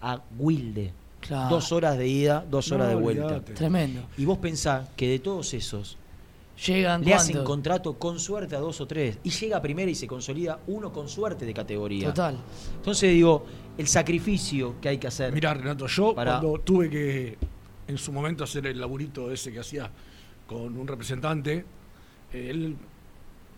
[0.02, 0.91] a Wilde.
[1.19, 1.49] Claro.
[1.56, 3.26] Dos horas de ida, dos horas No, de vuelta.
[3.26, 3.53] olvidate.
[3.53, 4.02] Tremendo.
[4.18, 5.98] Y vos pensás que de todos esos
[6.66, 9.20] Llegan le hacen contrato con suerte a dos o tres.
[9.24, 12.08] Y llega a primera y se consolida uno con suerte de categoría.
[12.08, 12.36] Total.
[12.78, 13.46] Entonces digo,
[13.78, 15.32] el sacrificio que hay que hacer.
[15.34, 17.38] Mirá, Renato, yo para- cuando tuve que
[17.88, 19.92] en su momento hacer el laburito ese que hacía
[20.48, 21.64] con un representante,
[22.34, 22.76] él,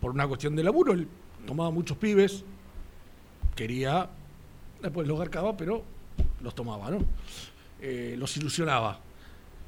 [0.00, 1.08] por una cuestión de laburo, él
[1.46, 2.44] tomaba muchos pibes,
[3.56, 4.08] quería,
[4.82, 5.82] después los garcaba, pero
[6.42, 6.98] los tomaba, ¿no?
[7.80, 9.00] Eh, los ilusionaba.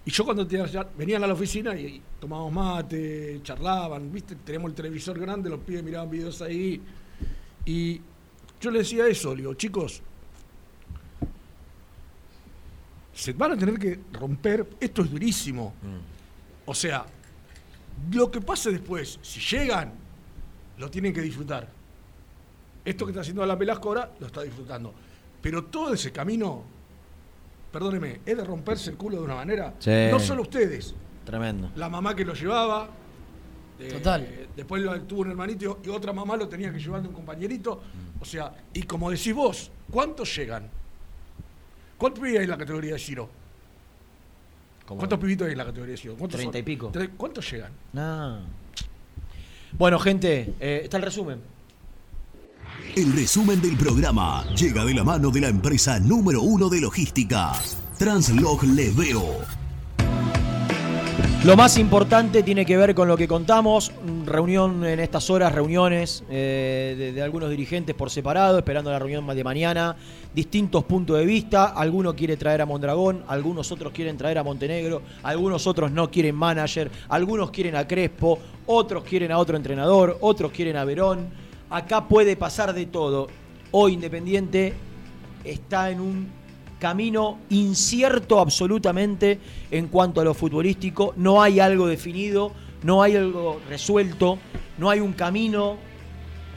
[0.05, 4.35] Y yo cuando te- ya venían a la oficina y, y tomábamos mate, charlaban, ¿viste?
[4.37, 6.81] Tenemos el televisor grande, los pibes miraban videos ahí.
[7.65, 8.01] Y
[8.61, 10.03] yo le decía eso, digo, chicos,
[13.15, 15.75] se van a tener que romper, esto es durísimo.
[16.67, 17.05] O sea,
[18.13, 19.93] lo que pase después, si llegan,
[20.79, 21.69] lo tienen que disfrutar.
[22.85, 24.93] Esto que está haciendo Alan Velasco ahora, lo está disfrutando.
[25.41, 26.65] Pero todo ese camino,
[27.73, 29.75] perdóneme, es de romperse el culo de una manera.
[29.79, 29.91] Sí.
[30.11, 30.95] No solo ustedes,
[31.25, 31.71] Tremendo.
[31.77, 32.89] la mamá que lo llevaba.
[33.81, 34.23] eh, Total.
[34.23, 37.15] eh, después lo- tuvo un hermanito y otra mamá lo tenía que llevar de un
[37.15, 37.77] compañerito.
[38.19, 38.23] Mm.
[38.23, 40.69] O sea, y como decís vos, ¿cuántos llegan?
[41.99, 43.29] ¿Cuántos pibes hay en la categoría de Giro?
[44.87, 46.11] ¿Cuántos pibitos hay en la categoría de?
[46.11, 46.93] ¿Cuántos Treinta y pico.
[47.17, 47.73] ¿Cuántos llegan?
[47.93, 48.41] No.
[49.79, 51.41] Bueno, gente, eh, está el resumen.
[52.95, 57.53] El resumen del programa llega de la mano de la empresa número uno de logística,
[57.99, 59.39] Translog Leveo.
[61.45, 63.91] Lo más importante tiene que ver con lo que contamos,
[64.27, 69.27] reunión en estas horas, reuniones eh, de, de algunos dirigentes por separado, esperando la reunión
[69.27, 69.97] de mañana,
[70.35, 75.03] distintos puntos de vista, alguno quiere traer a Mondragón, algunos otros quieren traer a Montenegro,
[75.23, 80.53] algunos otros no quieren manager, algunos quieren a Crespo, otros quieren a otro entrenador, otros
[80.53, 81.29] quieren a Verón,
[81.73, 83.29] acá puede pasar de todo.
[83.71, 84.75] Hoy Independiente
[85.43, 86.29] está en un
[86.79, 89.39] camino incierto absolutamente
[89.71, 91.15] en cuanto a lo futbolístico.
[91.17, 94.39] No hay algo definido, no hay algo resuelto,
[94.79, 95.77] no hay un camino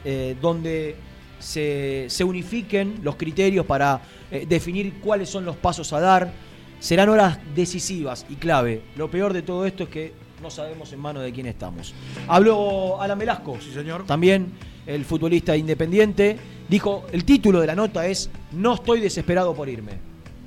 [0.04, 0.96] eh, donde
[1.38, 6.32] se, se unifiquen los criterios para eh, definir cuáles son los pasos a dar.
[6.78, 8.82] Serán horas decisivas y clave.
[8.96, 10.12] Lo peor de todo esto es que
[10.42, 11.94] no sabemos en manos de quién estamos.
[12.28, 14.04] Habló Alan Velasco, Sí, señor.
[14.04, 14.52] también
[14.86, 16.36] el futbolista independiente.
[16.68, 19.92] Dijo, el título de la nota es No estoy desesperado por irme.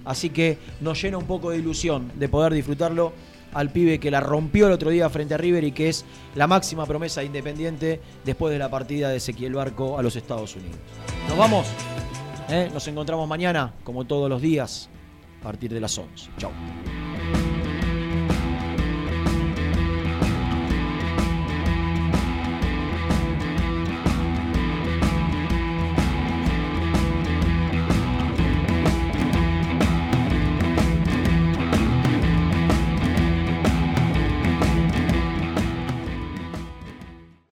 [0.05, 3.13] Así que nos llena un poco de ilusión de poder disfrutarlo
[3.53, 6.05] al pibe que la rompió el otro día frente a River y que es
[6.35, 10.55] la máxima promesa de Independiente después de la partida de Ezequiel Barco a los Estados
[10.55, 10.77] Unidos.
[11.27, 11.67] Nos vamos.
[12.49, 12.69] ¿eh?
[12.73, 14.89] Nos encontramos mañana, como todos los días,
[15.39, 16.29] a partir de las 11.
[16.37, 16.51] Chau.